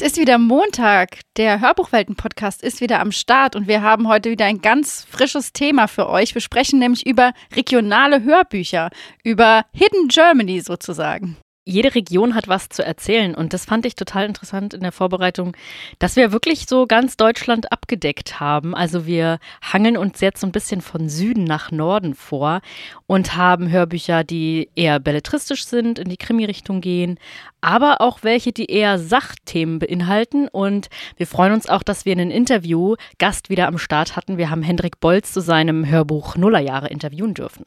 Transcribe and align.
Es 0.00 0.12
ist 0.12 0.16
wieder 0.16 0.38
Montag. 0.38 1.18
Der 1.36 1.60
Hörbuchwelten-Podcast 1.60 2.62
ist 2.62 2.80
wieder 2.80 3.00
am 3.00 3.12
Start 3.12 3.54
und 3.54 3.68
wir 3.68 3.82
haben 3.82 4.08
heute 4.08 4.30
wieder 4.30 4.46
ein 4.46 4.62
ganz 4.62 5.04
frisches 5.04 5.52
Thema 5.52 5.88
für 5.88 6.08
euch. 6.08 6.32
Wir 6.32 6.40
sprechen 6.40 6.78
nämlich 6.78 7.06
über 7.06 7.34
regionale 7.54 8.22
Hörbücher, 8.22 8.88
über 9.24 9.66
Hidden 9.74 10.08
Germany 10.08 10.62
sozusagen 10.62 11.36
jede 11.64 11.94
Region 11.94 12.34
hat 12.34 12.48
was 12.48 12.68
zu 12.68 12.84
erzählen. 12.84 13.34
Und 13.34 13.52
das 13.52 13.64
fand 13.64 13.86
ich 13.86 13.94
total 13.94 14.26
interessant 14.26 14.74
in 14.74 14.80
der 14.80 14.92
Vorbereitung, 14.92 15.56
dass 15.98 16.16
wir 16.16 16.32
wirklich 16.32 16.66
so 16.66 16.86
ganz 16.86 17.16
Deutschland 17.16 17.70
abgedeckt 17.70 18.40
haben. 18.40 18.74
Also 18.74 19.06
wir 19.06 19.38
hangeln 19.62 19.96
uns 19.96 20.20
jetzt 20.20 20.40
so 20.40 20.46
ein 20.46 20.52
bisschen 20.52 20.80
von 20.80 21.08
Süden 21.08 21.44
nach 21.44 21.70
Norden 21.70 22.14
vor 22.14 22.60
und 23.06 23.36
haben 23.36 23.70
Hörbücher, 23.70 24.24
die 24.24 24.70
eher 24.74 24.98
belletristisch 25.00 25.64
sind, 25.64 25.98
in 25.98 26.08
die 26.08 26.16
Krimi-Richtung 26.16 26.80
gehen, 26.80 27.18
aber 27.60 28.00
auch 28.00 28.22
welche, 28.22 28.52
die 28.52 28.66
eher 28.66 28.98
Sachthemen 28.98 29.78
beinhalten. 29.78 30.48
Und 30.48 30.88
wir 31.16 31.26
freuen 31.26 31.52
uns 31.52 31.68
auch, 31.68 31.82
dass 31.82 32.04
wir 32.04 32.12
einen 32.12 32.30
Interview 32.30 32.96
Gast 33.18 33.50
wieder 33.50 33.68
am 33.68 33.78
Start 33.78 34.16
hatten. 34.16 34.38
Wir 34.38 34.50
haben 34.50 34.62
Hendrik 34.62 34.98
Bolz 35.00 35.32
zu 35.32 35.40
seinem 35.40 35.86
Hörbuch 35.86 36.36
Nullerjahre 36.36 36.88
interviewen 36.88 37.34
dürfen. 37.34 37.64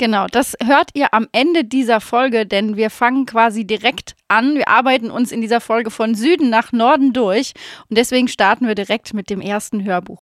Genau, 0.00 0.26
das 0.30 0.56
hört 0.64 0.90
ihr 0.94 1.12
am 1.12 1.26
Ende 1.32 1.64
dieser 1.64 2.00
Folge, 2.00 2.46
denn 2.46 2.76
wir 2.76 2.88
fangen 2.88 3.26
quasi 3.26 3.66
direkt 3.66 4.14
an. 4.28 4.54
Wir 4.54 4.68
arbeiten 4.68 5.10
uns 5.10 5.32
in 5.32 5.40
dieser 5.40 5.60
Folge 5.60 5.90
von 5.90 6.14
Süden 6.14 6.50
nach 6.50 6.70
Norden 6.70 7.12
durch 7.12 7.52
und 7.88 7.98
deswegen 7.98 8.28
starten 8.28 8.68
wir 8.68 8.76
direkt 8.76 9.12
mit 9.12 9.28
dem 9.28 9.40
ersten 9.40 9.84
Hörbuch. 9.84 10.27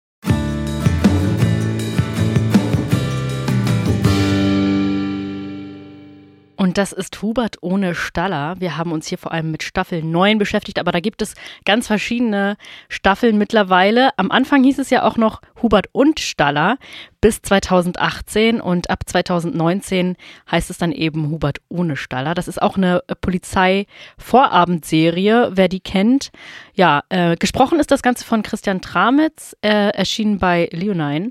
Und 6.61 6.77
das 6.77 6.93
ist 6.93 7.23
Hubert 7.23 7.57
ohne 7.63 7.95
Staller. 7.95 8.57
Wir 8.59 8.77
haben 8.77 8.93
uns 8.93 9.07
hier 9.07 9.17
vor 9.17 9.33
allem 9.33 9.51
mit 9.51 9.63
Staffel 9.63 10.03
9 10.03 10.37
beschäftigt, 10.37 10.79
aber 10.79 10.93
da 10.93 11.01
gibt 11.01 11.23
es 11.23 11.33
ganz 11.65 11.87
verschiedene 11.87 12.59
Staffeln 12.91 13.39
mittlerweile. 13.39 14.11
Am 14.19 14.31
Anfang 14.31 14.63
hieß 14.63 14.79
es 14.79 14.91
ja 14.91 15.05
auch 15.05 15.17
noch 15.17 15.41
Hubert 15.63 15.87
und 15.93 16.21
Staller 16.21 16.77
bis 17.23 17.41
2018 17.41 18.61
und 18.61 18.91
ab 18.91 19.05
2019 19.07 20.17
heißt 20.51 20.69
es 20.69 20.77
dann 20.77 20.93
eben 20.93 21.31
Hubert 21.31 21.63
ohne 21.71 21.97
Staller. 21.97 22.35
Das 22.35 22.47
ist 22.47 22.61
auch 22.61 22.77
eine 22.77 23.03
Polizei-Vorabendserie, 23.23 25.53
wer 25.55 25.69
die 25.69 25.81
kennt. 25.81 26.31
Ja, 26.75 27.05
äh, 27.09 27.37
gesprochen 27.37 27.81
ist 27.81 27.91
das 27.91 28.03
Ganze 28.03 28.27
von 28.27 28.43
Christian 28.43 28.83
Tramitz, 28.83 29.57
äh, 29.63 29.95
erschienen 29.95 30.39
bei 30.39 30.69
Leonine. 30.73 31.31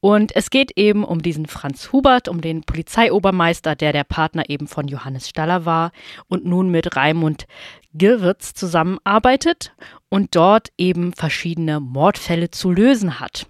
Und 0.00 0.36
es 0.36 0.50
geht 0.50 0.72
eben 0.76 1.04
um 1.04 1.22
diesen 1.22 1.46
Franz 1.46 1.92
Hubert, 1.92 2.28
um 2.28 2.40
den 2.40 2.62
Polizeiobermeister, 2.62 3.74
der 3.74 3.92
der 3.92 4.04
Partner 4.04 4.48
eben 4.48 4.66
von 4.66 4.88
Johannes 4.88 5.28
Staller 5.28 5.64
war 5.64 5.90
und 6.28 6.44
nun 6.44 6.70
mit 6.70 6.96
Raimund 6.96 7.46
Gewitz 7.94 8.54
zusammenarbeitet 8.54 9.74
und 10.08 10.36
dort 10.36 10.68
eben 10.76 11.12
verschiedene 11.12 11.80
Mordfälle 11.80 12.50
zu 12.50 12.70
lösen 12.70 13.20
hat. 13.20 13.46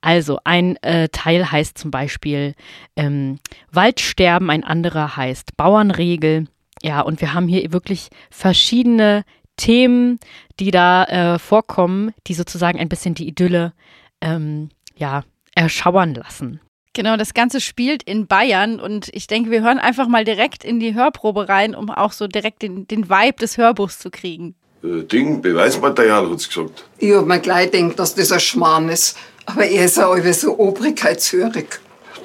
Also 0.00 0.38
ein 0.44 0.76
äh, 0.82 1.08
Teil 1.08 1.50
heißt 1.50 1.76
zum 1.76 1.90
Beispiel 1.90 2.54
ähm, 2.96 3.38
Waldsterben, 3.72 4.50
ein 4.50 4.64
anderer 4.64 5.16
heißt 5.16 5.56
Bauernregel. 5.56 6.46
Ja, 6.82 7.00
und 7.00 7.20
wir 7.20 7.34
haben 7.34 7.48
hier 7.48 7.72
wirklich 7.72 8.08
verschiedene 8.30 9.24
Themen, 9.56 10.20
die 10.60 10.70
da 10.70 11.04
äh, 11.04 11.38
vorkommen, 11.38 12.12
die 12.26 12.34
sozusagen 12.34 12.78
ein 12.78 12.88
bisschen 12.88 13.14
die 13.14 13.26
Idylle 13.26 13.72
ähm, 14.20 14.68
ja, 14.96 15.24
erschauern 15.58 16.14
lassen. 16.14 16.60
Genau, 16.94 17.16
das 17.16 17.34
Ganze 17.34 17.60
spielt 17.60 18.02
in 18.02 18.26
Bayern 18.26 18.80
und 18.80 19.08
ich 19.12 19.26
denke, 19.26 19.50
wir 19.50 19.62
hören 19.62 19.78
einfach 19.78 20.08
mal 20.08 20.24
direkt 20.24 20.64
in 20.64 20.80
die 20.80 20.94
Hörprobe 20.94 21.48
rein, 21.48 21.74
um 21.74 21.90
auch 21.90 22.12
so 22.12 22.26
direkt 22.26 22.62
den, 22.62 22.88
den 22.88 23.08
Vibe 23.08 23.36
des 23.40 23.56
Hörbuchs 23.56 23.98
zu 23.98 24.10
kriegen. 24.10 24.54
Äh, 24.82 25.04
Ding, 25.04 25.42
Beweismaterial, 25.42 26.30
hat's 26.30 26.48
gesagt. 26.48 26.84
Ich 26.98 27.12
hab 27.12 27.26
mir 27.26 27.40
gleich 27.40 27.70
gedacht, 27.70 27.98
dass 27.98 28.14
das 28.14 28.32
ein 28.32 28.40
Schmarrn 28.40 28.88
ist. 28.88 29.16
Aber 29.46 29.64
er 29.64 29.84
ist 29.84 29.96
ja 29.96 30.08
alle 30.08 30.32
so 30.32 30.58
obrigkeitshörig. 30.58 31.66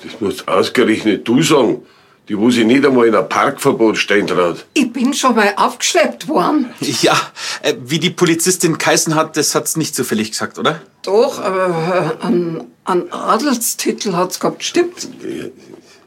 Das 0.04 0.20
musst 0.20 0.48
ausgerechnet 0.48 1.28
du 1.28 1.42
sagen 1.42 1.84
die 2.30 2.38
wo 2.38 2.50
sich 2.50 2.66
nicht 2.66 2.86
einmal 2.86 3.08
in 3.08 3.16
ein 3.16 3.28
Parkverbot 3.28 3.98
stehen 3.98 4.28
traut. 4.28 4.66
Ich 4.74 4.92
bin 4.94 5.14
schon 5.14 5.36
mal 5.36 5.54
aufgeschleppt 5.58 6.28
worden. 6.28 6.70
Ja, 7.02 7.20
äh, 7.62 7.74
wie 7.84 8.00
die 8.00 8.12
Polizistin 8.12 8.78
geheißen 8.78 9.16
hat, 9.16 9.36
das 9.36 9.56
hat's 9.56 9.76
nicht 9.76 9.96
zufällig 9.96 10.32
gesagt, 10.32 10.58
oder? 10.58 10.82
Doch, 11.02 11.42
aber 11.42 12.18
äh, 12.22 12.26
ein, 12.26 12.64
ein 12.86 13.12
Adelstitel 13.12 14.14
hat's 14.14 14.40
gehabt, 14.40 14.64
stimmt? 14.64 15.10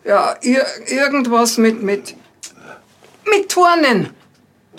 Ja, 0.05 0.37
ir 0.41 0.65
irgendwas 0.87 1.59
mit, 1.59 1.83
mit, 1.83 2.15
mit 3.31 3.49
Turnen. 3.51 4.11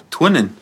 Turnen? 0.09 0.57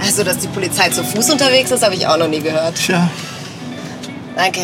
Also, 0.00 0.24
dass 0.24 0.38
die 0.38 0.48
Polizei 0.48 0.90
zu 0.90 1.04
Fuß 1.04 1.30
unterwegs 1.30 1.70
ist, 1.70 1.82
habe 1.82 1.94
ich 1.94 2.06
auch 2.06 2.16
noch 2.16 2.28
nie 2.28 2.40
gehört. 2.40 2.74
Tja. 2.74 3.08
Danke. 4.36 4.60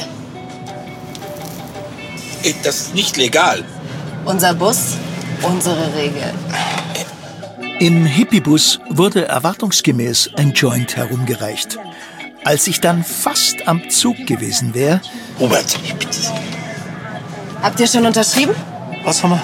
Das 2.62 2.80
ist 2.80 2.94
nicht 2.94 3.16
legal. 3.16 3.64
Unser 4.24 4.54
Bus, 4.54 4.94
unsere 5.42 5.94
Regeln. 5.94 6.34
Im 7.80 8.06
Hippiebus 8.06 8.80
wurde 8.88 9.26
erwartungsgemäß 9.26 10.30
ein 10.36 10.52
Joint 10.52 10.96
herumgereicht. 10.96 11.78
Als 12.44 12.66
ich 12.66 12.80
dann 12.80 13.04
fast 13.04 13.68
am 13.68 13.88
Zug 13.90 14.26
gewesen 14.26 14.74
wäre. 14.74 15.00
Robert, 15.38 15.78
Habt 17.62 17.80
ihr 17.80 17.86
schon 17.86 18.06
unterschrieben? 18.06 18.54
Was 19.04 19.22
haben 19.22 19.30
wir? 19.30 19.42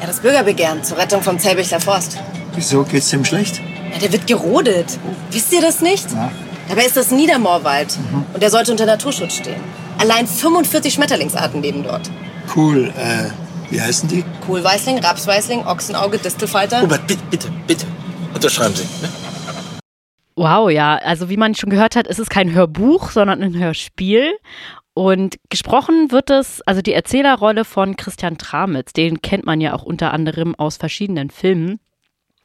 Ja, 0.00 0.06
das 0.06 0.20
Bürgerbegehren 0.20 0.84
zur 0.84 0.98
Rettung 0.98 1.22
vom 1.22 1.38
Zellbichler 1.38 1.80
Forst. 1.80 2.18
Wieso 2.54 2.84
geht's 2.84 3.08
dem 3.10 3.24
schlecht? 3.24 3.60
Ja, 3.92 3.98
der 3.98 4.12
wird 4.12 4.26
gerodet. 4.26 4.98
Wisst 5.30 5.52
ihr 5.52 5.62
das 5.62 5.80
nicht? 5.80 6.10
Ja. 6.12 6.30
Dabei 6.68 6.86
ist 6.86 6.96
das 6.96 7.10
Niedermoorwald 7.10 7.98
und 8.32 8.42
der 8.42 8.50
sollte 8.50 8.72
unter 8.72 8.86
Naturschutz 8.86 9.36
stehen. 9.36 9.60
Allein 9.98 10.26
45 10.26 10.94
Schmetterlingsarten 10.94 11.62
leben 11.62 11.82
dort. 11.82 12.10
Cool. 12.54 12.92
Äh, 12.96 13.30
wie 13.70 13.80
heißen 13.80 14.08
die? 14.08 14.24
Kohlweißling, 14.46 14.98
Rapsweißling, 14.98 15.66
Ochsenauge, 15.66 16.18
Distelfalter. 16.18 16.80
Robert, 16.80 17.06
bitte, 17.06 17.22
bitte, 17.30 17.48
bitte. 17.66 17.86
Unterschreiben 18.34 18.74
Sie. 18.74 18.84
Ne? 19.02 19.08
Wow, 20.36 20.70
ja, 20.70 20.96
also 20.96 21.28
wie 21.28 21.36
man 21.36 21.54
schon 21.54 21.70
gehört 21.70 21.96
hat, 21.96 22.08
ist 22.08 22.18
es 22.18 22.28
kein 22.28 22.52
Hörbuch, 22.52 23.10
sondern 23.10 23.42
ein 23.42 23.56
Hörspiel. 23.56 24.32
Und 24.94 25.36
gesprochen 25.50 26.10
wird 26.12 26.30
es, 26.30 26.60
also 26.62 26.80
die 26.80 26.92
Erzählerrolle 26.92 27.64
von 27.64 27.96
Christian 27.96 28.38
Tramitz, 28.38 28.92
den 28.92 29.22
kennt 29.22 29.44
man 29.44 29.60
ja 29.60 29.74
auch 29.74 29.82
unter 29.82 30.12
anderem 30.12 30.54
aus 30.54 30.76
verschiedenen 30.76 31.30
Filmen. 31.30 31.80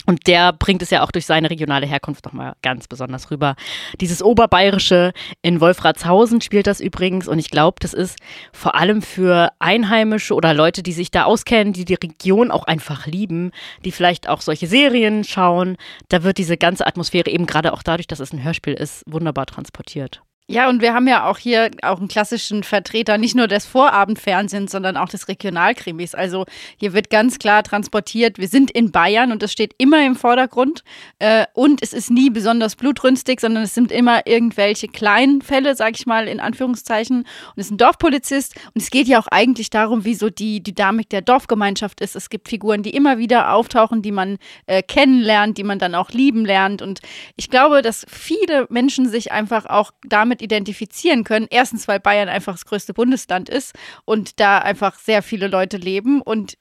Und 0.09 0.25
der 0.25 0.53
bringt 0.53 0.81
es 0.81 0.89
ja 0.89 1.03
auch 1.03 1.11
durch 1.11 1.27
seine 1.27 1.51
regionale 1.51 1.85
Herkunft 1.85 2.25
nochmal 2.25 2.53
ganz 2.63 2.87
besonders 2.87 3.29
rüber. 3.29 3.55
Dieses 4.01 4.23
Oberbayerische 4.23 5.13
in 5.43 5.61
Wolfratshausen 5.61 6.41
spielt 6.41 6.65
das 6.65 6.79
übrigens. 6.79 7.27
Und 7.27 7.37
ich 7.37 7.51
glaube, 7.51 7.75
das 7.79 7.93
ist 7.93 8.17
vor 8.51 8.73
allem 8.73 9.03
für 9.03 9.51
Einheimische 9.59 10.33
oder 10.33 10.55
Leute, 10.55 10.81
die 10.81 10.93
sich 10.93 11.11
da 11.11 11.25
auskennen, 11.25 11.73
die 11.73 11.85
die 11.85 11.93
Region 11.93 12.49
auch 12.49 12.63
einfach 12.63 13.05
lieben, 13.05 13.51
die 13.85 13.91
vielleicht 13.91 14.27
auch 14.27 14.41
solche 14.41 14.65
Serien 14.65 15.23
schauen. 15.23 15.77
Da 16.07 16.23
wird 16.23 16.39
diese 16.39 16.57
ganze 16.57 16.87
Atmosphäre 16.87 17.29
eben 17.29 17.45
gerade 17.45 17.71
auch 17.71 17.83
dadurch, 17.83 18.07
dass 18.07 18.19
es 18.19 18.33
ein 18.33 18.43
Hörspiel 18.43 18.73
ist, 18.73 19.03
wunderbar 19.05 19.45
transportiert. 19.45 20.23
Ja, 20.51 20.67
und 20.67 20.81
wir 20.81 20.95
haben 20.95 21.07
ja 21.07 21.29
auch 21.29 21.37
hier 21.37 21.69
auch 21.83 21.99
einen 21.99 22.07
klassischen 22.07 22.63
Vertreter 22.63 23.19
nicht 23.19 23.35
nur 23.35 23.47
des 23.47 23.67
Vorabendfernsehens, 23.67 24.71
sondern 24.71 24.97
auch 24.97 25.07
des 25.07 25.27
Regionalkrimis. 25.27 26.15
Also 26.15 26.45
hier 26.79 26.93
wird 26.93 27.11
ganz 27.11 27.37
klar 27.37 27.61
transportiert, 27.61 28.39
wir 28.39 28.47
sind 28.47 28.71
in 28.71 28.91
Bayern 28.91 29.31
und 29.31 29.43
das 29.43 29.51
steht 29.51 29.75
immer 29.77 30.03
im 30.03 30.15
Vordergrund. 30.15 30.83
Äh, 31.19 31.45
und 31.53 31.83
es 31.83 31.93
ist 31.93 32.09
nie 32.09 32.31
besonders 32.31 32.75
blutrünstig, 32.75 33.41
sondern 33.41 33.61
es 33.61 33.75
sind 33.75 33.91
immer 33.91 34.25
irgendwelche 34.25 34.87
kleinen 34.87 35.43
Fälle, 35.43 35.75
sag 35.75 35.95
ich 35.95 36.07
mal, 36.07 36.27
in 36.27 36.39
Anführungszeichen. 36.39 37.17
Und 37.17 37.27
es 37.55 37.67
ist 37.67 37.71
ein 37.73 37.77
Dorfpolizist 37.77 38.55
und 38.73 38.81
es 38.81 38.89
geht 38.89 39.07
ja 39.07 39.19
auch 39.19 39.27
eigentlich 39.27 39.69
darum, 39.69 40.03
wie 40.03 40.15
so 40.15 40.31
die 40.31 40.63
Dynamik 40.63 41.09
der 41.11 41.21
Dorfgemeinschaft 41.21 42.01
ist. 42.01 42.15
Es 42.15 42.31
gibt 42.31 42.49
Figuren, 42.49 42.81
die 42.81 42.95
immer 42.95 43.19
wieder 43.19 43.53
auftauchen, 43.53 44.01
die 44.01 44.11
man 44.11 44.39
äh, 44.65 44.81
kennenlernt, 44.81 45.59
die 45.59 45.63
man 45.63 45.77
dann 45.77 45.93
auch 45.93 46.09
lieben 46.09 46.43
lernt. 46.43 46.81
Und 46.81 47.01
ich 47.35 47.51
glaube, 47.51 47.83
dass 47.83 48.03
viele 48.09 48.65
Menschen 48.71 49.07
sich 49.07 49.31
einfach 49.31 49.67
auch 49.67 49.91
damit 50.07 50.38
damit 50.39 50.41
identifizieren 50.41 51.23
können. 51.23 51.47
Erstens, 51.49 51.87
weil 51.87 51.99
Bayern 51.99 52.29
einfach 52.29 52.53
das 52.53 52.65
größte 52.65 52.93
Bundesland 52.93 53.49
ist 53.49 53.73
und 54.05 54.39
da 54.39 54.59
einfach 54.59 54.97
sehr 54.99 55.21
viele 55.21 55.47
Leute 55.47 55.77
leben 55.77 56.21
und 56.21 56.57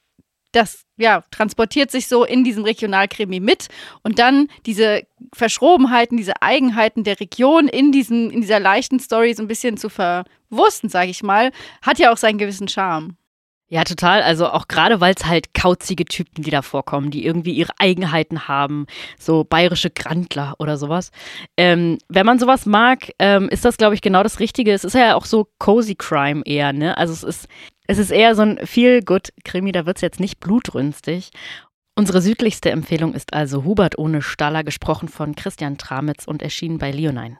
das 0.52 0.84
ja, 0.96 1.22
transportiert 1.30 1.90
sich 1.90 2.08
so 2.08 2.24
in 2.24 2.42
diesem 2.42 2.64
Regionalkrimi 2.64 3.38
mit 3.38 3.68
und 4.02 4.18
dann 4.18 4.48
diese 4.64 5.02
Verschrobenheiten, 5.34 6.16
diese 6.16 6.40
Eigenheiten 6.40 7.04
der 7.04 7.20
Region 7.20 7.68
in, 7.68 7.92
diesen, 7.92 8.30
in 8.30 8.40
dieser 8.40 8.58
leichten 8.58 8.98
Story 8.98 9.34
so 9.34 9.42
ein 9.42 9.48
bisschen 9.48 9.76
zu 9.76 9.90
verwursten, 9.90 10.88
sage 10.88 11.10
ich 11.10 11.22
mal, 11.22 11.52
hat 11.82 11.98
ja 11.98 12.10
auch 12.10 12.16
seinen 12.16 12.38
gewissen 12.38 12.66
Charme. 12.66 13.16
Ja, 13.70 13.84
total. 13.84 14.22
Also 14.22 14.48
auch 14.48 14.66
gerade, 14.66 15.00
weil 15.02 15.14
es 15.14 15.26
halt 15.26 15.52
kauzige 15.52 16.06
Typen, 16.06 16.42
die 16.42 16.50
da 16.50 16.62
vorkommen, 16.62 17.10
die 17.10 17.26
irgendwie 17.26 17.52
ihre 17.52 17.72
Eigenheiten 17.78 18.48
haben, 18.48 18.86
so 19.18 19.44
bayerische 19.44 19.90
Grandler 19.90 20.54
oder 20.58 20.78
sowas. 20.78 21.10
Ähm, 21.58 21.98
wenn 22.08 22.24
man 22.24 22.38
sowas 22.38 22.64
mag, 22.64 23.10
ähm, 23.18 23.50
ist 23.50 23.66
das, 23.66 23.76
glaube 23.76 23.94
ich, 23.94 24.00
genau 24.00 24.22
das 24.22 24.40
Richtige. 24.40 24.72
Es 24.72 24.84
ist 24.84 24.94
ja 24.94 25.14
auch 25.14 25.26
so 25.26 25.48
cozy 25.58 25.94
Crime 25.94 26.42
eher, 26.46 26.72
ne? 26.72 26.96
Also 26.96 27.12
es 27.12 27.22
ist, 27.22 27.48
es 27.86 27.98
ist 27.98 28.10
eher 28.10 28.34
so 28.34 28.42
ein 28.42 28.58
Feel-Good-Krimi, 28.64 29.72
da 29.72 29.84
wird 29.84 29.98
es 29.98 30.02
jetzt 30.02 30.20
nicht 30.20 30.40
blutrünstig. 30.40 31.30
Unsere 31.94 32.22
südlichste 32.22 32.70
Empfehlung 32.70 33.12
ist 33.12 33.34
also 33.34 33.64
Hubert 33.64 33.98
ohne 33.98 34.22
Staller, 34.22 34.64
gesprochen 34.64 35.08
von 35.08 35.34
Christian 35.34 35.76
Tramitz 35.76 36.26
und 36.26 36.40
erschienen 36.42 36.78
bei 36.78 36.90
Leonine. 36.90 37.38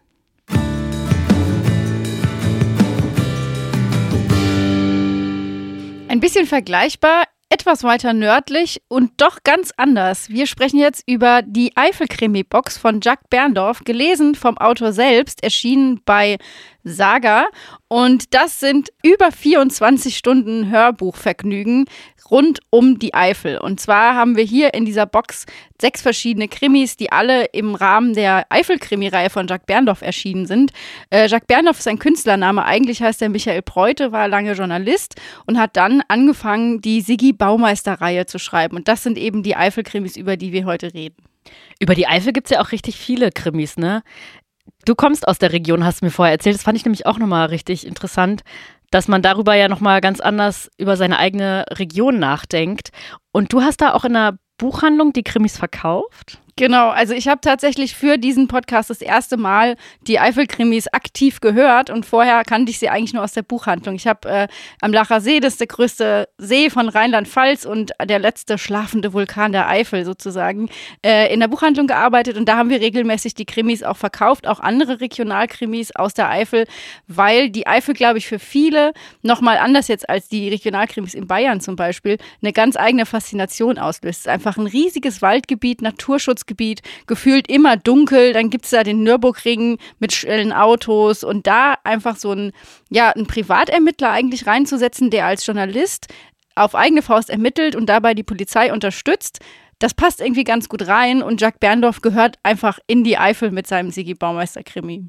Ein 6.18 6.20
bisschen 6.20 6.46
vergleichbar, 6.46 7.26
etwas 7.48 7.84
weiter 7.84 8.12
nördlich 8.12 8.82
und 8.88 9.12
doch 9.18 9.44
ganz 9.44 9.72
anders. 9.76 10.28
Wir 10.30 10.48
sprechen 10.48 10.80
jetzt 10.80 11.04
über 11.06 11.42
die 11.46 11.76
Eifel-Krimi-Box 11.76 12.76
von 12.76 13.00
Jacques 13.00 13.28
Berndorf, 13.30 13.84
gelesen 13.84 14.34
vom 14.34 14.58
Autor 14.58 14.92
selbst, 14.92 15.44
erschienen 15.44 16.00
bei 16.04 16.38
Saga. 16.82 17.46
Und 17.86 18.34
das 18.34 18.58
sind 18.58 18.88
über 19.04 19.30
24 19.30 20.16
Stunden 20.16 20.70
Hörbuchvergnügen 20.70 21.84
rund 22.30 22.60
um 22.70 22.98
die 22.98 23.14
Eifel. 23.14 23.58
Und 23.58 23.80
zwar 23.80 24.14
haben 24.14 24.36
wir 24.36 24.44
hier 24.44 24.74
in 24.74 24.84
dieser 24.84 25.06
Box 25.06 25.46
sechs 25.80 26.02
verschiedene 26.02 26.48
Krimis, 26.48 26.96
die 26.96 27.12
alle 27.12 27.46
im 27.46 27.74
Rahmen 27.74 28.14
der 28.14 28.46
Eifel-Krimi-Reihe 28.50 29.30
von 29.30 29.46
Jacques 29.46 29.66
Berndorf 29.66 30.02
erschienen 30.02 30.46
sind. 30.46 30.72
Äh, 31.10 31.28
Jacques 31.28 31.46
Berndorf 31.46 31.78
ist 31.78 31.88
ein 31.88 31.98
Künstlername. 31.98 32.64
Eigentlich 32.64 33.02
heißt 33.02 33.22
er 33.22 33.28
Michael 33.28 33.62
Preute, 33.62 34.12
war 34.12 34.28
lange 34.28 34.52
Journalist 34.52 35.14
und 35.46 35.58
hat 35.58 35.76
dann 35.76 36.02
angefangen, 36.08 36.80
die 36.80 37.00
Sigi 37.00 37.32
Baumeister-Reihe 37.32 38.26
zu 38.26 38.38
schreiben. 38.38 38.76
Und 38.76 38.88
das 38.88 39.02
sind 39.02 39.18
eben 39.18 39.42
die 39.42 39.56
Eifel-Krimis, 39.56 40.16
über 40.16 40.36
die 40.36 40.52
wir 40.52 40.64
heute 40.64 40.92
reden. 40.94 41.16
Über 41.80 41.94
die 41.94 42.06
Eifel 42.06 42.32
gibt 42.32 42.48
es 42.48 42.50
ja 42.50 42.60
auch 42.60 42.72
richtig 42.72 42.96
viele 42.96 43.30
Krimis, 43.30 43.76
ne? 43.76 44.02
Du 44.84 44.94
kommst 44.94 45.26
aus 45.26 45.38
der 45.38 45.52
Region, 45.52 45.84
hast 45.84 46.00
du 46.00 46.06
mir 46.06 46.10
vorher 46.10 46.32
erzählt. 46.32 46.54
Das 46.54 46.62
fand 46.62 46.76
ich 46.76 46.84
nämlich 46.84 47.06
auch 47.06 47.18
nochmal 47.18 47.46
richtig 47.46 47.86
interessant, 47.86 48.42
dass 48.90 49.08
man 49.08 49.22
darüber 49.22 49.54
ja 49.54 49.68
nochmal 49.68 50.00
ganz 50.00 50.20
anders 50.20 50.70
über 50.78 50.96
seine 50.96 51.18
eigene 51.18 51.64
Region 51.70 52.18
nachdenkt. 52.18 52.90
Und 53.32 53.52
du 53.52 53.62
hast 53.62 53.80
da 53.80 53.94
auch 53.94 54.04
in 54.04 54.16
einer 54.16 54.38
Buchhandlung 54.58 55.12
die 55.12 55.22
Krimis 55.22 55.56
verkauft? 55.56 56.40
Genau, 56.58 56.88
also 56.88 57.14
ich 57.14 57.28
habe 57.28 57.40
tatsächlich 57.40 57.94
für 57.94 58.18
diesen 58.18 58.48
Podcast 58.48 58.90
das 58.90 59.00
erste 59.00 59.36
Mal 59.36 59.76
die 60.08 60.18
Eifel-Krimis 60.18 60.88
aktiv 60.88 61.38
gehört 61.38 61.88
und 61.88 62.04
vorher 62.04 62.42
kannte 62.42 62.70
ich 62.70 62.80
sie 62.80 62.88
eigentlich 62.88 63.12
nur 63.12 63.22
aus 63.22 63.30
der 63.30 63.42
Buchhandlung. 63.42 63.94
Ich 63.94 64.08
habe 64.08 64.28
äh, 64.28 64.48
am 64.80 64.92
Lacher 64.92 65.20
See, 65.20 65.38
das 65.38 65.52
ist 65.52 65.60
der 65.60 65.68
größte 65.68 66.28
See 66.36 66.68
von 66.68 66.88
Rheinland-Pfalz 66.88 67.64
und 67.64 67.92
der 68.04 68.18
letzte 68.18 68.58
schlafende 68.58 69.12
Vulkan 69.12 69.52
der 69.52 69.68
Eifel 69.68 70.04
sozusagen, 70.04 70.68
äh, 71.06 71.32
in 71.32 71.38
der 71.38 71.46
Buchhandlung 71.46 71.86
gearbeitet 71.86 72.36
und 72.36 72.48
da 72.48 72.56
haben 72.56 72.70
wir 72.70 72.80
regelmäßig 72.80 73.34
die 73.34 73.46
Krimis 73.46 73.84
auch 73.84 73.96
verkauft, 73.96 74.48
auch 74.48 74.58
andere 74.58 75.00
Regionalkrimis 75.00 75.92
aus 75.94 76.12
der 76.12 76.28
Eifel, 76.28 76.66
weil 77.06 77.50
die 77.50 77.68
Eifel, 77.68 77.94
glaube 77.94 78.18
ich, 78.18 78.26
für 78.26 78.40
viele 78.40 78.94
nochmal 79.22 79.58
anders 79.58 79.86
jetzt 79.86 80.10
als 80.10 80.26
die 80.26 80.48
Regionalkrimis 80.48 81.14
in 81.14 81.28
Bayern 81.28 81.60
zum 81.60 81.76
Beispiel 81.76 82.18
eine 82.42 82.52
ganz 82.52 82.76
eigene 82.76 83.06
Faszination 83.06 83.78
auslöst. 83.78 84.22
Es 84.22 84.26
ist 84.26 84.28
einfach 84.28 84.56
ein 84.56 84.66
riesiges 84.66 85.22
Waldgebiet, 85.22 85.82
Naturschutz 85.82 86.47
Einzugsgebiet, 86.48 86.82
gefühlt 87.06 87.48
immer 87.48 87.76
dunkel. 87.76 88.32
Dann 88.32 88.50
gibt 88.50 88.64
es 88.64 88.70
da 88.70 88.82
den 88.82 89.02
Nürburgring 89.02 89.78
mit 89.98 90.12
schnellen 90.12 90.52
Autos 90.52 91.22
und 91.24 91.46
da 91.46 91.74
einfach 91.84 92.16
so 92.16 92.32
ein, 92.32 92.52
ja, 92.90 93.10
ein 93.10 93.26
Privatermittler 93.26 94.10
eigentlich 94.10 94.46
reinzusetzen, 94.46 95.10
der 95.10 95.26
als 95.26 95.46
Journalist 95.46 96.08
auf 96.54 96.74
eigene 96.74 97.02
Faust 97.02 97.30
ermittelt 97.30 97.76
und 97.76 97.86
dabei 97.86 98.14
die 98.14 98.24
Polizei 98.24 98.72
unterstützt. 98.72 99.38
Das 99.78 99.94
passt 99.94 100.20
irgendwie 100.20 100.42
ganz 100.42 100.68
gut 100.68 100.88
rein 100.88 101.22
und 101.22 101.40
Jacques 101.40 101.60
Berndorf 101.60 102.00
gehört 102.00 102.36
einfach 102.42 102.80
in 102.88 103.04
die 103.04 103.16
Eifel 103.16 103.52
mit 103.52 103.68
seinem 103.68 103.92
Sigi 103.92 104.14
Baumeister-Krimi. 104.14 105.04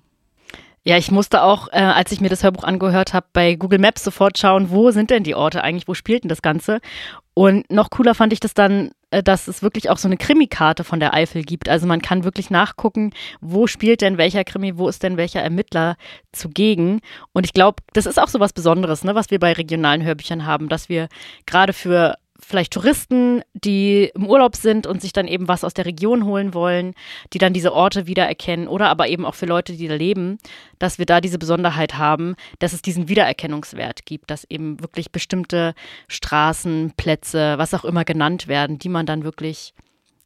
Ja, 0.84 0.98
ich 0.98 1.12
musste 1.12 1.42
auch, 1.42 1.68
äh, 1.72 1.80
als 1.80 2.12
ich 2.12 2.22
mir 2.22 2.30
das 2.30 2.44
Hörbuch 2.44 2.64
angehört 2.64 3.14
habe, 3.14 3.26
bei 3.34 3.56
Google 3.56 3.80
Maps 3.80 4.04
sofort 4.04 4.38
schauen, 4.38 4.70
wo 4.70 4.92
sind 4.92 5.10
denn 5.10 5.24
die 5.24 5.36
Orte 5.36 5.64
eigentlich, 5.64 5.88
wo 5.88 5.94
spielt 5.94 6.24
denn 6.24 6.30
das 6.30 6.42
Ganze? 6.42 6.80
Und 7.34 7.70
noch 7.72 7.90
cooler 7.90 8.16
fand 8.16 8.32
ich 8.32 8.40
das 8.40 8.54
dann, 8.54 8.92
dass 9.12 9.48
es 9.48 9.64
wirklich 9.64 9.90
auch 9.90 9.98
so 9.98 10.08
eine 10.08 10.18
Krimikarte 10.18 10.84
von 10.84 11.00
der 11.00 11.14
Eifel 11.14 11.44
gibt. 11.44 11.70
Also 11.70 11.88
man 11.88 12.02
kann 12.02 12.24
wirklich 12.24 12.50
nachgucken, 12.50 13.12
wo 13.42 13.68
spielt 13.68 14.02
denn 14.02 14.18
welcher 14.18 14.44
Krimi, 14.44 14.78
wo 14.78 14.88
ist 14.88 15.04
denn 15.04 15.18
welcher 15.18 15.42
Ermittler 15.42 15.98
zugegen. 16.32 17.02
Und 17.34 17.46
ich 17.46 17.54
glaube, 17.54 17.82
das 17.94 18.06
ist 18.06 18.20
auch 18.20 18.28
so 18.28 18.40
was 18.40 18.54
Besonderes, 18.54 19.04
ne, 19.04 19.16
was 19.16 19.32
wir 19.32 19.40
bei 19.40 19.54
regionalen 19.54 20.04
Hörbüchern 20.04 20.46
haben, 20.46 20.70
dass 20.70 20.90
wir 20.90 21.10
gerade 21.46 21.74
für 21.74 22.16
vielleicht 22.40 22.74
Touristen, 22.74 23.42
die 23.54 24.12
im 24.16 24.26
Urlaub 24.26 24.56
sind 24.56 24.88
und 24.88 25.02
sich 25.02 25.14
dann 25.14 25.28
eben 25.28 25.48
was 25.48 25.64
aus 25.64 25.74
der 25.74 25.86
Region 25.86 26.26
holen 26.26 26.54
wollen, 26.54 26.94
die 27.34 27.38
dann 27.38 27.54
diese 27.54 27.74
Orte 27.74 28.08
wiedererkennen 28.08 28.68
oder 28.68 28.90
aber 28.90 29.08
eben 29.08 29.26
auch 29.26 29.36
für 29.36 29.46
Leute, 29.46 29.74
die 29.74 29.88
da 29.88 29.96
leben, 29.96 30.38
dass 30.80 30.98
wir 30.98 31.06
da 31.06 31.22
diese 31.22 31.38
Besonderheit 31.38 31.98
haben, 31.98 32.36
dass 32.60 32.74
es 32.74 32.82
diesen 32.82 33.10
Wiedererkennungswert 33.10 34.06
gibt, 34.06 34.32
dass 34.32 34.46
eben 34.46 34.80
wirklich 34.82 35.12
bestimmte 35.12 35.74
Straßen, 36.08 36.94
Plätze, 36.98 37.58
was 37.58 37.74
auch 37.74 37.86
immer 37.86 38.06
genannt 38.06 38.48
werden, 38.48 38.80
die 38.80 38.90
man 38.90 39.06
dann 39.06 39.24
wirklich 39.24 39.74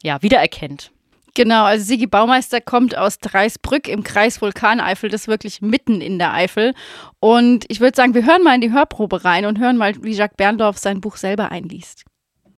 ja, 0.03 0.21
wiedererkennt. 0.21 0.91
Genau, 1.35 1.63
also 1.63 1.83
Sigi 1.83 2.05
Baumeister 2.05 2.61
kommt 2.61 2.95
aus 2.95 3.17
Dreisbrück 3.17 3.87
im 3.87 4.03
Kreis 4.03 4.39
Vulkaneifel, 4.39 5.09
das 5.09 5.21
ist 5.21 5.27
wirklich 5.27 5.61
mitten 5.61 5.99
in 5.99 6.19
der 6.19 6.31
Eifel. 6.33 6.75
Und 7.19 7.65
ich 7.69 7.79
würde 7.79 7.95
sagen, 7.95 8.13
wir 8.13 8.25
hören 8.25 8.43
mal 8.43 8.53
in 8.53 8.61
die 8.61 8.71
Hörprobe 8.71 9.25
rein 9.25 9.45
und 9.45 9.59
hören 9.59 9.77
mal, 9.77 9.95
wie 10.03 10.13
Jacques 10.13 10.37
Berndorf 10.37 10.77
sein 10.77 11.01
Buch 11.01 11.17
selber 11.17 11.51
einliest. 11.51 12.03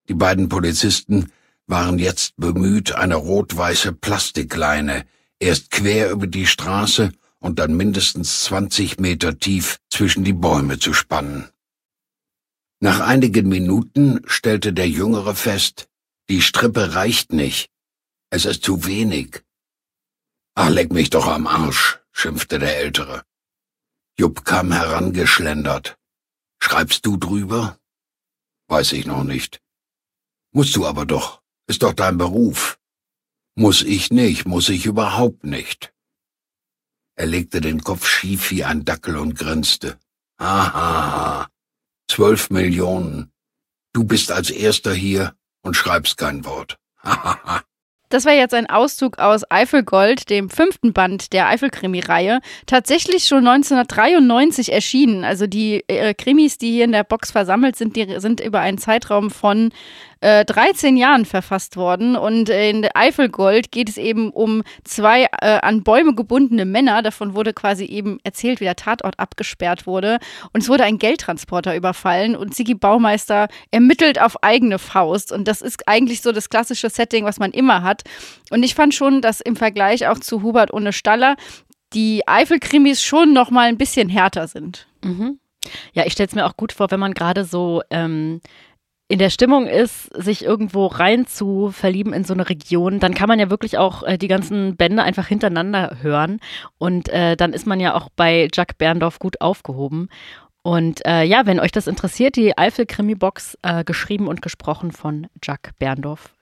Die 0.08 0.14
beiden 0.14 0.48
Polizisten 0.48 1.30
waren 1.66 1.98
jetzt 2.00 2.36
bemüht, 2.36 2.92
eine 2.94 3.14
rot-weiße 3.14 3.92
Plastikleine 3.92 5.04
erst 5.38 5.70
quer 5.70 6.10
über 6.10 6.26
die 6.26 6.46
Straße 6.46 7.12
und 7.38 7.60
dann 7.60 7.76
mindestens 7.76 8.42
20 8.44 8.98
Meter 8.98 9.38
tief 9.38 9.78
zwischen 9.88 10.24
die 10.24 10.32
Bäume 10.32 10.78
zu 10.80 10.92
spannen. 10.92 11.48
Nach 12.80 13.00
einigen 13.00 13.48
Minuten 13.48 14.20
stellte 14.26 14.72
der 14.72 14.88
Jüngere 14.88 15.34
fest, 15.34 15.88
die 16.28 16.42
Strippe 16.42 16.94
reicht 16.94 17.32
nicht 17.32 17.70
es 18.34 18.44
ist 18.46 18.64
zu 18.64 18.84
wenig. 18.84 19.44
Ach, 20.56 20.68
leck 20.68 20.92
mich 20.92 21.08
doch 21.08 21.28
am 21.28 21.46
Arsch, 21.46 22.00
schimpfte 22.10 22.58
der 22.58 22.78
Ältere. 22.78 23.24
Jupp 24.18 24.44
kam 24.44 24.72
herangeschlendert. 24.72 25.96
Schreibst 26.58 27.06
du 27.06 27.16
drüber? 27.16 27.78
Weiß 28.66 28.92
ich 28.92 29.06
noch 29.06 29.22
nicht. 29.22 29.62
Musst 30.50 30.74
du 30.74 30.84
aber 30.84 31.06
doch. 31.06 31.42
Ist 31.68 31.82
doch 31.84 31.92
dein 31.92 32.18
Beruf. 32.18 32.78
Muss 33.54 33.82
ich 33.82 34.10
nicht, 34.10 34.46
muss 34.46 34.68
ich 34.68 34.84
überhaupt 34.84 35.44
nicht. 35.44 35.94
Er 37.14 37.26
legte 37.26 37.60
den 37.60 37.84
Kopf 37.84 38.08
schief 38.08 38.50
wie 38.50 38.64
ein 38.64 38.84
Dackel 38.84 39.16
und 39.16 39.38
grinste. 39.38 40.00
Hahaha. 40.40 41.48
Zwölf 42.08 42.50
Millionen. 42.50 43.32
Du 43.92 44.02
bist 44.02 44.32
als 44.32 44.50
Erster 44.50 44.92
hier 44.92 45.36
und 45.62 45.76
schreibst 45.76 46.16
kein 46.16 46.44
Wort. 46.44 46.78
Hahaha. 46.98 47.62
Das 48.14 48.26
war 48.26 48.32
jetzt 48.32 48.54
ein 48.54 48.70
Auszug 48.70 49.18
aus 49.18 49.42
Eifelgold, 49.50 50.30
dem 50.30 50.48
fünften 50.48 50.92
Band 50.92 51.32
der 51.32 51.48
Eifelkrimi-Reihe. 51.48 52.38
Tatsächlich 52.64 53.24
schon 53.24 53.44
1993 53.44 54.72
erschienen. 54.72 55.24
Also 55.24 55.48
die 55.48 55.82
äh, 55.88 56.14
Krimis, 56.14 56.56
die 56.56 56.70
hier 56.70 56.84
in 56.84 56.92
der 56.92 57.02
Box 57.02 57.32
versammelt 57.32 57.74
sind, 57.74 57.96
die 57.96 58.20
sind 58.20 58.38
über 58.38 58.60
einen 58.60 58.78
Zeitraum 58.78 59.32
von 59.32 59.72
äh, 60.24 60.46
13 60.46 60.96
Jahren 60.96 61.26
verfasst 61.26 61.76
worden. 61.76 62.16
Und 62.16 62.48
in 62.48 62.88
Eifelgold 62.94 63.70
geht 63.70 63.90
es 63.90 63.98
eben 63.98 64.30
um 64.30 64.62
zwei 64.82 65.26
äh, 65.42 65.58
an 65.60 65.82
Bäume 65.82 66.14
gebundene 66.14 66.64
Männer. 66.64 67.02
Davon 67.02 67.34
wurde 67.34 67.52
quasi 67.52 67.84
eben 67.84 68.18
erzählt, 68.24 68.60
wie 68.60 68.64
der 68.64 68.76
Tatort 68.76 69.20
abgesperrt 69.20 69.86
wurde. 69.86 70.18
Und 70.54 70.62
es 70.62 70.68
wurde 70.70 70.84
ein 70.84 70.96
Geldtransporter 70.96 71.76
überfallen 71.76 72.36
und 72.36 72.54
Sigi 72.54 72.72
Baumeister 72.72 73.48
ermittelt 73.70 74.18
auf 74.18 74.42
eigene 74.42 74.78
Faust. 74.78 75.30
Und 75.30 75.46
das 75.46 75.60
ist 75.60 75.86
eigentlich 75.86 76.22
so 76.22 76.32
das 76.32 76.48
klassische 76.48 76.88
Setting, 76.88 77.26
was 77.26 77.38
man 77.38 77.50
immer 77.50 77.82
hat. 77.82 78.02
Und 78.50 78.62
ich 78.62 78.74
fand 78.74 78.94
schon, 78.94 79.20
dass 79.20 79.42
im 79.42 79.56
Vergleich 79.56 80.06
auch 80.08 80.18
zu 80.18 80.42
Hubert 80.42 80.72
ohne 80.72 80.94
Staller 80.94 81.36
die 81.92 82.26
Eifelkrimis 82.26 83.02
schon 83.02 83.34
noch 83.34 83.50
mal 83.50 83.68
ein 83.68 83.76
bisschen 83.76 84.08
härter 84.08 84.48
sind. 84.48 84.86
Mhm. 85.04 85.38
Ja, 85.92 86.06
ich 86.06 86.14
stelle 86.14 86.28
es 86.28 86.34
mir 86.34 86.46
auch 86.46 86.56
gut 86.56 86.72
vor, 86.72 86.90
wenn 86.90 87.00
man 87.00 87.12
gerade 87.12 87.44
so 87.44 87.82
ähm, 87.90 88.40
in 89.08 89.18
der 89.18 89.30
Stimmung 89.30 89.66
ist, 89.66 90.04
sich 90.14 90.44
irgendwo 90.44 90.86
rein 90.86 91.26
zu 91.26 91.70
verlieben 91.70 92.12
in 92.12 92.24
so 92.24 92.32
eine 92.32 92.48
Region, 92.48 93.00
dann 93.00 93.14
kann 93.14 93.28
man 93.28 93.38
ja 93.38 93.50
wirklich 93.50 93.76
auch 93.76 94.02
äh, 94.02 94.16
die 94.16 94.28
ganzen 94.28 94.76
Bände 94.76 95.02
einfach 95.02 95.26
hintereinander 95.26 95.98
hören. 96.00 96.40
Und 96.78 97.08
äh, 97.10 97.36
dann 97.36 97.52
ist 97.52 97.66
man 97.66 97.80
ja 97.80 97.94
auch 97.94 98.08
bei 98.16 98.48
Jack 98.52 98.78
Berndorf 98.78 99.18
gut 99.18 99.40
aufgehoben. 99.40 100.08
Und 100.62 101.04
äh, 101.06 101.24
ja, 101.24 101.44
wenn 101.44 101.60
euch 101.60 101.72
das 101.72 101.86
interessiert, 101.86 102.36
die 102.36 102.56
Eifel-Krimi-Box, 102.56 103.58
äh, 103.60 103.84
geschrieben 103.84 104.26
und 104.26 104.40
gesprochen 104.40 104.92
von 104.92 105.26
Jack 105.42 105.72
Berndorf. 105.78 106.33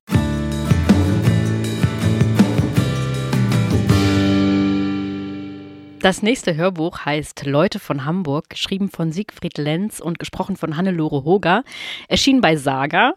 Das 6.03 6.21
nächste 6.21 6.57
Hörbuch 6.57 7.05
heißt 7.05 7.47
Leute 7.47 7.79
von 7.79 8.05
Hamburg, 8.05 8.51
geschrieben 8.51 8.91
von 8.91 9.13
Siegfried 9.13 9.57
Lenz 9.57 10.01
und 10.01 10.19
gesprochen 10.19 10.57
von 10.57 10.77
Hannelore 10.77 11.23
Hoger, 11.23 11.63
erschien 12.09 12.41
bei 12.41 12.57
Saga. 12.57 13.15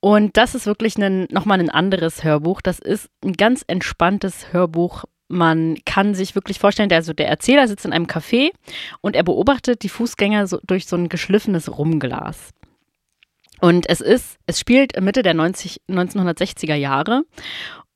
Und 0.00 0.36
das 0.36 0.56
ist 0.56 0.66
wirklich 0.66 0.98
nochmal 0.98 1.60
ein 1.60 1.70
anderes 1.70 2.24
Hörbuch. 2.24 2.62
Das 2.62 2.80
ist 2.80 3.10
ein 3.24 3.34
ganz 3.34 3.62
entspanntes 3.68 4.52
Hörbuch. 4.52 5.04
Man 5.28 5.76
kann 5.86 6.16
sich 6.16 6.34
wirklich 6.34 6.58
vorstellen, 6.58 6.88
der, 6.88 6.98
also 6.98 7.12
der 7.12 7.28
Erzähler 7.28 7.68
sitzt 7.68 7.84
in 7.84 7.92
einem 7.92 8.06
Café 8.06 8.50
und 9.00 9.14
er 9.14 9.22
beobachtet 9.22 9.84
die 9.84 9.88
Fußgänger 9.88 10.48
so, 10.48 10.58
durch 10.66 10.86
so 10.86 10.96
ein 10.96 11.08
geschliffenes 11.08 11.78
Rumglas. 11.78 12.50
Und 13.60 13.88
es 13.88 14.00
ist, 14.00 14.38
es 14.46 14.58
spielt 14.58 15.00
Mitte 15.00 15.22
der 15.22 15.34
90, 15.34 15.82
1960er 15.88 16.74
Jahre 16.74 17.22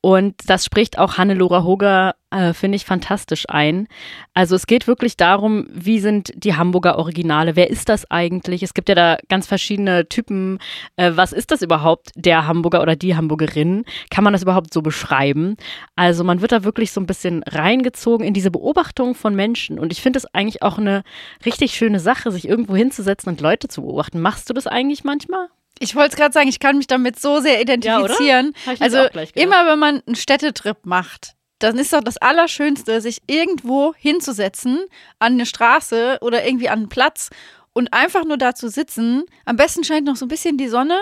und 0.03 0.35
das 0.47 0.65
spricht 0.65 0.99
auch 0.99 1.19
Hannelore 1.19 1.63
Hoger, 1.63 2.15
äh, 2.31 2.55
finde 2.55 2.77
ich, 2.77 2.87
fantastisch 2.87 3.45
ein. 3.49 3.87
Also 4.33 4.57
es 4.57 4.67
geht 4.67 4.87
wirklich 4.87 5.19
darum, 5.19 5.67
wie 5.71 5.99
sind 5.99 6.33
die 6.37 6.57
Hamburger 6.57 6.97
Originale? 6.97 7.55
Wer 7.55 7.69
ist 7.69 7.91
das 7.91 8.11
eigentlich? 8.11 8.63
Es 8.63 8.73
gibt 8.73 8.89
ja 8.89 8.95
da 8.95 9.19
ganz 9.29 9.47
verschiedene 9.47 10.09
Typen. 10.09 10.59
Äh, 10.97 11.13
was 11.17 11.35
ist 11.35 11.51
das 11.51 11.61
überhaupt, 11.61 12.13
der 12.15 12.47
Hamburger 12.47 12.81
oder 12.81 12.97
die 12.97 13.15
Hamburgerin? 13.15 13.85
Kann 14.11 14.25
man 14.25 14.33
das 14.33 14.43
überhaupt 14.43 14.73
so 14.73 14.81
beschreiben? 14.81 15.57
Also 15.97 16.25
man 16.25 16.41
wird 16.41 16.53
da 16.53 16.65
wirklich 16.65 16.93
so 16.93 17.01
ein 17.01 17.07
bisschen 17.07 17.43
reingezogen 17.43 18.27
in 18.27 18.33
diese 18.33 18.51
Beobachtung 18.51 19.15
von 19.15 19.35
Menschen. 19.35 19.79
Und 19.79 19.93
ich 19.93 20.01
finde 20.01 20.19
es 20.19 20.27
eigentlich 20.35 20.63
auch 20.63 20.79
eine 20.79 21.03
richtig 21.45 21.75
schöne 21.75 22.01
Sache, 22.01 22.31
sich 22.33 22.49
irgendwo 22.49 22.75
hinzusetzen 22.75 23.29
und 23.29 23.43
Leute 23.43 23.69
zu 23.69 23.83
beobachten. 23.83 24.21
Machst 24.21 24.49
du 24.49 24.55
das 24.55 24.67
eigentlich 24.67 25.05
manchmal? 25.05 25.49
Ich 25.81 25.97
wollte 25.97 26.11
es 26.11 26.17
gerade 26.17 26.33
sagen, 26.33 26.49
ich 26.49 26.61
kann 26.61 26.77
mich 26.77 26.87
damit 26.87 27.19
so 27.19 27.41
sehr 27.41 27.61
identifizieren. 27.61 28.53
Ja, 28.67 28.75
also 28.79 28.99
immer 29.35 29.67
wenn 29.67 29.79
man 29.79 30.03
einen 30.07 30.15
Städtetrip 30.15 30.85
macht, 30.85 31.35
dann 31.59 31.79
ist 31.79 31.93
doch 31.93 32.03
das 32.03 32.19
Allerschönste, 32.19 33.01
sich 33.01 33.23
irgendwo 33.27 33.95
hinzusetzen, 33.97 34.85
an 35.19 35.33
eine 35.33 35.47
Straße 35.47 36.19
oder 36.21 36.45
irgendwie 36.45 36.69
an 36.69 36.81
einen 36.81 36.89
Platz 36.89 37.31
und 37.73 37.93
einfach 37.93 38.25
nur 38.25 38.37
da 38.37 38.55
zu 38.55 38.69
sitzen. 38.69 39.25
Am 39.47 39.57
besten 39.57 39.83
scheint 39.83 40.07
noch 40.07 40.17
so 40.17 40.27
ein 40.27 40.29
bisschen 40.29 40.59
die 40.59 40.69
Sonne 40.69 40.99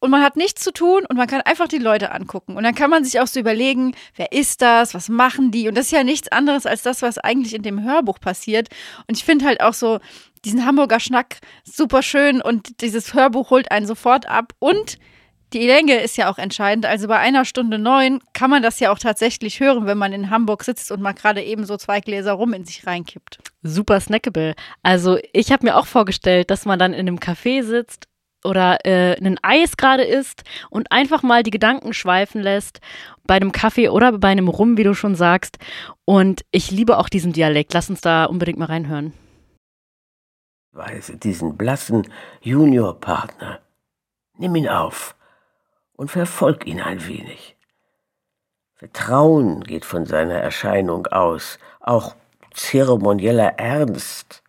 und 0.00 0.10
man 0.10 0.22
hat 0.22 0.36
nichts 0.36 0.62
zu 0.62 0.70
tun 0.70 1.06
und 1.08 1.16
man 1.16 1.26
kann 1.26 1.40
einfach 1.40 1.66
die 1.66 1.78
Leute 1.78 2.12
angucken. 2.12 2.58
Und 2.58 2.64
dann 2.64 2.74
kann 2.74 2.90
man 2.90 3.04
sich 3.04 3.20
auch 3.20 3.26
so 3.26 3.40
überlegen, 3.40 3.94
wer 4.16 4.32
ist 4.32 4.60
das, 4.60 4.92
was 4.92 5.08
machen 5.08 5.50
die? 5.50 5.66
Und 5.66 5.78
das 5.78 5.86
ist 5.86 5.92
ja 5.92 6.04
nichts 6.04 6.28
anderes 6.30 6.66
als 6.66 6.82
das, 6.82 7.00
was 7.00 7.16
eigentlich 7.16 7.54
in 7.54 7.62
dem 7.62 7.82
Hörbuch 7.82 8.20
passiert. 8.20 8.68
Und 9.06 9.16
ich 9.16 9.24
finde 9.24 9.46
halt 9.46 9.62
auch 9.62 9.72
so, 9.72 10.00
diesen 10.44 10.64
Hamburger 10.64 11.00
Schnack 11.00 11.38
super 11.64 12.02
schön 12.02 12.40
und 12.40 12.80
dieses 12.80 13.14
Hörbuch 13.14 13.50
holt 13.50 13.70
einen 13.70 13.86
sofort 13.86 14.28
ab. 14.28 14.52
Und 14.58 14.98
die 15.52 15.66
Länge 15.66 16.00
ist 16.00 16.16
ja 16.16 16.30
auch 16.30 16.38
entscheidend. 16.38 16.84
Also 16.84 17.06
bei 17.06 17.18
einer 17.18 17.44
Stunde 17.44 17.78
neun 17.78 18.20
kann 18.32 18.50
man 18.50 18.62
das 18.62 18.80
ja 18.80 18.90
auch 18.90 18.98
tatsächlich 18.98 19.60
hören, 19.60 19.86
wenn 19.86 19.98
man 19.98 20.12
in 20.12 20.30
Hamburg 20.30 20.64
sitzt 20.64 20.90
und 20.90 21.00
mal 21.00 21.12
gerade 21.12 21.42
eben 21.42 21.64
so 21.64 21.76
zwei 21.76 22.00
Gläser 22.00 22.32
rum 22.32 22.52
in 22.52 22.64
sich 22.64 22.86
reinkippt. 22.86 23.38
Super 23.62 24.00
snackable. 24.00 24.54
Also 24.82 25.18
ich 25.32 25.52
habe 25.52 25.64
mir 25.64 25.76
auch 25.76 25.86
vorgestellt, 25.86 26.50
dass 26.50 26.64
man 26.64 26.78
dann 26.78 26.92
in 26.92 27.00
einem 27.00 27.18
Café 27.18 27.62
sitzt 27.62 28.08
oder 28.42 28.84
äh, 28.84 29.16
ein 29.24 29.38
Eis 29.42 29.76
gerade 29.76 30.02
isst 30.02 30.42
und 30.70 30.90
einfach 30.90 31.22
mal 31.22 31.42
die 31.42 31.50
Gedanken 31.50 31.94
schweifen 31.94 32.42
lässt 32.42 32.80
bei 33.26 33.36
einem 33.36 33.52
Kaffee 33.52 33.88
oder 33.88 34.18
bei 34.18 34.28
einem 34.28 34.48
Rum, 34.48 34.76
wie 34.76 34.84
du 34.84 34.94
schon 34.94 35.14
sagst. 35.14 35.58
Und 36.04 36.42
ich 36.50 36.70
liebe 36.70 36.98
auch 36.98 37.08
diesen 37.08 37.32
Dialekt. 37.32 37.72
Lass 37.72 37.88
uns 37.88 38.00
da 38.00 38.24
unbedingt 38.24 38.58
mal 38.58 38.66
reinhören. 38.66 39.14
Weise 40.74 41.16
diesen 41.16 41.56
blassen 41.56 42.08
Juniorpartner. 42.40 43.60
Nimm 44.36 44.56
ihn 44.56 44.68
auf 44.68 45.14
und 45.94 46.10
verfolg 46.10 46.66
ihn 46.66 46.80
ein 46.80 47.06
wenig. 47.06 47.56
Vertrauen 48.74 49.62
geht 49.62 49.84
von 49.84 50.04
seiner 50.04 50.34
Erscheinung 50.34 51.06
aus, 51.06 51.58
auch 51.80 52.16
zeremonieller 52.52 53.58
Ernst, 53.58 54.42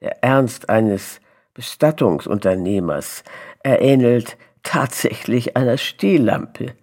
der 0.00 0.22
Ernst 0.22 0.68
eines 0.68 1.20
Bestattungsunternehmers. 1.54 3.24
Er 3.62 3.80
ähnelt 3.80 4.36
tatsächlich 4.62 5.56
einer 5.56 5.76
Stehlampe. 5.76 6.74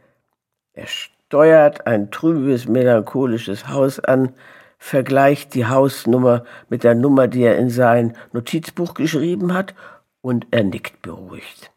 Er 0.74 0.88
steuert 0.88 1.88
ein 1.88 2.12
trübes, 2.12 2.68
melancholisches 2.68 3.68
Haus 3.68 4.00
an, 4.00 4.36
vergleicht 4.84 5.54
die 5.54 5.68
Hausnummer 5.68 6.44
mit 6.68 6.84
der 6.84 6.96
Nummer, 6.96 7.28
die 7.28 7.44
er 7.44 7.56
in 7.60 7.70
sein 7.70 8.18
Notizbuch 8.34 8.96
geschrieben 8.96 9.54
hat, 9.54 9.76
und 10.22 10.48
er 10.50 10.64
nickt 10.64 11.04
beruhigt. 11.04 11.72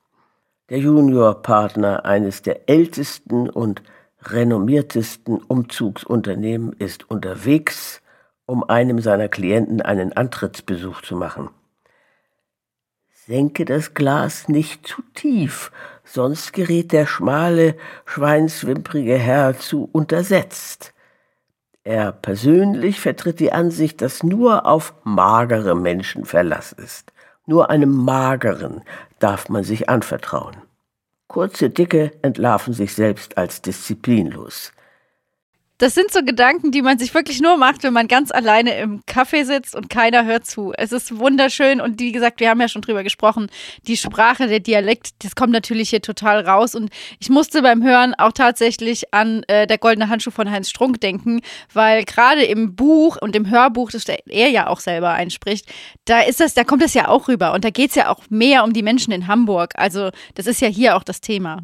Der 0.71 0.79
Juniorpartner 0.79 2.07
eines 2.07 2.41
der 2.41 2.69
ältesten 2.69 3.51
und 3.51 3.83
renommiertesten 4.23 5.37
Umzugsunternehmen 5.37 6.73
ist 6.73 7.11
unterwegs, 7.11 8.01
um 8.47 8.65
einem 8.65 9.01
seiner 9.01 9.29
Klienten 9.29 9.83
einen 9.83 10.15
Antrittsbesuch 10.15 11.03
zu 11.03 11.15
machen. 11.15 11.51
Senke 13.27 13.67
das 13.67 13.93
Glas 13.93 14.49
nicht 14.49 14.87
zu 14.87 15.03
tief, 15.13 15.73
sonst 16.05 16.55
gerät 16.55 16.93
der 16.93 17.05
schmale, 17.05 17.77
schweinswimprige 18.07 19.19
Herr 19.19 19.59
zu 19.59 19.91
untersetzt. 19.93 20.94
Er 21.85 22.13
persönlich 22.13 22.99
vertritt 22.99 23.41
die 23.41 23.53
Ansicht, 23.53 24.01
dass 24.01 24.23
nur 24.23 24.65
auf 24.67 24.95
magere 25.05 25.75
Menschen 25.75 26.25
Verlass 26.25 26.73
ist. 26.73 27.13
Nur 27.47 27.69
einem 27.69 27.95
mageren 27.95 28.83
darf 29.19 29.51
man 29.51 29.65
sich 29.65 29.91
anvertrauen. 29.91 30.57
Kurze 31.29 31.69
Dicke 31.69 32.13
entlarven 32.23 32.73
sich 32.73 32.95
selbst 32.95 33.37
als 33.37 33.61
disziplinlos. 33.61 34.73
Das 35.85 35.95
sind 35.95 36.11
so 36.11 36.23
Gedanken, 36.23 36.71
die 36.71 36.81
man 36.81 36.99
sich 36.99 37.13
wirklich 37.13 37.43
nur 37.43 37.59
macht, 37.59 37.83
wenn 37.83 37.93
man 37.93 38.09
ganz 38.09 38.31
alleine 38.31 38.75
im 38.79 39.03
Café 39.03 39.45
sitzt 39.45 39.77
und 39.77 39.91
keiner 39.91 40.25
hört 40.25 40.47
zu. 40.47 40.73
Es 40.75 40.93
ist 40.93 41.19
wunderschön 41.19 41.79
und 41.79 42.01
wie 42.01 42.11
gesagt, 42.11 42.41
wir 42.41 42.49
haben 42.49 42.59
ja 42.63 42.69
schon 42.69 42.81
drüber 42.81 43.03
gesprochen, 43.03 43.49
die 43.87 43.99
Sprache, 43.99 44.47
der 44.47 44.61
Dialekt, 44.61 45.11
das 45.23 45.35
kommt 45.35 45.53
natürlich 45.53 45.91
hier 45.91 46.01
total 46.01 46.41
raus 46.41 46.75
und 46.75 46.89
ich 47.21 47.29
musste 47.29 47.61
beim 47.61 47.83
Hören 47.83 48.15
auch 48.15 48.33
tatsächlich 48.33 49.13
an 49.13 49.43
äh, 49.47 49.67
der 49.67 49.77
goldene 49.77 50.09
Handschuh 50.09 50.31
von 50.31 50.51
Heinz 50.51 50.71
Strunk 50.71 51.03
denken, 51.03 51.43
weil 51.75 52.07
gerade 52.07 52.45
im 52.45 52.75
Buch 52.75 53.19
und 53.21 53.37
im 53.37 53.51
Hörbuch, 53.51 53.91
das 53.91 54.07
er 54.09 54.49
ja 54.49 54.69
auch 54.69 54.81
selber 54.81 55.11
einspricht, 55.11 55.67
da 56.07 56.23
ist 56.23 56.41
das, 56.41 56.55
da 56.55 56.65
kommt 56.65 56.81
das 56.81 56.95
ja 56.95 57.09
auch 57.09 57.29
rüber 57.29 57.53
und 57.53 57.63
da 57.63 57.69
geht 57.69 57.91
es 57.91 57.97
ja 57.97 58.09
auch 58.09 58.23
mehr 58.31 58.65
um 58.65 58.73
die 58.73 58.83
Menschen 58.83 59.13
in 59.13 59.27
Hamburg. 59.27 59.75
Also 59.77 60.13
das 60.35 60.47
ist 60.47 60.63
ja 60.63 60.69
hier 60.69 60.97
auch 60.97 61.05
das 61.05 61.21
Thema. 61.21 61.59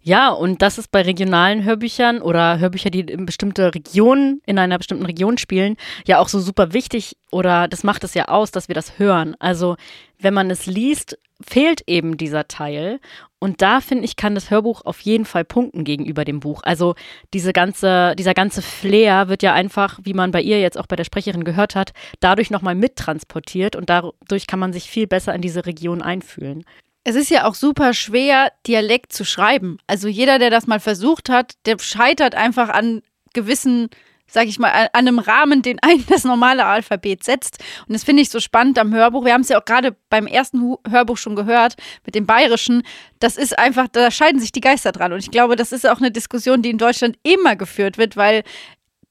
Ja, 0.00 0.30
und 0.30 0.62
das 0.62 0.78
ist 0.78 0.90
bei 0.90 1.02
regionalen 1.02 1.62
Hörbüchern 1.62 2.22
oder 2.22 2.58
Hörbücher, 2.58 2.88
die 2.88 3.00
in 3.00 3.26
bestimmte 3.66 3.74
Region, 3.74 4.40
in 4.46 4.58
einer 4.58 4.78
bestimmten 4.78 5.06
Region 5.06 5.38
spielen, 5.38 5.76
ja 6.06 6.18
auch 6.18 6.28
so 6.28 6.40
super 6.40 6.72
wichtig 6.72 7.16
oder 7.30 7.68
das 7.68 7.84
macht 7.84 8.04
es 8.04 8.14
ja 8.14 8.26
aus, 8.26 8.50
dass 8.50 8.68
wir 8.68 8.74
das 8.74 8.98
hören. 8.98 9.36
Also 9.38 9.76
wenn 10.18 10.34
man 10.34 10.50
es 10.50 10.66
liest, 10.66 11.18
fehlt 11.46 11.82
eben 11.86 12.16
dieser 12.16 12.48
Teil. 12.48 12.98
Und 13.38 13.60
da 13.60 13.80
finde 13.80 14.04
ich, 14.04 14.16
kann 14.16 14.34
das 14.34 14.50
Hörbuch 14.50 14.82
auf 14.84 15.00
jeden 15.00 15.26
Fall 15.26 15.44
punkten 15.44 15.84
gegenüber 15.84 16.24
dem 16.24 16.40
Buch. 16.40 16.62
Also 16.64 16.94
diese 17.34 17.52
ganze, 17.52 18.14
dieser 18.16 18.32
ganze 18.32 18.62
Flair 18.62 19.28
wird 19.28 19.42
ja 19.42 19.52
einfach, 19.52 19.98
wie 20.02 20.14
man 20.14 20.30
bei 20.30 20.40
ihr 20.40 20.60
jetzt 20.60 20.78
auch 20.78 20.86
bei 20.86 20.96
der 20.96 21.04
Sprecherin 21.04 21.44
gehört 21.44 21.74
hat, 21.74 21.92
dadurch 22.20 22.50
nochmal 22.50 22.74
mittransportiert 22.74 23.76
und 23.76 23.90
dadurch 23.90 24.46
kann 24.46 24.58
man 24.58 24.72
sich 24.72 24.84
viel 24.84 25.06
besser 25.06 25.34
in 25.34 25.42
diese 25.42 25.66
Region 25.66 26.00
einfühlen. 26.00 26.64
Es 27.04 27.14
ist 27.14 27.30
ja 27.30 27.46
auch 27.46 27.54
super 27.54 27.94
schwer, 27.94 28.50
Dialekt 28.66 29.12
zu 29.12 29.24
schreiben. 29.24 29.78
Also 29.86 30.08
jeder, 30.08 30.40
der 30.40 30.50
das 30.50 30.66
mal 30.66 30.80
versucht 30.80 31.28
hat, 31.28 31.52
der 31.64 31.78
scheitert 31.78 32.34
einfach 32.34 32.68
an 32.68 33.00
gewissen 33.36 33.88
sag 34.28 34.46
ich 34.46 34.58
mal, 34.58 34.70
an 34.70 34.88
einem 34.92 35.18
Rahmen, 35.18 35.62
den 35.62 35.78
ein 35.82 36.04
das 36.08 36.24
normale 36.24 36.64
Alphabet 36.64 37.22
setzt. 37.24 37.58
Und 37.86 37.94
das 37.94 38.04
finde 38.04 38.22
ich 38.22 38.30
so 38.30 38.40
spannend 38.40 38.78
am 38.78 38.92
Hörbuch. 38.92 39.24
Wir 39.24 39.32
haben 39.32 39.42
es 39.42 39.48
ja 39.48 39.60
auch 39.60 39.64
gerade 39.64 39.96
beim 40.10 40.26
ersten 40.26 40.76
Hörbuch 40.88 41.16
schon 41.16 41.36
gehört, 41.36 41.76
mit 42.04 42.14
dem 42.14 42.26
Bayerischen. 42.26 42.82
Das 43.20 43.36
ist 43.36 43.58
einfach, 43.58 43.88
da 43.88 44.10
scheiden 44.10 44.40
sich 44.40 44.52
die 44.52 44.60
Geister 44.60 44.92
dran. 44.92 45.12
Und 45.12 45.20
ich 45.20 45.30
glaube, 45.30 45.56
das 45.56 45.72
ist 45.72 45.88
auch 45.88 45.98
eine 45.98 46.10
Diskussion, 46.10 46.62
die 46.62 46.70
in 46.70 46.78
Deutschland 46.78 47.16
immer 47.22 47.56
geführt 47.56 47.98
wird, 47.98 48.16
weil 48.16 48.42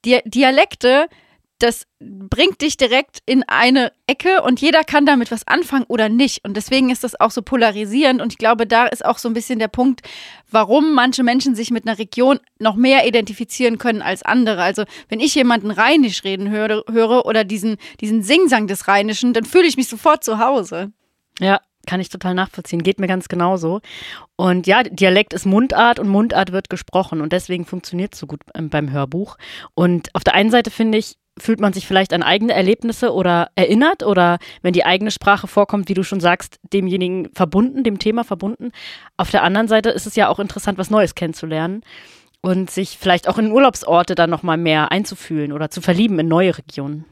Dialekte 0.03 1.07
das 1.59 1.87
bringt 1.99 2.61
dich 2.61 2.75
direkt 2.75 3.19
in 3.25 3.43
eine 3.43 3.93
Ecke 4.07 4.41
und 4.41 4.59
jeder 4.59 4.83
kann 4.83 5.05
damit 5.05 5.31
was 5.31 5.47
anfangen 5.47 5.85
oder 5.87 6.09
nicht. 6.09 6.43
Und 6.43 6.57
deswegen 6.57 6.89
ist 6.89 7.03
das 7.03 7.19
auch 7.19 7.31
so 7.31 7.41
polarisierend. 7.41 8.21
Und 8.21 8.33
ich 8.33 8.37
glaube, 8.37 8.67
da 8.67 8.87
ist 8.87 9.05
auch 9.05 9.17
so 9.17 9.29
ein 9.29 9.33
bisschen 9.33 9.59
der 9.59 9.69
Punkt, 9.69 10.01
warum 10.51 10.93
manche 10.93 11.23
Menschen 11.23 11.55
sich 11.55 11.71
mit 11.71 11.87
einer 11.87 11.97
Region 11.97 12.39
noch 12.59 12.75
mehr 12.75 13.07
identifizieren 13.07 13.77
können 13.77 14.01
als 14.01 14.23
andere. 14.23 14.63
Also, 14.63 14.83
wenn 15.07 15.21
ich 15.21 15.33
jemanden 15.35 15.71
Rheinisch 15.71 16.23
reden 16.23 16.49
höre, 16.49 16.83
höre 16.91 17.25
oder 17.25 17.45
diesen, 17.45 17.77
diesen 18.01 18.21
Singsang 18.21 18.67
des 18.67 18.87
Rheinischen, 18.87 19.33
dann 19.33 19.45
fühle 19.45 19.67
ich 19.67 19.77
mich 19.77 19.87
sofort 19.87 20.23
zu 20.23 20.39
Hause. 20.39 20.91
Ja, 21.39 21.61
kann 21.85 22.01
ich 22.01 22.09
total 22.09 22.33
nachvollziehen. 22.33 22.83
Geht 22.83 22.99
mir 22.99 23.07
ganz 23.07 23.27
genauso. 23.29 23.81
Und 24.35 24.67
ja, 24.67 24.83
Dialekt 24.83 25.33
ist 25.33 25.45
Mundart 25.45 25.99
und 25.99 26.09
Mundart 26.09 26.51
wird 26.51 26.69
gesprochen 26.69 27.21
und 27.21 27.31
deswegen 27.31 27.65
funktioniert 27.65 28.13
es 28.13 28.19
so 28.19 28.27
gut 28.27 28.41
ähm, 28.53 28.69
beim 28.69 28.91
Hörbuch. 28.91 29.37
Und 29.73 30.13
auf 30.13 30.23
der 30.23 30.33
einen 30.33 30.51
Seite 30.51 30.71
finde 30.71 30.97
ich, 30.97 31.15
fühlt 31.37 31.59
man 31.59 31.73
sich 31.73 31.87
vielleicht 31.87 32.13
an 32.13 32.23
eigene 32.23 32.53
Erlebnisse 32.53 33.13
oder 33.13 33.49
erinnert 33.55 34.03
oder 34.03 34.39
wenn 34.61 34.73
die 34.73 34.85
eigene 34.85 35.11
Sprache 35.11 35.47
vorkommt, 35.47 35.89
wie 35.89 35.93
du 35.93 36.03
schon 36.03 36.19
sagst, 36.19 36.59
demjenigen 36.73 37.29
verbunden, 37.33 37.83
dem 37.83 37.99
Thema 37.99 38.23
verbunden. 38.23 38.71
Auf 39.17 39.31
der 39.31 39.43
anderen 39.43 39.67
Seite 39.67 39.89
ist 39.89 40.07
es 40.07 40.15
ja 40.15 40.29
auch 40.29 40.39
interessant, 40.39 40.77
was 40.77 40.89
Neues 40.89 41.15
kennenzulernen 41.15 41.81
und 42.41 42.69
sich 42.69 42.97
vielleicht 42.97 43.27
auch 43.27 43.37
in 43.37 43.51
Urlaubsorte 43.51 44.15
dann 44.15 44.29
nochmal 44.29 44.57
mehr 44.57 44.91
einzufühlen 44.91 45.51
oder 45.51 45.69
zu 45.69 45.81
verlieben 45.81 46.19
in 46.19 46.27
neue 46.27 46.57
Regionen. 46.57 47.05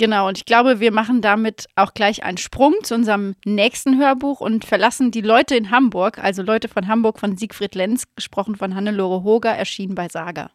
Genau, 0.00 0.28
und 0.28 0.38
ich 0.38 0.44
glaube, 0.44 0.78
wir 0.78 0.92
machen 0.92 1.22
damit 1.22 1.66
auch 1.74 1.92
gleich 1.92 2.22
einen 2.22 2.38
Sprung 2.38 2.74
zu 2.84 2.94
unserem 2.94 3.34
nächsten 3.44 3.98
Hörbuch 3.98 4.40
und 4.40 4.64
verlassen 4.64 5.10
die 5.10 5.22
Leute 5.22 5.56
in 5.56 5.72
Hamburg, 5.72 6.22
also 6.22 6.42
Leute 6.42 6.68
von 6.68 6.86
Hamburg 6.86 7.18
von 7.18 7.36
Siegfried 7.36 7.74
Lenz, 7.74 8.04
gesprochen 8.14 8.54
von 8.54 8.76
Hannelore 8.76 9.24
Hoger, 9.24 9.50
erschienen 9.50 9.96
bei 9.96 10.08
Saga. 10.08 10.50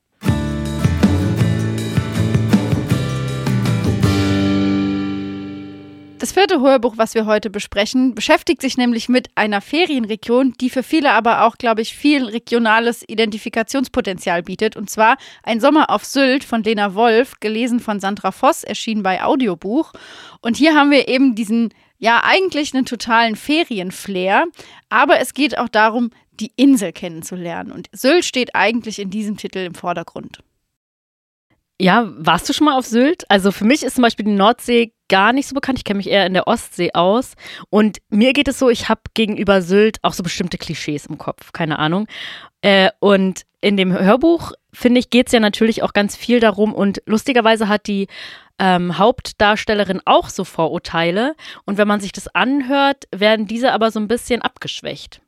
Das 6.24 6.32
vierte 6.32 6.62
Hörbuch, 6.62 6.94
was 6.96 7.16
wir 7.16 7.26
heute 7.26 7.50
besprechen, 7.50 8.16
beschäftigt 8.16 8.62
sich 8.62 8.78
nämlich 8.78 9.10
mit 9.10 9.28
einer 9.36 9.60
Ferienregion, 9.60 10.54
die 10.54 10.70
für 10.70 10.82
viele 10.82 11.12
aber 11.12 11.44
auch, 11.44 11.58
glaube 11.58 11.82
ich, 11.82 11.98
viel 11.98 12.24
regionales 12.24 13.04
Identifikationspotenzial 13.06 14.42
bietet. 14.42 14.78
Und 14.78 14.90
zwar 14.90 15.18
Ein 15.44 15.60
Sommer 15.60 15.90
auf 15.90 16.06
Sylt 16.06 16.46
von 16.46 16.64
Lena 16.64 16.96
Wolf, 16.96 17.42
gelesen 17.42 17.82
von 17.82 18.00
Sandra 18.00 18.32
Voss, 18.32 18.64
erschienen 18.64 19.04
bei 19.04 19.22
Audiobuch. 19.22 19.92
Und 20.40 20.56
hier 20.56 20.76
haben 20.76 20.92
wir 20.92 21.10
eben 21.10 21.36
diesen, 21.36 21.74
ja, 21.98 22.22
eigentlich 22.24 22.74
einen 22.74 22.86
totalen 22.86 23.36
Ferienflair. 23.36 24.46
Aber 24.88 25.20
es 25.20 25.34
geht 25.34 25.58
auch 25.58 25.68
darum, 25.68 26.12
die 26.40 26.54
Insel 26.56 26.94
kennenzulernen. 26.94 27.70
Und 27.70 27.90
Sylt 27.92 28.24
steht 28.24 28.56
eigentlich 28.56 29.00
in 29.00 29.10
diesem 29.10 29.36
Titel 29.36 29.60
im 29.60 29.76
Vordergrund. 29.76 30.40
Ja, 31.84 32.10
warst 32.16 32.48
du 32.48 32.54
schon 32.54 32.64
mal 32.64 32.78
auf 32.78 32.86
Sylt? 32.86 33.30
Also 33.30 33.52
für 33.52 33.66
mich 33.66 33.84
ist 33.84 33.96
zum 33.96 34.04
Beispiel 34.04 34.24
die 34.24 34.32
Nordsee 34.32 34.94
gar 35.10 35.34
nicht 35.34 35.50
so 35.50 35.54
bekannt. 35.54 35.80
Ich 35.80 35.84
kenne 35.84 35.98
mich 35.98 36.10
eher 36.10 36.26
in 36.26 36.34
der 36.34 36.48
Ostsee 36.48 36.94
aus. 36.94 37.34
Und 37.70 37.98
mir 38.10 38.32
geht 38.32 38.48
es 38.48 38.58
so, 38.58 38.70
ich 38.70 38.88
habe 38.88 39.02
gegenüber 39.14 39.62
Sylt 39.62 39.98
auch 40.02 40.14
so 40.14 40.24
bestimmte 40.24 40.58
Klischees 40.58 41.08
im 41.08 41.18
Kopf, 41.18 41.52
keine 41.52 41.80
Ahnung. 41.80 42.08
Äh, 42.62 42.90
und 43.02 43.42
in 43.60 43.76
dem 43.76 43.92
Hörbuch, 43.92 44.54
finde 44.72 45.02
ich, 45.02 45.10
geht 45.10 45.28
es 45.28 45.34
ja 45.34 45.42
natürlich 45.42 45.84
auch 45.84 45.92
ganz 45.92 46.16
viel 46.16 46.40
darum. 46.40 46.74
Und 46.74 47.02
lustigerweise 47.06 47.68
hat 47.68 47.88
die 47.88 48.08
ähm, 48.60 48.98
Hauptdarstellerin 48.98 50.00
auch 50.06 50.30
so 50.30 50.46
Vorurteile. 50.46 51.36
Und 51.66 51.78
wenn 51.78 51.90
man 51.90 52.00
sich 52.00 52.14
das 52.14 52.34
anhört, 52.34 53.10
werden 53.14 53.46
diese 53.46 53.74
aber 53.74 53.92
so 53.92 54.00
ein 54.00 54.08
bisschen 54.08 54.42
abgeschwächt. 54.42 55.23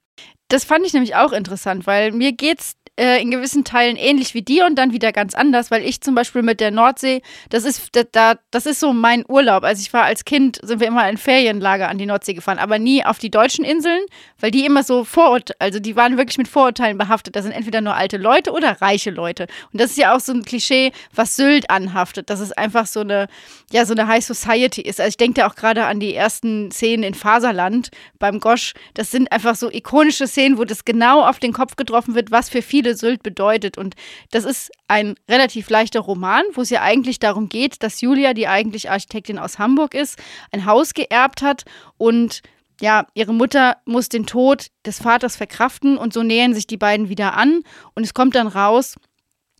Das 0.55 0.63
fand 0.63 0.85
ich 0.85 0.93
nämlich 0.93 1.17
auch 1.17 1.33
interessant, 1.33 1.85
weil 1.85 2.13
mir 2.13 2.31
geht 2.31 2.61
es 2.61 2.77
äh, 2.97 3.21
in 3.21 3.29
gewissen 3.29 3.65
Teilen 3.65 3.97
ähnlich 3.97 4.33
wie 4.33 4.41
dir 4.41 4.65
und 4.65 4.75
dann 4.75 4.93
wieder 4.93 5.11
ganz 5.11 5.35
anders, 5.35 5.69
weil 5.69 5.83
ich 5.83 6.01
zum 6.01 6.15
Beispiel 6.15 6.43
mit 6.43 6.61
der 6.61 6.71
Nordsee, 6.71 7.21
das 7.49 7.65
ist, 7.65 7.91
da, 8.13 8.35
das 8.51 8.65
ist 8.65 8.79
so 8.79 8.93
mein 8.93 9.25
Urlaub. 9.27 9.63
Also 9.63 9.81
ich 9.81 9.91
war 9.91 10.03
als 10.03 10.23
Kind, 10.23 10.59
sind 10.63 10.79
wir 10.79 10.87
immer 10.87 11.09
in 11.09 11.17
Ferienlager 11.17 11.89
an 11.89 11.97
die 11.97 12.05
Nordsee 12.05 12.33
gefahren, 12.33 12.57
aber 12.57 12.79
nie 12.79 13.03
auf 13.03 13.19
die 13.19 13.29
deutschen 13.29 13.65
Inseln, 13.65 13.99
weil 14.39 14.51
die 14.51 14.65
immer 14.65 14.83
so 14.83 15.03
Vorurteile, 15.03 15.57
also 15.59 15.79
die 15.79 15.95
waren 15.95 16.17
wirklich 16.17 16.37
mit 16.37 16.47
Vorurteilen 16.47 16.97
behaftet. 16.97 17.35
Da 17.35 17.41
sind 17.41 17.51
entweder 17.51 17.81
nur 17.81 17.95
alte 17.95 18.17
Leute 18.17 18.53
oder 18.53 18.81
reiche 18.81 19.11
Leute. 19.11 19.47
Und 19.73 19.81
das 19.81 19.91
ist 19.91 19.97
ja 19.97 20.15
auch 20.15 20.21
so 20.21 20.31
ein 20.31 20.43
Klischee, 20.43 20.93
was 21.13 21.35
Sylt 21.35 21.69
anhaftet, 21.69 22.29
dass 22.29 22.39
es 22.39 22.53
einfach 22.53 22.85
so 22.85 23.01
eine, 23.01 23.27
ja, 23.71 23.85
so 23.85 23.93
eine 23.93 24.07
High 24.07 24.25
Society 24.25 24.81
ist. 24.81 25.01
Also 25.01 25.09
ich 25.09 25.17
denke 25.17 25.41
da 25.41 25.47
auch 25.47 25.55
gerade 25.55 25.85
an 25.85 25.99
die 25.99 26.13
ersten 26.13 26.71
Szenen 26.71 27.03
in 27.03 27.13
Faserland 27.13 27.89
beim 28.19 28.39
Gosch. 28.39 28.73
Das 28.93 29.11
sind 29.11 29.31
einfach 29.33 29.55
so 29.55 29.69
ikonische 29.69 30.27
Szenen, 30.27 30.44
wo 30.57 30.63
das 30.63 30.85
genau 30.85 31.21
auf 31.21 31.39
den 31.39 31.51
Kopf 31.51 31.75
getroffen 31.75 32.15
wird, 32.15 32.31
was 32.31 32.49
für 32.49 32.61
viele 32.61 32.85
viele 32.85 32.95
Sylt 32.95 33.23
bedeutet. 33.23 33.77
Und 33.77 33.95
das 34.31 34.43
ist 34.43 34.69
ein 34.87 35.15
relativ 35.29 35.69
leichter 35.69 36.01
Roman, 36.01 36.43
wo 36.53 36.61
es 36.61 36.69
ja 36.69 36.81
eigentlich 36.81 37.19
darum 37.19 37.49
geht, 37.49 37.81
dass 37.81 38.01
Julia, 38.01 38.33
die 38.33 38.47
eigentlich 38.47 38.91
Architektin 38.91 39.39
aus 39.39 39.59
Hamburg 39.59 39.93
ist, 39.93 40.19
ein 40.51 40.65
Haus 40.65 40.93
geerbt 40.93 41.41
hat 41.41 41.63
und 41.97 42.41
ja, 42.81 43.07
ihre 43.13 43.33
Mutter 43.33 43.77
muss 43.85 44.09
den 44.09 44.25
Tod 44.25 44.67
des 44.85 45.01
Vaters 45.01 45.37
verkraften 45.37 45.97
und 45.97 46.11
so 46.11 46.21
nähern 46.21 46.53
sich 46.53 46.67
die 46.67 46.75
beiden 46.75 47.07
wieder 47.07 47.35
an 47.35 47.61
und 47.93 48.03
es 48.03 48.13
kommt 48.13 48.35
dann 48.35 48.47
raus, 48.47 48.95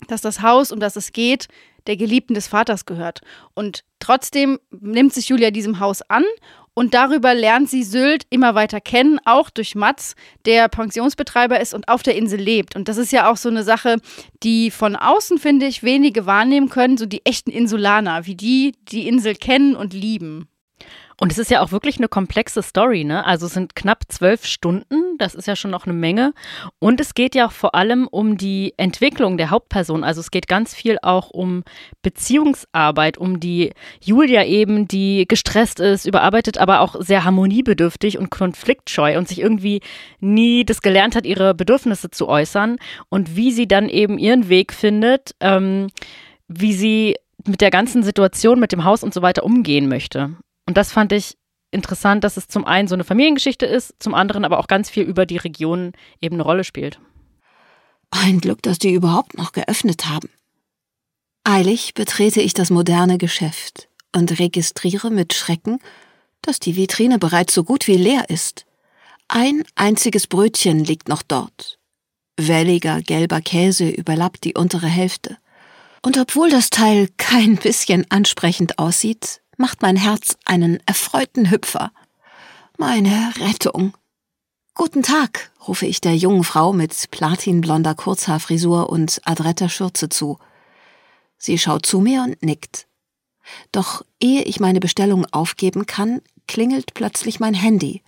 dass 0.10 0.20
das 0.20 0.42
Haus, 0.42 0.74
um 0.74 0.82
das 0.82 0.98
es 0.98 1.14
geht, 1.14 1.48
der 1.88 1.96
Geliebten 1.96 2.34
des 2.34 2.48
Vaters 2.48 2.86
gehört. 2.86 3.22
Und 3.54 3.86
trotzdem 4.00 4.60
nimmt 4.72 5.14
sich 5.14 5.30
Julia 5.30 5.52
diesem 5.52 5.80
Haus 5.80 6.02
an 6.02 6.26
und 6.76 6.94
darüber 6.94 7.34
lernt 7.34 7.70
sie 7.70 7.84
Sylt 7.84 8.28
immer 8.30 8.54
weiter 8.54 8.80
kennen, 8.80 9.20
auch 9.26 9.50
durch 9.50 9.74
Mats, 9.74 10.16
der 10.46 10.70
Pensionsbetreiber 10.70 11.60
ist 11.60 11.74
und 11.74 11.88
auf 11.88 12.04
der 12.04 12.16
Insel 12.16 12.40
lebt. 12.40 12.76
Und 12.76 12.88
das 12.88 12.98
ist 12.98 13.12
ja 13.12 13.32
auch 13.32 13.38
so 13.38 13.50
eine 13.50 13.64
Sache, 13.64 13.98
die 14.44 14.70
von 14.70 14.96
außen, 14.96 15.40
finde 15.40 15.66
ich, 15.66 15.82
wenige 15.82 16.26
wahrnehmen 16.28 16.70
können, 16.70 16.98
so 16.98 17.06
die 17.08 17.26
echten 17.26 17.50
Insulaner, 17.50 18.28
wie 18.28 18.36
die 18.36 18.74
die 18.90 19.08
Insel 19.08 19.36
kennen 19.36 19.76
und 19.76 19.94
lieben. 19.94 20.48
Und 21.20 21.32
es 21.32 21.38
ist 21.38 21.50
ja 21.50 21.62
auch 21.62 21.72
wirklich 21.72 21.98
eine 21.98 22.10
komplexe 22.10 22.62
Story, 22.62 23.06
ne? 23.06 23.26
Also 23.26 23.46
es 23.46 23.54
sind 23.54 23.76
knapp 23.76 24.04
zwölf 24.10 24.46
Stunden, 24.46 25.18
das 25.18 25.34
ist 25.34 25.48
ja 25.48 25.56
schon 25.56 25.72
noch 25.72 25.86
eine 25.86 25.94
Menge. 25.94 26.34
Und 26.80 27.00
es 27.00 27.14
geht 27.14 27.36
ja 27.36 27.48
vor 27.50 27.74
allem 27.74 28.08
um 28.08 28.38
die 28.38 28.74
Entwicklung 28.78 29.38
der 29.38 29.50
Hauptperson. 29.50 30.04
Also 30.04 30.20
es 30.20 30.30
geht 30.30 30.48
ganz 30.48 30.74
viel 30.74 30.98
auch 31.02 31.30
um 31.30 31.64
Beziehungsarbeit, 32.02 33.18
um 33.18 33.40
die 33.40 33.72
Julia 34.02 34.44
eben, 34.46 34.88
die 34.88 35.26
gestresst 35.28 35.80
ist, 35.80 36.06
überarbeitet, 36.06 36.58
aber 36.58 36.82
auch 36.82 36.96
sehr 37.00 37.24
harmoniebedürftig 37.24 38.18
und 38.18 38.30
konfliktscheu 38.30 39.18
und 39.18 39.28
sich 39.30 39.40
irgendwie 39.40 39.82
nie 40.20 40.66
das 40.66 40.82
gelernt 40.82 41.16
hat, 41.16 41.26
ihre 41.26 41.54
Bedürfnisse 41.54 42.12
zu 42.12 42.28
äußern 42.28 42.78
und 43.08 43.38
wie 43.38 43.52
sie 43.52 43.68
dann 43.68 43.88
eben 43.88 44.18
ihren 44.18 44.50
Weg 44.50 44.74
findet, 44.74 45.32
ähm, 45.40 45.88
wie 46.48 46.74
sie 46.74 47.16
mit 47.48 47.62
der 47.62 47.72
ganzen 47.72 48.04
Situation, 48.04 48.60
mit 48.60 48.72
dem 48.72 48.84
Haus 48.84 49.04
und 49.04 49.14
so 49.14 49.22
weiter 49.22 49.44
umgehen 49.44 49.88
möchte. 49.88 50.36
Und 50.66 50.78
das 50.78 50.92
fand 50.92 51.12
ich 51.12 51.38
interessant, 51.72 52.24
dass 52.24 52.38
es 52.38 52.48
zum 52.48 52.66
einen 52.66 52.88
so 52.88 52.96
eine 52.96 53.04
Familiengeschichte 53.04 53.66
ist, 53.66 53.94
zum 54.00 54.14
anderen 54.14 54.46
aber 54.46 54.60
auch 54.60 54.68
ganz 54.68 54.90
viel 54.90 55.04
über 55.04 55.26
die 55.26 55.38
Region 55.38 55.94
eben 56.22 56.36
eine 56.36 56.44
Rolle 56.44 56.64
spielt. 56.64 57.00
Ein 58.12 58.40
Glück, 58.40 58.62
dass 58.64 58.80
die 58.80 58.94
überhaupt 58.94 59.38
noch 59.38 59.52
geöffnet 59.52 60.06
haben. 60.06 60.30
Eilig 61.44 61.94
betrete 61.94 62.42
ich 62.42 62.54
das 62.54 62.70
moderne 62.70 63.18
Geschäft 63.18 63.90
und 64.16 64.40
registriere 64.40 65.12
mit 65.12 65.34
Schrecken, 65.34 65.80
dass 66.42 66.60
die 66.60 66.76
Vitrine 66.76 67.20
bereits 67.20 67.54
so 67.54 67.64
gut 67.64 67.88
wie 67.88 67.98
leer 67.98 68.30
ist. 68.30 68.66
Ein 69.28 69.64
einziges 69.76 70.28
Brötchen 70.28 70.84
liegt 70.84 71.10
noch 71.10 71.24
dort. 71.24 71.80
Welliger 72.38 73.02
gelber 73.02 73.42
Käse 73.42 73.90
überlappt 73.90 74.44
die 74.44 74.56
untere 74.56 74.88
Hälfte. 74.88 75.38
Und 76.02 76.18
obwohl 76.18 76.50
das 76.50 76.70
Teil 76.70 77.10
kein 77.18 77.56
bisschen 77.56 78.06
ansprechend 78.10 78.78
aussieht, 78.78 79.42
macht 79.58 79.82
mein 79.82 79.96
Herz 79.96 80.38
einen 80.46 80.80
erfreuten 80.86 81.50
Hüpfer. 81.50 81.92
Meine 82.78 83.34
Rettung. 83.40 83.94
Guten 84.74 85.04
Tag, 85.04 85.52
rufe 85.68 85.86
ich 85.86 86.02
der 86.02 86.16
jungen 86.16 86.44
Frau 86.44 86.74
mit 86.74 87.10
platinblonder 87.12 87.96
Kurzhaarfrisur 87.96 88.90
und 88.90 89.22
adretter 89.24 89.70
Schürze 89.70 90.10
zu. 90.10 90.38
Sie 91.38 91.58
schaut 91.58 91.86
zu 91.86 92.02
mir 92.02 92.24
und 92.24 92.44
nickt. 92.44 92.88
Doch 93.72 94.04
ehe 94.20 94.42
ich 94.44 94.60
meine 94.60 94.80
Bestellung 94.80 95.26
aufgeben 95.32 95.86
kann, 95.86 96.22
klingelt 96.48 96.94
plötzlich 96.94 97.40
mein 97.40 97.54
Handy. 97.54 98.02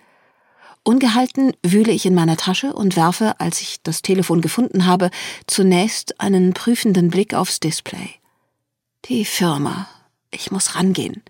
Ungehalten 0.83 1.53
wühle 1.63 1.91
ich 1.91 2.05
in 2.05 2.15
meiner 2.15 2.37
Tasche 2.37 2.73
und 2.73 2.95
werfe, 2.95 3.39
als 3.39 3.61
ich 3.61 3.81
das 3.83 4.01
Telefon 4.01 4.41
gefunden 4.41 4.85
habe, 4.85 5.09
zunächst 5.45 6.19
einen 6.19 6.53
prüfenden 6.53 7.09
Blick 7.09 7.33
aufs 7.33 7.59
Display. 7.59 8.15
Die 9.05 9.25
Firma. 9.25 9.87
Ich 10.31 10.51
muss 10.51 10.75
rangehen. 10.75 11.23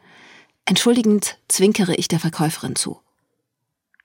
Entschuldigend 0.67 1.37
zwinkere 1.47 1.95
ich 1.95 2.09
der 2.09 2.19
Verkäuferin 2.19 2.75
zu. 2.75 2.99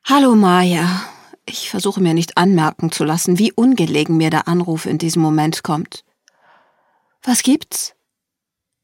Hallo 0.04 0.36
Maya. 0.36 1.02
Ich 1.44 1.68
versuche 1.68 2.00
mir 2.00 2.14
nicht 2.14 2.38
anmerken 2.38 2.92
zu 2.92 3.02
lassen, 3.02 3.40
wie 3.40 3.50
ungelegen 3.50 4.16
mir 4.16 4.30
der 4.30 4.46
Anruf 4.46 4.86
in 4.86 4.96
diesem 4.96 5.22
Moment 5.22 5.64
kommt. 5.64 6.04
Was 7.24 7.42
gibt's? 7.42 7.96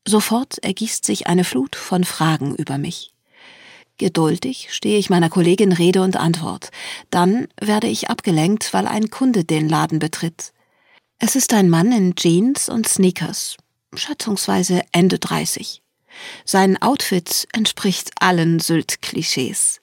Sofort 0.04 0.58
ergießt 0.58 1.04
sich 1.04 1.28
eine 1.28 1.44
Flut 1.44 1.76
von 1.76 2.02
Fragen 2.02 2.56
über 2.56 2.78
mich. 2.78 3.14
Geduldig 3.96 4.70
stehe 4.72 4.98
ich 4.98 5.08
meiner 5.08 5.30
Kollegin 5.30 5.70
Rede 5.70 6.02
und 6.02 6.16
Antwort. 6.16 6.72
Dann 7.10 7.46
werde 7.60 7.86
ich 7.86 8.10
abgelenkt, 8.10 8.74
weil 8.74 8.88
ein 8.88 9.10
Kunde 9.10 9.44
den 9.44 9.68
Laden 9.68 10.00
betritt. 10.00 10.52
Es 11.20 11.36
ist 11.36 11.52
ein 11.52 11.70
Mann 11.70 11.92
in 11.92 12.16
Jeans 12.16 12.68
und 12.68 12.88
Sneakers, 12.88 13.56
schätzungsweise 13.94 14.82
Ende 14.90 15.20
30. 15.20 15.80
Sein 16.44 16.80
Outfit 16.80 17.46
entspricht 17.52 18.10
allen 18.20 18.60
Sylt-Klischees. 18.60 19.80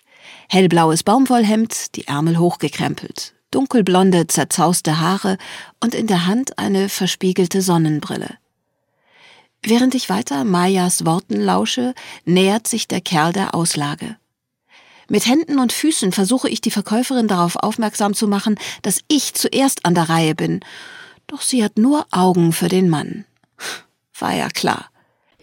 Hellblaues 0.49 1.03
Baumwollhemd, 1.03 1.95
die 1.95 2.07
Ärmel 2.07 2.37
hochgekrempelt, 2.37 3.33
dunkelblonde, 3.51 4.27
zerzauste 4.27 4.99
Haare 4.99 5.37
und 5.79 5.95
in 5.95 6.07
der 6.07 6.25
Hand 6.25 6.57
eine 6.59 6.89
verspiegelte 6.89 7.61
Sonnenbrille. 7.61 8.37
Während 9.63 9.95
ich 9.95 10.09
weiter 10.09 10.43
Mayas 10.43 11.05
Worten 11.05 11.41
lausche, 11.41 11.95
nähert 12.23 12.67
sich 12.67 12.87
der 12.87 13.01
Kerl 13.01 13.33
der 13.33 13.55
Auslage. 13.55 14.17
Mit 15.07 15.27
Händen 15.27 15.59
und 15.59 15.73
Füßen 15.73 16.11
versuche 16.11 16.49
ich 16.49 16.61
die 16.61 16.71
Verkäuferin 16.71 17.27
darauf 17.27 17.55
aufmerksam 17.57 18.13
zu 18.13 18.27
machen, 18.27 18.57
dass 18.81 19.01
ich 19.07 19.33
zuerst 19.33 19.85
an 19.85 19.95
der 19.95 20.09
Reihe 20.09 20.35
bin, 20.35 20.61
doch 21.27 21.41
sie 21.41 21.63
hat 21.63 21.77
nur 21.77 22.05
Augen 22.11 22.53
für 22.53 22.67
den 22.67 22.89
Mann. 22.89 23.25
War 24.17 24.33
ja 24.33 24.49
klar. 24.49 24.89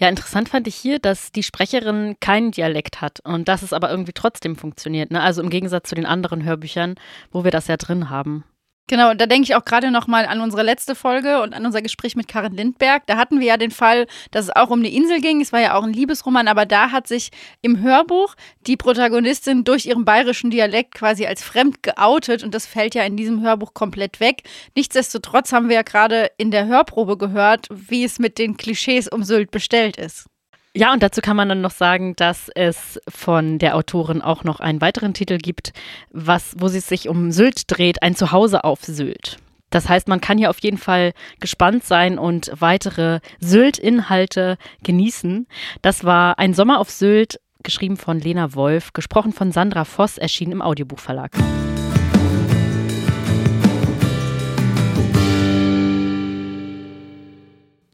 Ja, 0.02 0.08
interessant 0.08 0.48
fand 0.48 0.66
ich 0.66 0.74
hier, 0.74 0.98
dass 0.98 1.30
die 1.30 1.44
Sprecherin 1.44 2.16
keinen 2.18 2.50
Dialekt 2.50 3.00
hat 3.00 3.20
und 3.20 3.46
dass 3.46 3.62
es 3.62 3.72
aber 3.72 3.88
irgendwie 3.88 4.12
trotzdem 4.12 4.56
funktioniert. 4.56 5.12
Ne? 5.12 5.20
Also 5.20 5.40
im 5.40 5.48
Gegensatz 5.48 5.88
zu 5.88 5.94
den 5.94 6.06
anderen 6.06 6.42
Hörbüchern, 6.42 6.96
wo 7.30 7.44
wir 7.44 7.52
das 7.52 7.68
ja 7.68 7.76
drin 7.76 8.10
haben. 8.10 8.42
Genau, 8.88 9.14
da 9.14 9.26
denke 9.26 9.44
ich 9.44 9.54
auch 9.54 9.64
gerade 9.64 9.90
noch 9.90 10.06
mal 10.06 10.26
an 10.26 10.40
unsere 10.40 10.62
letzte 10.62 10.94
Folge 10.94 11.40
und 11.40 11.54
an 11.54 11.64
unser 11.64 11.82
Gespräch 11.82 12.16
mit 12.16 12.28
Karin 12.28 12.52
Lindberg. 12.52 13.06
Da 13.06 13.16
hatten 13.16 13.40
wir 13.40 13.46
ja 13.46 13.56
den 13.56 13.70
Fall, 13.70 14.06
dass 14.32 14.46
es 14.46 14.56
auch 14.56 14.70
um 14.70 14.82
die 14.82 14.94
Insel 14.94 15.20
ging. 15.20 15.40
Es 15.40 15.52
war 15.52 15.60
ja 15.60 15.74
auch 15.74 15.84
ein 15.84 15.92
Liebesroman, 15.92 16.48
aber 16.48 16.66
da 16.66 16.90
hat 16.90 17.06
sich 17.06 17.30
im 17.62 17.80
Hörbuch 17.80 18.34
die 18.66 18.76
Protagonistin 18.76 19.64
durch 19.64 19.86
ihren 19.86 20.04
bayerischen 20.04 20.50
Dialekt 20.50 20.94
quasi 20.94 21.26
als 21.26 21.42
fremd 21.42 21.82
geoutet 21.82 22.42
und 22.42 22.54
das 22.54 22.66
fällt 22.66 22.94
ja 22.94 23.04
in 23.04 23.16
diesem 23.16 23.40
Hörbuch 23.40 23.72
komplett 23.72 24.20
weg. 24.20 24.42
Nichtsdestotrotz 24.76 25.52
haben 25.52 25.68
wir 25.68 25.76
ja 25.76 25.82
gerade 25.82 26.30
in 26.36 26.50
der 26.50 26.66
Hörprobe 26.66 27.16
gehört, 27.16 27.68
wie 27.70 28.04
es 28.04 28.18
mit 28.18 28.36
den 28.36 28.56
Klischees 28.56 29.08
um 29.08 29.22
Sylt 29.22 29.52
bestellt 29.52 29.96
ist. 29.96 30.26
Ja, 30.74 30.92
und 30.94 31.02
dazu 31.02 31.20
kann 31.20 31.36
man 31.36 31.50
dann 31.50 31.60
noch 31.60 31.70
sagen, 31.70 32.16
dass 32.16 32.48
es 32.54 32.98
von 33.06 33.58
der 33.58 33.76
Autorin 33.76 34.22
auch 34.22 34.42
noch 34.42 34.58
einen 34.58 34.80
weiteren 34.80 35.12
Titel 35.12 35.36
gibt, 35.36 35.74
was, 36.10 36.54
wo 36.58 36.68
sie 36.68 36.80
sich 36.80 37.10
um 37.10 37.30
Sylt 37.30 37.64
dreht, 37.66 38.02
ein 38.02 38.16
Zuhause 38.16 38.64
auf 38.64 38.82
Sylt. 38.82 39.36
Das 39.68 39.88
heißt, 39.88 40.08
man 40.08 40.22
kann 40.22 40.38
hier 40.38 40.48
auf 40.48 40.60
jeden 40.60 40.78
Fall 40.78 41.12
gespannt 41.40 41.84
sein 41.84 42.18
und 42.18 42.52
weitere 42.58 43.20
Sylt-Inhalte 43.40 44.56
genießen. 44.82 45.46
Das 45.82 46.04
war 46.04 46.38
Ein 46.38 46.54
Sommer 46.54 46.78
auf 46.78 46.90
Sylt, 46.90 47.38
geschrieben 47.62 47.98
von 47.98 48.18
Lena 48.18 48.54
Wolf, 48.54 48.94
gesprochen 48.94 49.32
von 49.32 49.52
Sandra 49.52 49.84
Voss, 49.84 50.16
erschienen 50.16 50.52
im 50.52 50.62
Audiobuchverlag. 50.62 51.32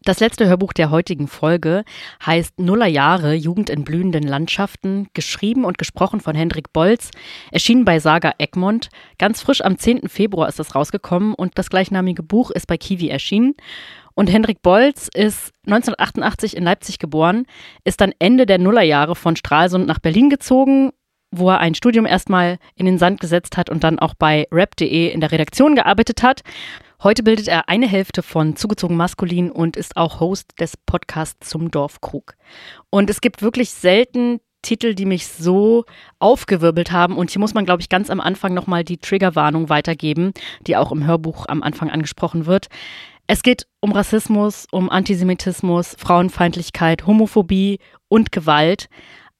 Das 0.09 0.21
letzte 0.21 0.49
Hörbuch 0.49 0.73
der 0.73 0.91
heutigen 0.91 1.29
Folge 1.29 1.85
heißt 2.25 2.59
Nullerjahre 2.59 3.35
Jugend 3.35 3.69
in 3.69 3.85
blühenden 3.85 4.23
Landschaften, 4.23 5.09
geschrieben 5.13 5.67
und 5.67 5.77
gesprochen 5.77 6.21
von 6.21 6.35
Hendrik 6.35 6.73
Bolz, 6.73 7.11
erschienen 7.53 7.85
bei 7.85 7.99
Saga 7.99 8.33
Egmont. 8.39 8.89
Ganz 9.19 9.43
frisch 9.43 9.61
am 9.61 9.77
10. 9.77 10.09
Februar 10.09 10.49
ist 10.49 10.59
das 10.59 10.75
rausgekommen 10.75 11.35
und 11.35 11.59
das 11.59 11.69
gleichnamige 11.69 12.23
Buch 12.23 12.51
ist 12.51 12.67
bei 12.69 12.79
Kiwi 12.79 13.11
erschienen. 13.11 13.55
Und 14.15 14.33
Hendrik 14.33 14.63
Bolz 14.63 15.11
ist 15.13 15.53
1988 15.67 16.57
in 16.57 16.65
Leipzig 16.65 16.99
geboren, 16.99 17.45
ist 17.85 18.01
dann 18.01 18.15
Ende 18.19 18.47
der 18.47 18.57
Nullerjahre 18.57 19.15
von 19.15 19.37
Stralsund 19.37 19.87
nach 19.87 19.99
Berlin 19.99 20.31
gezogen, 20.31 20.93
wo 21.31 21.51
er 21.51 21.59
ein 21.59 21.75
Studium 21.75 22.07
erstmal 22.07 22.57
in 22.77 22.87
den 22.87 22.97
Sand 22.97 23.21
gesetzt 23.21 23.59
hat 23.59 23.69
und 23.69 23.85
dann 23.85 23.99
auch 23.99 24.15
bei 24.15 24.47
rap.de 24.51 25.11
in 25.11 25.21
der 25.21 25.33
Redaktion 25.33 25.75
gearbeitet 25.75 26.23
hat. 26.23 26.41
Heute 27.01 27.23
bildet 27.23 27.47
er 27.47 27.69
eine 27.69 27.87
Hälfte 27.87 28.25
von 28.25 28.57
Zugezogen 28.57 28.97
Maskulin 28.97 29.53
und 29.53 29.77
ist 29.77 29.97
auch 29.97 30.19
Host 30.19 30.59
des 30.59 30.77
Podcasts 30.77 31.49
zum 31.49 31.71
Dorfkrug. 31.71 32.35
Und 32.91 33.09
es 33.09 33.21
gibt 33.21 33.41
wirklich 33.41 33.71
selten 33.71 34.41
Titel, 34.63 34.95
die 34.95 35.07
mich 35.07 35.29
so 35.29 35.85
aufgewirbelt 36.19 36.91
haben. 36.91 37.17
Und 37.17 37.31
hier 37.31 37.39
muss 37.39 37.55
man, 37.55 37.65
glaube 37.65 37.83
ich, 37.83 37.89
ganz 37.89 38.11
am 38.11 38.21
Anfang 38.21 38.53
nochmal 38.53 38.83
die 38.83 38.99
Triggerwarnung 38.99 39.69
weitergeben, 39.69 40.33
die 40.67 40.77
auch 40.77 40.91
im 40.91 41.07
Hörbuch 41.07 41.47
am 41.47 41.63
Anfang 41.63 41.89
angesprochen 41.89 42.47
wird. 42.47 42.67
Es 43.29 43.45
geht 43.45 43.69
um 43.79 43.93
Rassismus, 43.93 44.67
um 44.73 44.91
Antisemitismus, 44.91 45.95
Frauenfeindlichkeit, 46.01 47.07
Homophobie 47.07 47.79
und 48.09 48.33
Gewalt. 48.33 48.89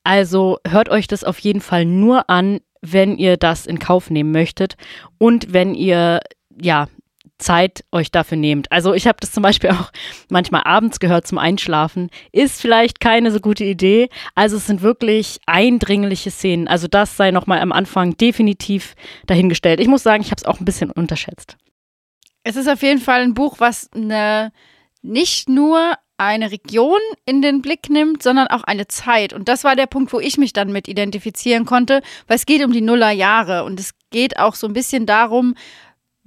Also 0.05 0.59
hört 0.65 0.91
euch 0.91 1.09
das 1.09 1.25
auf 1.25 1.41
jeden 1.41 1.61
Fall 1.61 1.85
nur 1.85 2.31
an, 2.31 2.61
wenn 2.83 3.19
ihr 3.19 3.37
das 3.37 3.67
in 3.67 3.81
Kauf 3.81 4.11
nehmen 4.11 4.31
möchtet 4.31 4.77
und 5.19 5.53
wenn 5.53 5.75
ihr 5.75 6.21
ja 6.61 6.87
Zeit 7.39 7.85
euch 7.93 8.11
dafür 8.11 8.37
nehmt. 8.37 8.71
Also 8.71 8.95
ich 8.95 9.07
habe 9.07 9.19
das 9.21 9.33
zum 9.33 9.43
Beispiel 9.43 9.71
auch 9.73 9.91
manchmal 10.29 10.63
abends 10.65 11.01
gehört 11.01 11.27
zum 11.27 11.39
Einschlafen. 11.39 12.11
Ist 12.33 12.61
vielleicht 12.61 13.01
keine 13.01 13.31
so 13.31 13.41
gute 13.41 13.65
Idee. 13.65 14.09
Also 14.35 14.57
es 14.57 14.67
sind 14.67 14.83
wirklich 14.83 15.39
eindringliche 15.47 16.31
Szenen. 16.31 16.69
Also 16.69 16.89
das 16.89 17.17
sei 17.17 17.31
nochmal 17.31 17.61
am 17.61 17.73
Anfang 17.73 18.17
definitiv 18.17 18.95
dahingestellt. 19.27 19.81
Ich 19.81 19.89
muss 19.89 20.03
sagen, 20.03 20.23
ich 20.23 20.31
habe 20.31 20.39
es 20.39 20.45
auch 20.45 20.61
ein 20.61 20.65
bisschen 20.65 20.91
unterschätzt. 20.91 21.57
Es 22.43 22.57
ist 22.57 22.69
auf 22.69 22.83
jeden 22.83 23.01
Fall 23.01 23.23
ein 23.23 23.35
Buch, 23.35 23.57
was 23.59 23.91
eine, 23.93 24.53
nicht 25.03 25.49
nur 25.49 25.95
eine 26.19 26.51
Region 26.51 26.99
in 27.27 27.43
den 27.43 27.63
Blick 27.63 27.89
nimmt, 27.89 28.23
sondern 28.23 28.49
auch 28.49 28.65
eine 28.65 28.89
Zeit. 28.89 29.33
Und 29.33 29.49
das 29.49 29.63
war 29.63 29.77
der 29.77 29.87
Punkt, 29.87 30.13
wo 30.13 30.19
ich 30.19 30.37
mich 30.37 30.53
dann 30.53 30.73
mit 30.73 30.89
identifizieren 30.89 31.65
konnte, 31.65 32.03
weil 32.27 32.37
es 32.37 32.47
geht 32.47 32.65
um 32.65 32.73
die 32.73 32.81
Nullerjahre 32.81 33.65
und 33.65 33.79
es 33.79 33.93
geht 34.11 34.39
auch 34.39 34.57
so 34.57 34.67
ein 34.67 34.73
bisschen 34.73 35.07
darum, 35.07 35.55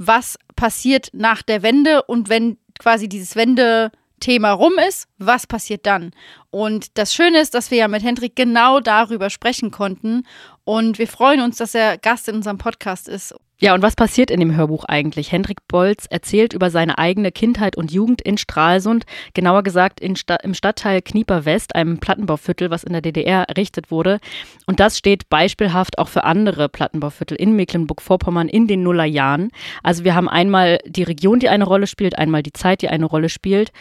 was 0.07 0.37
passiert 0.55 1.09
nach 1.13 1.41
der 1.41 1.61
Wende 1.63 2.03
und 2.03 2.29
wenn 2.29 2.57
quasi 2.79 3.07
dieses 3.07 3.35
Wende-Thema 3.35 4.51
rum 4.51 4.73
ist, 4.87 5.07
was 5.17 5.45
passiert 5.45 5.85
dann? 5.85 6.11
Und 6.49 6.97
das 6.97 7.13
Schöne 7.13 7.39
ist, 7.39 7.53
dass 7.53 7.71
wir 7.71 7.77
ja 7.77 7.87
mit 7.87 8.03
Hendrik 8.03 8.35
genau 8.35 8.79
darüber 8.79 9.29
sprechen 9.29 9.69
konnten 9.71 10.23
und 10.63 10.97
wir 10.97 11.07
freuen 11.07 11.41
uns, 11.41 11.57
dass 11.57 11.75
er 11.75 11.97
Gast 11.97 12.27
in 12.27 12.35
unserem 12.35 12.57
Podcast 12.57 13.07
ist. 13.07 13.35
Ja, 13.63 13.75
und 13.75 13.83
was 13.83 13.95
passiert 13.95 14.31
in 14.31 14.39
dem 14.39 14.55
Hörbuch 14.55 14.85
eigentlich? 14.85 15.31
Hendrik 15.31 15.59
Bolz 15.67 16.07
erzählt 16.09 16.53
über 16.55 16.71
seine 16.71 16.97
eigene 16.97 17.31
Kindheit 17.31 17.77
und 17.77 17.91
Jugend 17.91 18.19
in 18.19 18.39
Stralsund, 18.39 19.05
genauer 19.35 19.61
gesagt 19.61 20.01
Sta 20.15 20.37
im 20.37 20.55
Stadtteil 20.55 21.03
Knieper 21.03 21.45
West, 21.45 21.75
einem 21.75 21.99
Plattenbauviertel, 21.99 22.71
was 22.71 22.83
in 22.83 22.93
der 22.93 23.03
DDR 23.03 23.43
errichtet 23.43 23.91
wurde. 23.91 24.19
Und 24.65 24.79
das 24.79 24.97
steht 24.97 25.29
beispielhaft 25.29 25.99
auch 25.99 26.07
für 26.07 26.23
andere 26.23 26.69
Plattenbauviertel 26.69 27.37
in 27.37 27.55
Mecklenburg-Vorpommern 27.55 28.49
in 28.49 28.65
den 28.65 28.81
Nullerjahren. 28.81 29.51
Also 29.83 30.03
wir 30.03 30.15
haben 30.15 30.27
einmal 30.27 30.79
die 30.87 31.03
Region, 31.03 31.37
die 31.37 31.49
eine 31.49 31.65
Rolle 31.65 31.85
spielt, 31.85 32.17
einmal 32.17 32.41
die 32.41 32.53
Zeit, 32.53 32.81
die 32.81 32.89
eine 32.89 33.05
Rolle 33.05 33.29
spielt 33.29 33.71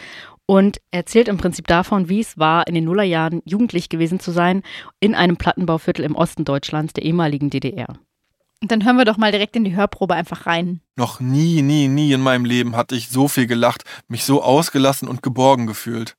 und 0.45 0.77
erzählt 0.91 1.27
im 1.27 1.39
Prinzip 1.39 1.65
davon, 1.65 2.07
wie 2.07 2.19
es 2.19 2.37
war, 2.37 2.67
in 2.67 2.75
den 2.75 2.83
Nullerjahren 2.83 3.41
jugendlich 3.45 3.89
gewesen 3.89 4.19
zu 4.19 4.29
sein 4.29 4.61
in 4.99 5.15
einem 5.15 5.37
Plattenbauviertel 5.37 6.05
im 6.05 6.13
Osten 6.13 6.45
Deutschlands, 6.45 6.93
der 6.93 7.03
ehemaligen 7.03 7.49
DDR. 7.49 7.97
Dann 8.63 8.85
hören 8.85 8.97
wir 8.97 9.05
doch 9.05 9.17
mal 9.17 9.31
direkt 9.31 9.55
in 9.55 9.63
die 9.63 9.75
Hörprobe 9.75 10.13
einfach 10.13 10.45
rein. 10.45 10.81
Noch 10.95 11.19
nie, 11.19 11.63
nie, 11.63 11.87
nie 11.87 12.13
in 12.13 12.21
meinem 12.21 12.45
Leben 12.45 12.75
hatte 12.75 12.95
ich 12.95 13.09
so 13.09 13.27
viel 13.27 13.47
gelacht, 13.47 13.83
mich 14.07 14.23
so 14.23 14.43
ausgelassen 14.43 15.07
und 15.07 15.23
geborgen 15.23 15.65
gefühlt. 15.65 16.15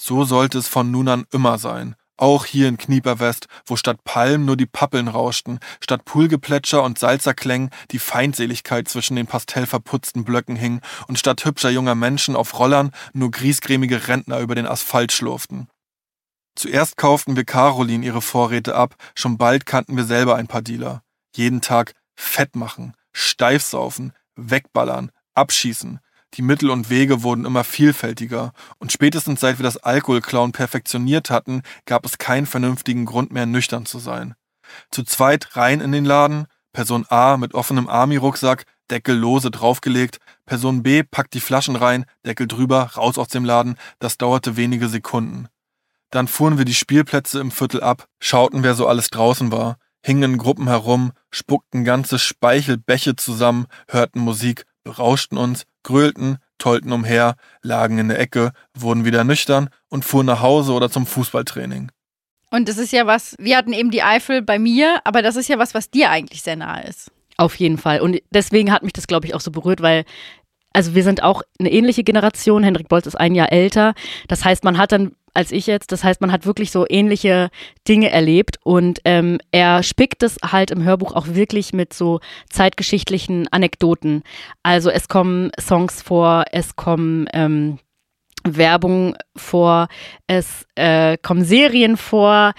So 0.00 0.24
sollte 0.24 0.58
es 0.58 0.68
von 0.68 0.90
nun 0.90 1.08
an 1.08 1.26
immer 1.32 1.58
sein. 1.58 1.94
Auch 2.16 2.46
hier 2.46 2.68
in 2.68 2.78
Knieperwest, 2.78 3.46
wo 3.66 3.76
statt 3.76 4.04
Palmen 4.04 4.46
nur 4.46 4.56
die 4.56 4.66
Pappeln 4.66 5.08
rauschten, 5.08 5.58
statt 5.80 6.04
Poolgeplätscher 6.06 6.82
und 6.82 6.98
Salzerklängen 6.98 7.70
die 7.90 7.98
Feindseligkeit 7.98 8.88
zwischen 8.88 9.16
den 9.16 9.26
pastellverputzten 9.26 10.24
Blöcken 10.24 10.56
hing 10.56 10.80
und 11.08 11.18
statt 11.18 11.44
hübscher 11.44 11.70
junger 11.70 11.94
Menschen 11.94 12.36
auf 12.36 12.58
Rollern 12.58 12.92
nur 13.12 13.30
griesgrämige 13.30 14.08
Rentner 14.08 14.38
über 14.38 14.54
den 14.54 14.66
Asphalt 14.66 15.12
schlurften. 15.12 15.68
Zuerst 16.54 16.96
kauften 16.96 17.36
wir 17.36 17.44
Caroline 17.44 18.04
ihre 18.04 18.22
Vorräte 18.22 18.76
ab, 18.76 18.94
schon 19.14 19.36
bald 19.36 19.66
kannten 19.66 19.96
wir 19.96 20.04
selber 20.04 20.36
ein 20.36 20.46
paar 20.46 20.62
Dealer 20.62 21.02
jeden 21.36 21.60
Tag 21.60 21.94
fett 22.14 22.56
machen, 22.56 22.94
steif 23.12 23.62
saufen, 23.62 24.12
wegballern, 24.36 25.10
abschießen. 25.34 26.00
Die 26.34 26.42
Mittel 26.42 26.70
und 26.70 26.88
Wege 26.88 27.22
wurden 27.22 27.44
immer 27.44 27.62
vielfältiger, 27.62 28.52
und 28.78 28.90
spätestens 28.90 29.40
seit 29.40 29.58
wir 29.58 29.64
das 29.64 29.76
Alkoholklauen 29.76 30.52
perfektioniert 30.52 31.30
hatten, 31.30 31.62
gab 31.84 32.06
es 32.06 32.16
keinen 32.16 32.46
vernünftigen 32.46 33.04
Grund 33.04 33.32
mehr, 33.32 33.44
nüchtern 33.44 33.84
zu 33.84 33.98
sein. 33.98 34.34
Zu 34.90 35.02
zweit 35.02 35.56
rein 35.56 35.80
in 35.80 35.92
den 35.92 36.06
Laden, 36.06 36.46
Person 36.72 37.04
A 37.10 37.36
mit 37.36 37.52
offenem 37.52 37.88
Army-Rucksack, 37.88 38.64
Deckel 38.90 39.16
lose 39.16 39.50
draufgelegt, 39.50 40.18
Person 40.46 40.82
B 40.82 41.02
packt 41.02 41.34
die 41.34 41.40
Flaschen 41.40 41.76
rein, 41.76 42.06
Deckel 42.24 42.48
drüber, 42.48 42.92
raus 42.96 43.18
aus 43.18 43.28
dem 43.28 43.44
Laden, 43.44 43.76
das 43.98 44.16
dauerte 44.16 44.56
wenige 44.56 44.88
Sekunden. 44.88 45.48
Dann 46.10 46.28
fuhren 46.28 46.58
wir 46.58 46.64
die 46.64 46.74
Spielplätze 46.74 47.40
im 47.40 47.50
Viertel 47.50 47.82
ab, 47.82 48.06
schauten, 48.20 48.62
wer 48.62 48.74
so 48.74 48.86
alles 48.86 49.08
draußen 49.08 49.52
war, 49.52 49.76
hingen 50.02 50.32
in 50.32 50.38
Gruppen 50.38 50.68
herum, 50.68 51.12
spuckten 51.30 51.84
ganze 51.84 52.18
Speichelbäche 52.18 53.16
zusammen, 53.16 53.66
hörten 53.88 54.20
Musik, 54.20 54.64
berauschten 54.84 55.38
uns, 55.38 55.64
grölten, 55.82 56.38
tollten 56.58 56.92
umher, 56.92 57.36
lagen 57.62 57.98
in 57.98 58.08
der 58.08 58.20
Ecke, 58.20 58.52
wurden 58.74 59.04
wieder 59.04 59.24
nüchtern 59.24 59.70
und 59.88 60.04
fuhren 60.04 60.26
nach 60.26 60.40
Hause 60.40 60.72
oder 60.72 60.90
zum 60.90 61.06
Fußballtraining. 61.06 61.90
Und 62.50 62.68
das 62.68 62.78
ist 62.78 62.92
ja 62.92 63.06
was, 63.06 63.34
wir 63.38 63.56
hatten 63.56 63.72
eben 63.72 63.90
die 63.90 64.02
Eifel 64.02 64.42
bei 64.42 64.58
mir, 64.58 65.00
aber 65.04 65.22
das 65.22 65.36
ist 65.36 65.48
ja 65.48 65.58
was, 65.58 65.74
was 65.74 65.90
dir 65.90 66.10
eigentlich 66.10 66.42
sehr 66.42 66.56
nahe 66.56 66.84
ist. 66.84 67.10
Auf 67.38 67.54
jeden 67.56 67.78
Fall. 67.78 68.00
Und 68.00 68.20
deswegen 68.30 68.70
hat 68.70 68.82
mich 68.82 68.92
das, 68.92 69.06
glaube 69.06 69.26
ich, 69.26 69.34
auch 69.34 69.40
so 69.40 69.50
berührt, 69.50 69.80
weil 69.80 70.04
also 70.74 70.94
wir 70.94 71.02
sind 71.02 71.22
auch 71.22 71.42
eine 71.58 71.70
ähnliche 71.70 72.04
Generation. 72.04 72.62
Hendrik 72.62 72.88
Bolz 72.88 73.06
ist 73.06 73.16
ein 73.16 73.34
Jahr 73.34 73.52
älter. 73.52 73.94
Das 74.28 74.44
heißt, 74.44 74.64
man 74.64 74.78
hat 74.78 74.92
dann 74.92 75.12
als 75.34 75.52
ich 75.52 75.66
jetzt. 75.66 75.92
Das 75.92 76.04
heißt, 76.04 76.20
man 76.20 76.32
hat 76.32 76.46
wirklich 76.46 76.70
so 76.70 76.86
ähnliche 76.88 77.50
Dinge 77.88 78.10
erlebt 78.10 78.58
und 78.64 79.00
ähm, 79.04 79.38
er 79.50 79.82
spickt 79.82 80.22
es 80.22 80.36
halt 80.42 80.70
im 80.70 80.84
Hörbuch 80.84 81.12
auch 81.12 81.28
wirklich 81.28 81.72
mit 81.72 81.92
so 81.92 82.20
zeitgeschichtlichen 82.50 83.48
Anekdoten. 83.48 84.22
Also 84.62 84.90
es 84.90 85.08
kommen 85.08 85.50
Songs 85.58 86.02
vor, 86.02 86.44
es 86.52 86.76
kommen 86.76 87.26
ähm, 87.32 87.78
Werbung 88.44 89.16
vor, 89.36 89.88
es 90.26 90.66
äh, 90.74 91.16
kommen 91.18 91.44
Serien 91.44 91.96
vor 91.96 92.52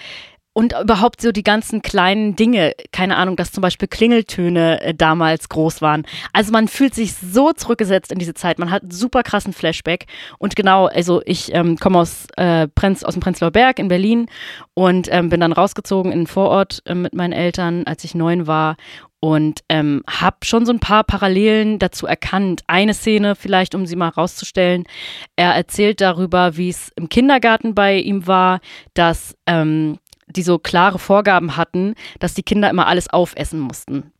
und 0.54 0.72
überhaupt 0.80 1.20
so 1.20 1.32
die 1.32 1.42
ganzen 1.42 1.82
kleinen 1.82 2.36
Dinge, 2.36 2.72
keine 2.92 3.16
Ahnung, 3.16 3.36
dass 3.36 3.52
zum 3.52 3.60
Beispiel 3.60 3.88
Klingeltöne 3.88 4.80
äh, 4.80 4.94
damals 4.94 5.48
groß 5.48 5.82
waren. 5.82 6.06
Also 6.32 6.52
man 6.52 6.68
fühlt 6.68 6.94
sich 6.94 7.12
so 7.12 7.52
zurückgesetzt 7.52 8.12
in 8.12 8.18
diese 8.18 8.34
Zeit. 8.34 8.58
Man 8.58 8.70
hat 8.70 8.82
einen 8.82 8.92
super 8.92 9.22
krassen 9.24 9.52
Flashback. 9.52 10.06
Und 10.38 10.56
genau, 10.56 10.86
also 10.86 11.20
ich 11.26 11.52
ähm, 11.52 11.76
komme 11.76 11.98
aus, 11.98 12.26
äh, 12.36 12.68
aus 12.80 13.14
dem 13.14 13.20
Prenzlauer 13.20 13.50
Berg 13.50 13.78
in 13.80 13.88
Berlin 13.88 14.26
und 14.74 15.08
ähm, 15.10 15.28
bin 15.28 15.40
dann 15.40 15.52
rausgezogen 15.52 16.12
in 16.12 16.20
den 16.20 16.26
Vorort 16.28 16.82
äh, 16.86 16.94
mit 16.94 17.14
meinen 17.14 17.32
Eltern, 17.32 17.82
als 17.84 18.04
ich 18.04 18.14
neun 18.14 18.46
war 18.46 18.76
und 19.24 19.60
ähm, 19.70 20.02
habe 20.06 20.36
schon 20.44 20.66
so 20.66 20.72
ein 20.72 20.80
paar 20.80 21.02
Parallelen 21.02 21.78
dazu 21.78 22.06
erkannt. 22.06 22.62
Eine 22.66 22.92
Szene 22.92 23.34
vielleicht, 23.34 23.74
um 23.74 23.86
sie 23.86 23.96
mal 23.96 24.10
rauszustellen. 24.10 24.84
Er 25.34 25.54
erzählt 25.54 26.02
darüber, 26.02 26.58
wie 26.58 26.68
es 26.68 26.92
im 26.94 27.08
Kindergarten 27.08 27.74
bei 27.74 27.96
ihm 27.96 28.26
war, 28.26 28.60
dass 28.92 29.34
ähm, 29.46 29.98
die 30.36 30.42
so 30.42 30.58
klare 30.58 30.98
Vorgaben 30.98 31.56
hatten, 31.56 31.94
dass 32.18 32.34
die 32.34 32.42
Kinder 32.42 32.70
immer 32.70 32.86
alles 32.86 33.08
aufessen 33.08 33.60
mussten. 33.60 34.12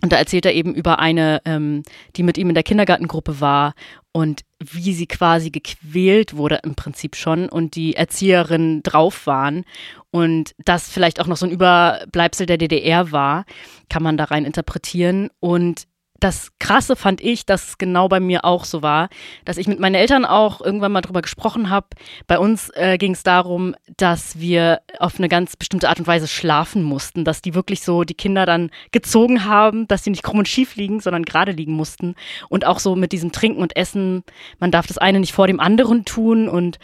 Und 0.00 0.12
da 0.12 0.16
erzählt 0.16 0.46
er 0.46 0.54
eben 0.54 0.74
über 0.74 1.00
eine, 1.00 1.42
ähm, 1.44 1.82
die 2.14 2.22
mit 2.22 2.38
ihm 2.38 2.48
in 2.48 2.54
der 2.54 2.62
Kindergartengruppe 2.62 3.40
war 3.40 3.74
und 4.12 4.42
wie 4.60 4.92
sie 4.92 5.06
quasi 5.06 5.50
gequält 5.50 6.36
wurde 6.36 6.60
im 6.62 6.76
Prinzip 6.76 7.16
schon 7.16 7.48
und 7.48 7.74
die 7.74 7.96
Erzieherinnen 7.96 8.84
drauf 8.84 9.26
waren 9.26 9.64
und 10.10 10.52
das 10.58 10.88
vielleicht 10.88 11.20
auch 11.20 11.26
noch 11.26 11.36
so 11.36 11.46
ein 11.46 11.52
Überbleibsel 11.52 12.46
der 12.46 12.58
DDR 12.58 13.10
war, 13.10 13.44
kann 13.88 14.04
man 14.04 14.16
da 14.16 14.24
rein 14.24 14.44
interpretieren. 14.44 15.30
Und 15.40 15.86
das 16.20 16.52
Krasse 16.58 16.96
fand 16.96 17.20
ich, 17.20 17.46
dass 17.46 17.68
es 17.68 17.78
genau 17.78 18.08
bei 18.08 18.18
mir 18.18 18.44
auch 18.44 18.64
so 18.64 18.82
war, 18.82 19.08
dass 19.44 19.56
ich 19.56 19.68
mit 19.68 19.78
meinen 19.78 19.94
Eltern 19.94 20.24
auch 20.24 20.60
irgendwann 20.60 20.92
mal 20.92 21.00
drüber 21.00 21.22
gesprochen 21.22 21.70
habe. 21.70 21.86
Bei 22.26 22.38
uns 22.38 22.70
äh, 22.74 22.98
ging 22.98 23.12
es 23.12 23.22
darum, 23.22 23.74
dass 23.96 24.40
wir 24.40 24.80
auf 24.98 25.18
eine 25.18 25.28
ganz 25.28 25.56
bestimmte 25.56 25.88
Art 25.88 26.00
und 26.00 26.06
Weise 26.06 26.26
schlafen 26.26 26.82
mussten, 26.82 27.24
dass 27.24 27.40
die 27.40 27.54
wirklich 27.54 27.82
so 27.82 28.02
die 28.02 28.14
Kinder 28.14 28.46
dann 28.46 28.70
gezogen 28.90 29.44
haben, 29.44 29.86
dass 29.86 30.02
sie 30.02 30.10
nicht 30.10 30.24
krumm 30.24 30.38
und 30.38 30.48
schief 30.48 30.74
liegen, 30.76 31.00
sondern 31.00 31.24
gerade 31.24 31.52
liegen 31.52 31.72
mussten. 31.72 32.16
Und 32.48 32.66
auch 32.66 32.80
so 32.80 32.96
mit 32.96 33.12
diesem 33.12 33.30
Trinken 33.30 33.62
und 33.62 33.76
Essen, 33.76 34.24
man 34.58 34.72
darf 34.72 34.86
das 34.88 34.98
eine 34.98 35.20
nicht 35.20 35.32
vor 35.32 35.46
dem 35.46 35.60
anderen 35.60 36.04
tun 36.04 36.48
und 36.48 36.78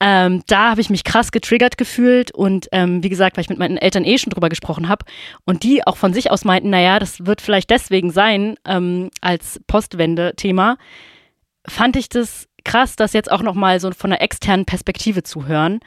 ähm, 0.00 0.42
da 0.46 0.70
habe 0.70 0.80
ich 0.80 0.90
mich 0.90 1.04
krass 1.04 1.32
getriggert 1.32 1.78
gefühlt 1.78 2.32
und 2.32 2.68
ähm, 2.72 3.02
wie 3.02 3.08
gesagt, 3.08 3.36
weil 3.36 3.42
ich 3.42 3.48
mit 3.48 3.58
meinen 3.58 3.76
Eltern 3.76 4.04
eh 4.04 4.18
schon 4.18 4.30
drüber 4.30 4.48
gesprochen 4.48 4.88
habe 4.88 5.04
und 5.44 5.62
die 5.62 5.86
auch 5.86 5.96
von 5.96 6.12
sich 6.12 6.30
aus 6.30 6.44
meinten, 6.44 6.70
naja, 6.70 6.98
das 6.98 7.24
wird 7.26 7.40
vielleicht 7.40 7.70
deswegen 7.70 8.10
sein 8.10 8.56
ähm, 8.66 9.10
als 9.20 9.60
Postwende-Thema, 9.66 10.76
fand 11.66 11.96
ich 11.96 12.08
das 12.08 12.48
krass, 12.64 12.96
das 12.96 13.12
jetzt 13.12 13.30
auch 13.30 13.42
nochmal 13.42 13.78
so 13.78 13.90
von 13.92 14.12
einer 14.12 14.22
externen 14.22 14.64
Perspektive 14.64 15.22
zu 15.22 15.46
hören. 15.46 15.80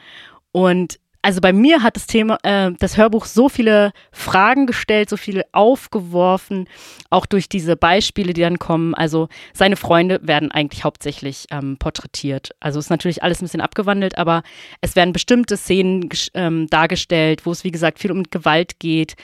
Und 0.52 0.98
also 1.28 1.42
bei 1.42 1.52
mir 1.52 1.82
hat 1.82 1.94
das 1.94 2.06
Thema, 2.06 2.38
äh, 2.42 2.70
das 2.78 2.96
Hörbuch 2.96 3.26
so 3.26 3.50
viele 3.50 3.92
Fragen 4.12 4.66
gestellt, 4.66 5.10
so 5.10 5.18
viele 5.18 5.44
aufgeworfen, 5.52 6.66
auch 7.10 7.26
durch 7.26 7.50
diese 7.50 7.76
Beispiele, 7.76 8.32
die 8.32 8.40
dann 8.40 8.58
kommen. 8.58 8.94
Also 8.94 9.28
seine 9.52 9.76
Freunde 9.76 10.20
werden 10.22 10.50
eigentlich 10.50 10.84
hauptsächlich 10.84 11.44
ähm, 11.50 11.76
porträtiert. 11.76 12.52
Also 12.60 12.78
ist 12.78 12.88
natürlich 12.88 13.22
alles 13.22 13.42
ein 13.42 13.44
bisschen 13.44 13.60
abgewandelt, 13.60 14.16
aber 14.16 14.42
es 14.80 14.96
werden 14.96 15.12
bestimmte 15.12 15.58
Szenen 15.58 16.08
ähm, 16.32 16.66
dargestellt, 16.68 17.44
wo 17.44 17.50
es 17.52 17.62
wie 17.62 17.72
gesagt 17.72 17.98
viel 17.98 18.10
um 18.10 18.22
Gewalt 18.22 18.80
geht, 18.80 19.14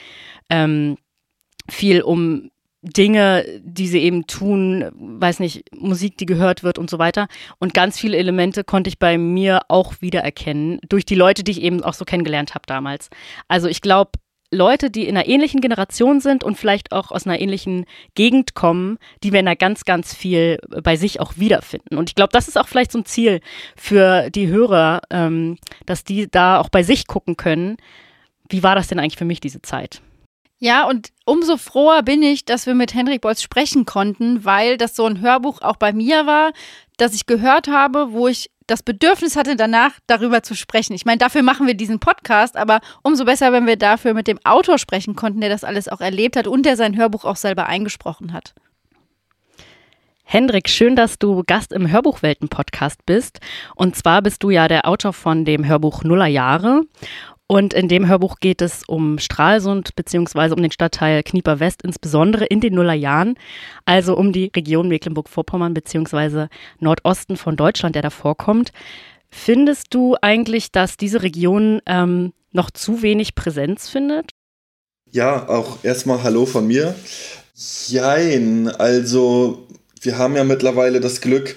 ähm, 0.51 0.99
viel 1.67 2.03
um 2.03 2.51
Dinge, 2.85 3.45
die 3.63 3.87
sie 3.87 3.99
eben 3.99 4.27
tun, 4.27 4.91
weiß 4.95 5.39
nicht, 5.39 5.73
Musik, 5.75 6.17
die 6.17 6.25
gehört 6.25 6.63
wird 6.63 6.77
und 6.77 6.89
so 6.89 6.99
weiter. 6.99 7.27
Und 7.57 7.73
ganz 7.73 7.99
viele 7.99 8.17
Elemente 8.17 8.63
konnte 8.63 8.89
ich 8.89 8.99
bei 8.99 9.17
mir 9.17 9.61
auch 9.69 9.95
wiedererkennen, 10.01 10.79
durch 10.87 11.05
die 11.05 11.15
Leute, 11.15 11.43
die 11.43 11.51
ich 11.51 11.61
eben 11.61 11.83
auch 11.83 11.93
so 11.93 12.05
kennengelernt 12.05 12.53
habe 12.53 12.65
damals. 12.67 13.09
Also 13.47 13.67
ich 13.67 13.81
glaube, 13.81 14.11
Leute, 14.51 14.91
die 14.91 15.07
in 15.07 15.17
einer 15.17 15.27
ähnlichen 15.27 15.59
Generation 15.59 16.19
sind 16.21 16.43
und 16.43 16.55
vielleicht 16.55 16.91
auch 16.91 17.11
aus 17.11 17.25
einer 17.25 17.39
ähnlichen 17.39 17.85
Gegend 18.13 18.53
kommen, 18.53 18.97
die 19.23 19.31
werden 19.31 19.47
da 19.47 19.55
ganz, 19.55 19.83
ganz 19.85 20.13
viel 20.13 20.59
bei 20.83 20.95
sich 20.95 21.19
auch 21.19 21.33
wiederfinden. 21.37 21.97
Und 21.97 22.09
ich 22.09 22.15
glaube, 22.15 22.31
das 22.31 22.47
ist 22.47 22.57
auch 22.57 22.67
vielleicht 22.67 22.91
so 22.91 22.99
ein 22.99 23.05
Ziel 23.05 23.41
für 23.75 24.29
die 24.29 24.47
Hörer, 24.47 25.01
ähm, 25.09 25.57
dass 25.85 26.03
die 26.03 26.29
da 26.29 26.59
auch 26.59 26.69
bei 26.69 26.83
sich 26.83 27.07
gucken 27.07 27.37
können. 27.37 27.77
Wie 28.47 28.61
war 28.61 28.75
das 28.75 28.87
denn 28.87 28.99
eigentlich 28.99 29.17
für 29.17 29.25
mich, 29.25 29.39
diese 29.39 29.61
Zeit? 29.63 30.01
Ja, 30.57 30.87
und 30.87 31.09
umso 31.25 31.57
froher 31.57 32.01
bin 32.01 32.23
ich, 32.23 32.45
dass 32.45 32.65
wir 32.65 32.75
mit 32.75 32.93
Henrik 32.93 33.21
Bolz 33.21 33.41
sprechen 33.41 33.85
konnten, 33.85 34.45
weil 34.45 34.77
das 34.77 34.95
so 34.95 35.05
ein 35.05 35.19
Hörbuch 35.19 35.61
auch 35.61 35.75
bei 35.75 35.91
mir 35.91 36.25
war, 36.25 36.53
das 36.97 37.13
ich 37.13 37.25
gehört 37.25 37.67
habe, 37.67 38.13
wo 38.13 38.27
ich 38.27 38.49
das 38.67 38.81
Bedürfnis 38.81 39.35
hatte, 39.35 39.55
danach 39.55 39.91
darüber 40.07 40.41
zu 40.41 40.55
sprechen. 40.55 40.93
Ich 40.93 41.05
meine, 41.05 41.19
dafür 41.19 41.43
machen 41.43 41.67
wir 41.67 41.75
diesen 41.75 41.99
Podcast, 41.99 42.57
aber 42.57 42.79
umso 43.03 43.25
besser, 43.25 43.51
wenn 43.51 43.67
wir 43.67 43.75
dafür 43.75 44.13
mit 44.13 44.27
dem 44.27 44.39
Autor 44.43 44.79
sprechen 44.79 45.15
konnten, 45.15 45.41
der 45.41 45.49
das 45.49 45.63
alles 45.63 45.87
auch 45.87 46.01
erlebt 46.01 46.35
hat 46.35 46.47
und 46.47 46.65
der 46.65 46.77
sein 46.77 46.97
Hörbuch 46.97 47.25
auch 47.25 47.35
selber 47.35 47.67
eingesprochen 47.67 48.33
hat. 48.33 48.55
Hendrik, 50.27 50.69
schön, 50.69 50.95
dass 50.95 51.19
du 51.19 51.43
Gast 51.45 51.71
im 51.71 51.91
Hörbuchwelten-Podcast 51.91 53.05
bist. 53.05 53.39
Und 53.75 53.95
zwar 53.95 54.23
bist 54.23 54.41
du 54.41 54.49
ja 54.49 54.67
der 54.67 54.87
Autor 54.87 55.13
von 55.13 55.45
dem 55.45 55.67
Hörbuch 55.67 56.03
Nuller 56.03 56.25
Jahre. 56.25 56.81
Und 57.47 57.75
in 57.75 57.87
dem 57.87 58.07
Hörbuch 58.07 58.37
geht 58.39 58.61
es 58.61 58.83
um 58.87 59.19
Stralsund 59.19 59.95
beziehungsweise 59.95 60.55
um 60.55 60.61
den 60.63 60.71
Stadtteil 60.71 61.21
Knieper 61.21 61.59
West, 61.59 61.83
insbesondere 61.83 62.45
in 62.45 62.59
den 62.59 62.73
Nullerjahren, 62.73 63.37
also 63.85 64.17
um 64.17 64.31
die 64.33 64.51
Region 64.55 64.87
Mecklenburg-Vorpommern 64.87 65.75
beziehungsweise 65.75 66.49
Nordosten 66.79 67.37
von 67.37 67.55
Deutschland, 67.55 67.93
der 67.93 68.01
da 68.01 68.09
vorkommt. 68.09 68.71
Findest 69.29 69.93
du 69.93 70.15
eigentlich, 70.21 70.71
dass 70.71 70.97
diese 70.97 71.21
Region 71.21 71.81
ähm, 71.85 72.33
noch 72.51 72.71
zu 72.71 73.03
wenig 73.03 73.35
Präsenz 73.35 73.89
findet? 73.89 74.31
Ja, 75.11 75.47
auch 75.47 75.83
erstmal 75.83 76.23
Hallo 76.23 76.47
von 76.47 76.65
mir. 76.65 76.95
Jein, 77.53 78.69
also 78.69 79.67
wir 80.01 80.17
haben 80.17 80.35
ja 80.35 80.43
mittlerweile 80.43 80.99
das 80.99 81.21
Glück, 81.21 81.55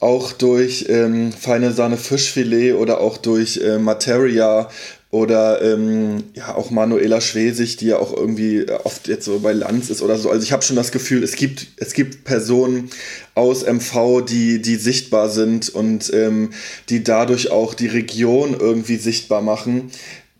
auch 0.00 0.32
durch 0.32 0.86
ähm, 0.88 1.32
feine 1.32 1.72
Sahne 1.72 1.96
Fischfilet 1.96 2.74
oder 2.74 3.00
auch 3.00 3.16
durch 3.16 3.58
äh, 3.58 3.78
Materia 3.78 4.68
oder 5.10 5.62
ähm, 5.62 6.24
ja 6.34 6.56
auch 6.56 6.70
Manuela 6.70 7.20
Schwesig, 7.20 7.76
die 7.76 7.86
ja 7.86 7.98
auch 7.98 8.14
irgendwie 8.14 8.66
oft 8.84 9.06
jetzt 9.06 9.24
so 9.24 9.38
bei 9.38 9.52
Lanz 9.52 9.88
ist 9.88 10.02
oder 10.02 10.18
so. 10.18 10.30
Also 10.30 10.42
ich 10.42 10.52
habe 10.52 10.62
schon 10.62 10.76
das 10.76 10.90
Gefühl, 10.90 11.22
es 11.22 11.36
gibt, 11.36 11.68
es 11.76 11.92
gibt 11.92 12.24
Personen 12.24 12.90
aus 13.34 13.64
MV, 13.64 14.22
die, 14.28 14.60
die 14.60 14.76
sichtbar 14.76 15.28
sind 15.30 15.68
und 15.68 16.12
ähm, 16.12 16.50
die 16.88 17.04
dadurch 17.04 17.50
auch 17.50 17.74
die 17.74 17.86
Region 17.86 18.56
irgendwie 18.58 18.96
sichtbar 18.96 19.42
machen. 19.42 19.92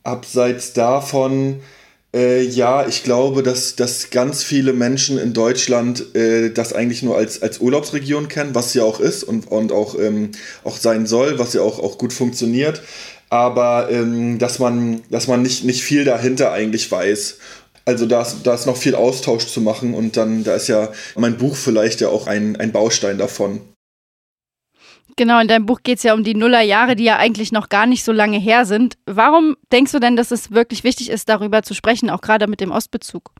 Abseits 0.02 0.72
davon, 0.72 1.60
äh, 2.14 2.42
ja, 2.42 2.86
ich 2.88 3.04
glaube, 3.04 3.44
dass, 3.44 3.76
dass 3.76 4.10
ganz 4.10 4.42
viele 4.42 4.72
Menschen 4.72 5.16
in 5.18 5.32
Deutschland 5.32 6.14
äh, 6.16 6.50
das 6.50 6.72
eigentlich 6.72 7.02
nur 7.02 7.16
als, 7.16 7.40
als 7.40 7.60
Urlaubsregion 7.60 8.28
kennen, 8.28 8.54
was 8.54 8.74
ja 8.74 8.82
auch 8.82 8.98
ist 8.98 9.22
und, 9.22 9.50
und 9.50 9.70
auch, 9.70 9.96
ähm, 9.98 10.32
auch 10.64 10.76
sein 10.76 11.06
soll, 11.06 11.38
was 11.38 11.52
ja 11.52 11.62
auch, 11.62 11.78
auch 11.78 11.98
gut 11.98 12.12
funktioniert 12.12 12.82
aber 13.30 13.88
ähm, 13.90 14.38
dass 14.38 14.58
man, 14.58 15.02
dass 15.10 15.28
man 15.28 15.42
nicht, 15.42 15.64
nicht 15.64 15.82
viel 15.82 16.04
dahinter 16.04 16.52
eigentlich 16.52 16.90
weiß. 16.90 17.38
Also 17.84 18.06
da 18.06 18.22
ist, 18.22 18.42
da 18.44 18.54
ist 18.54 18.66
noch 18.66 18.76
viel 18.76 18.94
Austausch 18.94 19.46
zu 19.46 19.60
machen 19.60 19.94
und 19.94 20.16
dann, 20.16 20.42
da 20.42 20.54
ist 20.54 20.68
ja 20.68 20.90
mein 21.14 21.36
Buch 21.36 21.54
vielleicht 21.56 22.00
ja 22.00 22.08
auch 22.08 22.26
ein, 22.26 22.56
ein 22.56 22.72
Baustein 22.72 23.18
davon. 23.18 23.60
Genau, 25.16 25.40
in 25.40 25.48
deinem 25.48 25.64
Buch 25.64 25.80
geht 25.82 25.96
es 25.96 26.02
ja 26.02 26.12
um 26.12 26.24
die 26.24 26.34
Nullerjahre, 26.34 26.94
die 26.94 27.04
ja 27.04 27.16
eigentlich 27.16 27.50
noch 27.50 27.70
gar 27.70 27.86
nicht 27.86 28.04
so 28.04 28.12
lange 28.12 28.38
her 28.38 28.66
sind. 28.66 28.98
Warum 29.06 29.56
denkst 29.72 29.92
du 29.92 29.98
denn, 29.98 30.14
dass 30.14 30.30
es 30.30 30.50
wirklich 30.50 30.84
wichtig 30.84 31.08
ist, 31.10 31.28
darüber 31.28 31.62
zu 31.62 31.72
sprechen, 31.72 32.10
auch 32.10 32.20
gerade 32.20 32.46
mit 32.48 32.60
dem 32.60 32.70
Ostbezug? 32.70 33.30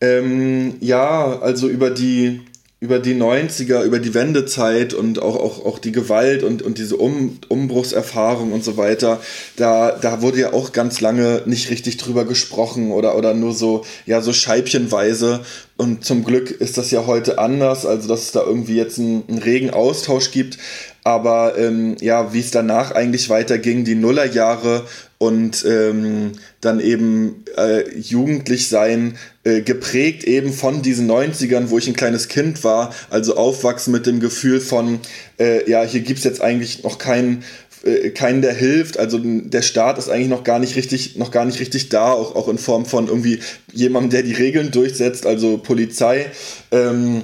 Ähm, 0.00 0.76
ja, 0.80 1.40
also 1.40 1.68
über 1.68 1.90
die, 1.90 2.42
über 2.78 2.98
die 2.98 3.14
90er, 3.14 3.84
über 3.84 3.98
die 3.98 4.12
Wendezeit 4.12 4.92
und 4.92 5.22
auch, 5.22 5.36
auch, 5.36 5.64
auch 5.64 5.78
die 5.78 5.92
Gewalt 5.92 6.42
und, 6.42 6.60
und 6.60 6.76
diese 6.76 6.98
um, 6.98 7.38
Umbruchserfahrung 7.48 8.52
und 8.52 8.62
so 8.64 8.76
weiter, 8.76 9.18
da, 9.56 9.92
da 9.92 10.20
wurde 10.20 10.40
ja 10.40 10.52
auch 10.52 10.72
ganz 10.72 11.00
lange 11.00 11.42
nicht 11.46 11.70
richtig 11.70 11.96
drüber 11.96 12.26
gesprochen 12.26 12.90
oder, 12.90 13.16
oder 13.16 13.32
nur 13.32 13.54
so, 13.54 13.86
ja, 14.04 14.20
so 14.20 14.34
scheibchenweise. 14.34 15.40
Und 15.78 16.04
zum 16.04 16.22
Glück 16.22 16.50
ist 16.50 16.76
das 16.76 16.90
ja 16.90 17.06
heute 17.06 17.38
anders, 17.38 17.86
also 17.86 18.08
dass 18.08 18.22
es 18.24 18.32
da 18.32 18.42
irgendwie 18.42 18.76
jetzt 18.76 18.98
einen, 18.98 19.24
einen 19.26 19.38
regen 19.38 19.70
Austausch 19.70 20.30
gibt. 20.30 20.58
Aber 21.02 21.56
ähm, 21.56 21.96
ja, 22.00 22.34
wie 22.34 22.40
es 22.40 22.50
danach 22.50 22.90
eigentlich 22.90 23.30
weiterging, 23.30 23.84
die 23.84 23.94
Nullerjahre 23.94 24.84
und 25.18 25.64
ähm, 25.66 26.32
dann 26.60 26.80
eben 26.80 27.44
äh, 27.56 27.88
jugendlich 27.98 28.68
sein, 28.68 29.16
äh, 29.44 29.62
geprägt 29.62 30.24
eben 30.24 30.52
von 30.52 30.82
diesen 30.82 31.10
90ern, 31.10 31.70
wo 31.70 31.78
ich 31.78 31.88
ein 31.88 31.96
kleines 31.96 32.28
Kind 32.28 32.64
war, 32.64 32.94
also 33.08 33.36
aufwachsen 33.36 33.92
mit 33.92 34.06
dem 34.06 34.20
Gefühl 34.20 34.60
von, 34.60 35.00
äh, 35.38 35.68
ja, 35.70 35.82
hier 35.84 36.00
gibt's 36.00 36.24
jetzt 36.24 36.42
eigentlich 36.42 36.82
noch 36.82 36.98
keinen 36.98 37.44
äh, 37.84 38.10
keinen, 38.10 38.42
der 38.42 38.54
hilft. 38.54 38.98
Also 38.98 39.18
der 39.22 39.62
Staat 39.62 39.98
ist 39.98 40.08
eigentlich 40.08 40.28
noch 40.28 40.44
gar 40.44 40.58
nicht 40.58 40.76
richtig, 40.76 41.16
noch 41.16 41.30
gar 41.30 41.44
nicht 41.44 41.60
richtig 41.60 41.88
da, 41.88 42.12
auch, 42.12 42.34
auch 42.34 42.48
in 42.48 42.58
Form 42.58 42.84
von 42.84 43.08
irgendwie 43.08 43.40
jemandem, 43.72 44.10
der 44.10 44.22
die 44.22 44.32
Regeln 44.32 44.70
durchsetzt, 44.70 45.26
also 45.26 45.58
Polizei. 45.58 46.26
Ähm, 46.72 47.22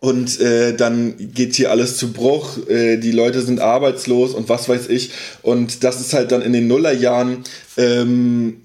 und 0.00 0.40
äh, 0.40 0.74
dann 0.74 1.14
geht 1.18 1.56
hier 1.56 1.70
alles 1.70 1.96
zu 1.96 2.12
Bruch, 2.12 2.68
äh, 2.68 2.98
die 2.98 3.10
Leute 3.10 3.42
sind 3.42 3.60
arbeitslos 3.60 4.32
und 4.34 4.48
was 4.48 4.68
weiß 4.68 4.88
ich. 4.88 5.10
Und 5.42 5.82
das 5.82 6.00
ist 6.00 6.12
halt 6.12 6.30
dann 6.30 6.42
in 6.42 6.52
den 6.52 6.68
Nullerjahren, 6.68 7.44
ähm, 7.76 8.62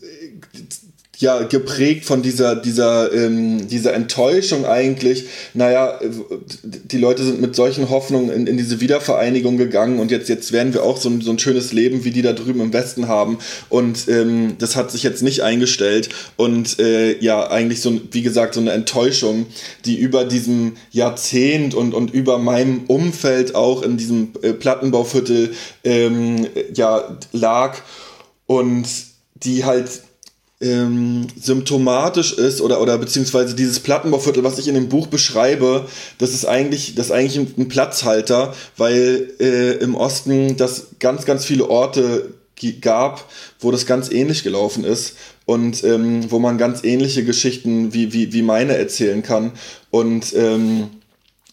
ja 1.18 1.44
geprägt 1.44 2.06
von 2.06 2.24
dieser 2.24 2.56
dieser 2.56 3.14
ähm, 3.14 3.68
dieser 3.68 3.94
Enttäuschung 3.94 4.66
eigentlich. 4.66 5.26
Naja 5.54 6.00
die 6.64 6.98
Leute 6.98 7.24
sind 7.24 7.40
mit 7.40 7.56
solchen 7.56 7.90
Hoffnungen 7.90 8.32
in, 8.32 8.48
in 8.48 8.58
diese 8.58 8.82
Wiedervereinigung 8.82 9.58
gegangen 9.58 10.00
und 10.00 10.10
jetzt 10.10 10.28
jetzt 10.28 10.52
werden 10.52 10.74
wir 10.74 10.84
auch 10.84 10.98
so 10.98 11.10
ein, 11.10 11.22
so 11.22 11.32
ein 11.32 11.38
schönes 11.38 11.72
Leben 11.72 12.04
wie 12.04 12.12
die 12.12 12.24
da 12.24 12.34
drüben 12.34 12.62
im 12.62 12.74
Westen 12.74 13.08
haben. 13.08 13.38
Und 13.70 14.08
ähm, 14.08 14.56
das 14.58 14.76
hat 14.76 14.92
sich 14.92 15.04
jetzt 15.04 15.22
nicht 15.22 15.42
eingestellt. 15.42 16.10
Und 16.36 16.80
äh, 16.80 17.18
ja 17.20 17.50
eigentlich 17.50 17.82
so 17.82 18.00
wie 18.12 18.24
gesagt 18.24 18.56
so 18.56 18.60
eine 18.60 18.72
Enttäuschung 18.72 19.46
die 19.86 19.98
über 19.98 20.26
diesem 20.26 20.74
Jahrzehnt 20.92 21.76
und 21.76 21.94
und 21.94 22.12
über 22.12 22.40
meinem 22.40 22.86
Umfeld 22.88 23.54
auch 23.54 23.84
in 23.84 23.98
diesem 23.98 24.32
äh, 24.42 24.54
Plattenbauviertel 24.54 25.54
ähm, 25.84 26.48
ja 26.74 27.18
lag. 27.32 27.78
Und 28.48 28.88
die 29.36 29.64
halt 29.64 29.90
ähm, 30.64 31.28
symptomatisch 31.40 32.34
ist 32.34 32.62
oder, 32.62 32.82
oder 32.82 32.98
beziehungsweise 32.98 33.54
dieses 33.54 33.80
Plattenbauviertel, 33.80 34.44
was 34.44 34.58
ich 34.58 34.68
in 34.68 34.76
dem 34.76 34.90
Buch 34.90 35.08
beschreibe, 35.08 35.88
das 36.18 36.34
ist 36.34 36.46
eigentlich, 36.46 36.96
das 36.96 37.08
ist 37.08 37.12
eigentlich 37.12 37.58
ein 37.58 37.68
Platzhalter, 37.68 38.54
weil 38.78 39.32
äh, 39.40 39.74
im 39.78 39.96
Osten 39.96 40.58
das 40.58 40.88
ganz, 41.00 41.26
ganz 41.26 41.46
viele 41.46 41.70
Orte 41.70 42.34
gab, 42.80 43.30
wo 43.60 43.72
das 43.72 43.86
ganz 43.86 44.10
ähnlich 44.10 44.44
gelaufen 44.44 44.86
ist 44.86 45.18
und 45.46 45.84
ähm, 45.84 46.32
wo 46.32 46.40
man 46.40 46.58
ganz 46.58 46.84
ähnliche 46.84 47.26
Geschichten 47.26 47.94
wie, 47.94 48.14
wie, 48.14 48.32
wie 48.32 48.42
meine 48.42 48.78
erzählen 48.78 49.22
kann. 49.22 49.52
Und 49.92 50.34
ähm, 50.34 50.90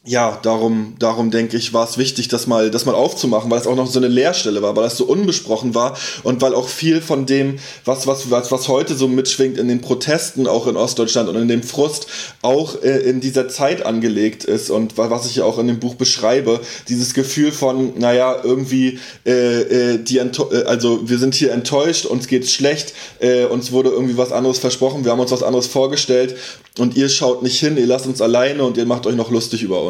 ja, 0.03 0.39
darum, 0.43 0.95
darum 0.99 1.31
denke 1.31 1.59
ich, 1.59 1.75
war 1.75 1.87
es 1.87 1.99
wichtig, 1.99 2.29
das 2.29 2.47
mal, 2.47 2.71
das 2.71 2.87
mal 2.87 2.95
aufzumachen, 2.95 3.51
weil 3.51 3.61
es 3.61 3.67
auch 3.67 3.77
noch 3.77 3.87
so 3.87 3.99
eine 3.99 4.09
Leerstelle 4.09 4.63
war, 4.63 4.75
weil 4.75 4.85
das 4.85 4.97
so 4.97 5.05
unbesprochen 5.05 5.75
war 5.75 5.95
und 6.23 6.41
weil 6.41 6.55
auch 6.55 6.69
viel 6.69 7.03
von 7.03 7.27
dem, 7.27 7.59
was, 7.85 8.07
was, 8.07 8.31
was, 8.31 8.51
was 8.51 8.69
heute 8.69 8.95
so 8.95 9.09
mitschwingt 9.09 9.59
in 9.59 9.69
den 9.69 9.83
Protesten, 9.83 10.47
auch 10.47 10.67
in 10.67 10.79
Ostdeutschland 10.79 11.29
und 11.29 11.37
in 11.37 11.49
dem 11.49 11.63
Frust, 11.63 12.07
auch 12.41 12.83
äh, 12.83 13.01
in 13.01 13.21
dieser 13.21 13.51
Zeit 13.51 13.85
angelegt 13.85 14.45
ist 14.45 14.71
und 14.71 14.97
was 14.97 15.27
ich 15.27 15.37
ja 15.37 15.45
auch 15.45 15.59
in 15.59 15.67
dem 15.67 15.81
Buch 15.81 15.97
beschreibe, 15.97 16.61
dieses 16.89 17.13
Gefühl 17.13 17.53
von, 17.53 17.99
naja, 17.99 18.39
irgendwie, 18.43 18.99
äh, 19.27 19.61
äh, 19.93 19.99
die, 19.99 20.17
äh, 20.17 20.65
also 20.65 21.11
wir 21.11 21.19
sind 21.19 21.35
hier 21.35 21.53
enttäuscht, 21.53 22.07
uns 22.07 22.27
geht's 22.27 22.53
schlecht, 22.53 22.95
äh, 23.19 23.45
uns 23.45 23.71
wurde 23.71 23.91
irgendwie 23.91 24.17
was 24.17 24.33
anderes 24.33 24.61
versprochen, 24.61 25.05
wir 25.05 25.13
haben 25.13 25.21
uns 25.21 25.31
was 25.31 25.43
anderes 25.43 25.67
vorgestellt 25.67 26.37
und 26.79 26.97
ihr 26.97 27.11
schaut 27.11 27.43
nicht 27.43 27.61
hin, 27.61 27.77
ihr 27.77 27.87
lasst 27.87 28.07
uns 28.07 28.23
alleine 28.23 28.65
und 28.65 28.79
ihr 28.79 28.87
macht 28.87 29.07
euch 29.07 29.17
noch 29.17 29.31
lustig 29.31 29.63
über 29.63 29.83
uns. 29.83 29.90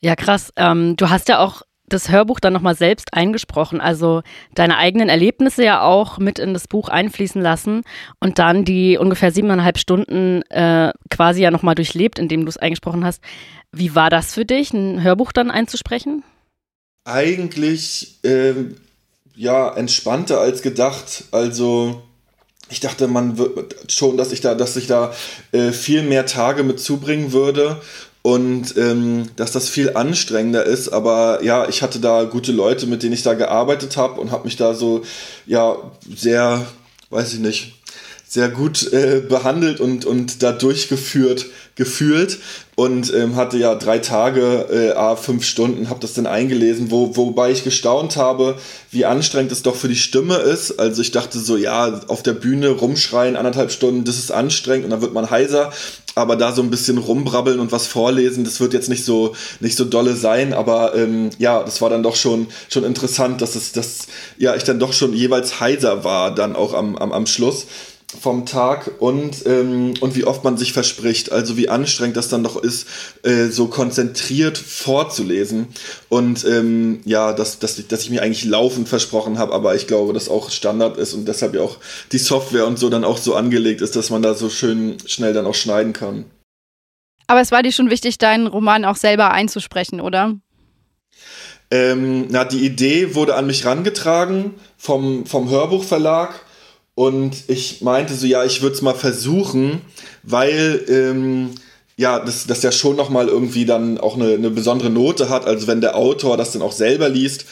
Ja, 0.00 0.14
krass. 0.16 0.52
Ähm, 0.56 0.96
du 0.96 1.10
hast 1.10 1.28
ja 1.28 1.40
auch 1.40 1.62
das 1.88 2.10
Hörbuch 2.10 2.40
dann 2.40 2.52
nochmal 2.52 2.74
selbst 2.74 3.14
eingesprochen, 3.14 3.80
also 3.80 4.22
deine 4.54 4.76
eigenen 4.76 5.08
Erlebnisse 5.08 5.64
ja 5.64 5.82
auch 5.82 6.18
mit 6.18 6.38
in 6.38 6.52
das 6.52 6.68
Buch 6.68 6.88
einfließen 6.88 7.40
lassen 7.40 7.82
und 8.20 8.38
dann 8.38 8.64
die 8.64 8.98
ungefähr 8.98 9.32
siebeneinhalb 9.32 9.78
Stunden 9.78 10.42
äh, 10.50 10.92
quasi 11.10 11.42
ja 11.42 11.50
nochmal 11.50 11.74
durchlebt, 11.74 12.18
indem 12.18 12.42
du 12.42 12.48
es 12.48 12.58
eingesprochen 12.58 13.04
hast. 13.04 13.22
Wie 13.72 13.94
war 13.94 14.10
das 14.10 14.34
für 14.34 14.44
dich, 14.44 14.72
ein 14.72 15.02
Hörbuch 15.02 15.32
dann 15.32 15.50
einzusprechen? 15.50 16.24
Eigentlich 17.04 18.18
ähm, 18.22 18.76
ja 19.34 19.74
entspannter 19.74 20.40
als 20.40 20.62
gedacht. 20.62 21.24
Also 21.30 22.02
ich 22.70 22.80
dachte, 22.80 23.08
man 23.08 23.38
wird 23.38 23.90
schon, 23.90 24.16
dass 24.16 24.32
ich 24.32 24.40
da, 24.40 24.54
dass 24.54 24.76
ich 24.76 24.86
da 24.86 25.14
äh, 25.52 25.72
viel 25.72 26.02
mehr 26.02 26.26
Tage 26.26 26.62
mit 26.64 26.80
zubringen 26.80 27.32
würde 27.32 27.80
und 28.28 28.76
ähm, 28.76 29.30
dass 29.36 29.52
das 29.52 29.70
viel 29.70 29.96
anstrengender 29.96 30.62
ist. 30.62 30.90
Aber 30.90 31.42
ja, 31.42 31.66
ich 31.66 31.80
hatte 31.80 31.98
da 31.98 32.24
gute 32.24 32.52
Leute, 32.52 32.86
mit 32.86 33.02
denen 33.02 33.14
ich 33.14 33.22
da 33.22 33.32
gearbeitet 33.32 33.96
habe 33.96 34.20
und 34.20 34.32
habe 34.32 34.44
mich 34.44 34.56
da 34.56 34.74
so 34.74 35.00
ja 35.46 35.76
sehr, 36.14 36.66
weiß 37.08 37.32
ich 37.32 37.38
nicht, 37.38 37.77
sehr 38.28 38.50
gut 38.50 38.92
äh, 38.92 39.22
behandelt 39.26 39.80
und, 39.80 40.04
und 40.04 40.42
da 40.42 40.52
durchgeführt 40.52 41.46
gefühlt 41.76 42.40
und 42.74 43.14
ähm, 43.14 43.36
hatte 43.36 43.56
ja 43.56 43.76
drei 43.76 44.00
Tage, 44.00 44.66
äh, 44.70 44.96
a 44.96 45.14
fünf 45.14 45.44
Stunden, 45.44 45.88
habe 45.88 46.00
das 46.00 46.12
dann 46.12 46.26
eingelesen, 46.26 46.90
wo, 46.90 47.16
wobei 47.16 47.52
ich 47.52 47.62
gestaunt 47.62 48.16
habe, 48.16 48.58
wie 48.90 49.04
anstrengend 49.04 49.52
es 49.52 49.62
doch 49.62 49.76
für 49.76 49.88
die 49.88 49.96
Stimme 49.96 50.36
ist. 50.36 50.78
Also 50.80 51.00
ich 51.00 51.12
dachte 51.12 51.38
so, 51.38 51.56
ja, 51.56 52.00
auf 52.08 52.24
der 52.24 52.32
Bühne 52.32 52.70
rumschreien, 52.70 53.36
anderthalb 53.36 53.70
Stunden, 53.70 54.04
das 54.04 54.18
ist 54.18 54.32
anstrengend 54.32 54.86
und 54.86 54.90
dann 54.90 55.02
wird 55.02 55.14
man 55.14 55.30
heiser. 55.30 55.72
Aber 56.16 56.34
da 56.34 56.52
so 56.52 56.62
ein 56.62 56.70
bisschen 56.70 56.98
rumbrabbeln 56.98 57.60
und 57.60 57.70
was 57.70 57.86
vorlesen, 57.86 58.42
das 58.42 58.58
wird 58.58 58.74
jetzt 58.74 58.88
nicht 58.88 59.04
so 59.04 59.36
nicht 59.60 59.76
so 59.76 59.84
dolle 59.84 60.16
sein. 60.16 60.52
Aber 60.52 60.96
ähm, 60.96 61.30
ja, 61.38 61.62
das 61.62 61.80
war 61.80 61.90
dann 61.90 62.02
doch 62.02 62.16
schon 62.16 62.48
schon 62.68 62.82
interessant, 62.82 63.40
dass 63.40 63.54
es 63.54 63.70
dass 63.70 64.08
ja 64.36 64.56
ich 64.56 64.64
dann 64.64 64.80
doch 64.80 64.92
schon 64.92 65.14
jeweils 65.14 65.60
heiser 65.60 66.02
war 66.02 66.34
dann 66.34 66.56
auch 66.56 66.74
am 66.74 66.96
am, 66.96 67.12
am 67.12 67.26
Schluss 67.26 67.66
vom 68.16 68.46
Tag 68.46 68.90
und, 69.00 69.44
ähm, 69.44 69.92
und 70.00 70.16
wie 70.16 70.24
oft 70.24 70.42
man 70.42 70.56
sich 70.56 70.72
verspricht, 70.72 71.30
also 71.30 71.58
wie 71.58 71.68
anstrengend 71.68 72.16
das 72.16 72.28
dann 72.28 72.42
doch 72.42 72.56
ist, 72.56 72.86
äh, 73.22 73.48
so 73.48 73.66
konzentriert 73.66 74.56
vorzulesen. 74.56 75.68
Und 76.08 76.44
ähm, 76.46 77.00
ja, 77.04 77.34
dass, 77.34 77.58
dass, 77.58 77.86
dass 77.86 78.02
ich 78.02 78.10
mir 78.10 78.22
eigentlich 78.22 78.46
laufend 78.46 78.88
versprochen 78.88 79.38
habe, 79.38 79.52
aber 79.52 79.74
ich 79.74 79.86
glaube, 79.86 80.14
dass 80.14 80.30
auch 80.30 80.50
Standard 80.50 80.96
ist 80.96 81.12
und 81.12 81.28
deshalb 81.28 81.54
ja 81.54 81.60
auch 81.60 81.76
die 82.10 82.18
Software 82.18 82.66
und 82.66 82.78
so 82.78 82.88
dann 82.88 83.04
auch 83.04 83.18
so 83.18 83.34
angelegt 83.34 83.82
ist, 83.82 83.94
dass 83.94 84.08
man 84.08 84.22
da 84.22 84.32
so 84.32 84.48
schön 84.48 84.96
schnell 85.04 85.34
dann 85.34 85.46
auch 85.46 85.54
schneiden 85.54 85.92
kann. 85.92 86.24
Aber 87.26 87.42
es 87.42 87.52
war 87.52 87.62
dir 87.62 87.72
schon 87.72 87.90
wichtig, 87.90 88.16
deinen 88.16 88.46
Roman 88.46 88.86
auch 88.86 88.96
selber 88.96 89.32
einzusprechen, 89.32 90.00
oder? 90.00 90.34
Ähm, 91.70 92.26
na, 92.30 92.46
die 92.46 92.64
Idee 92.64 93.14
wurde 93.14 93.34
an 93.34 93.46
mich 93.46 93.66
rangetragen 93.66 94.54
vom, 94.78 95.26
vom 95.26 95.50
Hörbuchverlag 95.50 96.40
und 96.98 97.44
ich 97.46 97.80
meinte 97.80 98.12
so, 98.16 98.26
ja, 98.26 98.44
ich 98.44 98.60
würde 98.60 98.74
es 98.74 98.82
mal 98.82 98.92
versuchen, 98.92 99.82
weil 100.24 100.84
ähm, 100.88 101.50
ja, 101.96 102.18
das, 102.18 102.48
das 102.48 102.64
ja 102.64 102.72
schon 102.72 102.96
nochmal 102.96 103.28
irgendwie 103.28 103.64
dann 103.64 103.98
auch 103.98 104.16
eine, 104.16 104.34
eine 104.34 104.50
besondere 104.50 104.90
Note 104.90 105.28
hat. 105.28 105.46
Also 105.46 105.68
wenn 105.68 105.80
der 105.80 105.94
Autor 105.94 106.36
das 106.36 106.50
dann 106.50 106.60
auch 106.60 106.72
selber 106.72 107.08
liest, 107.08 107.44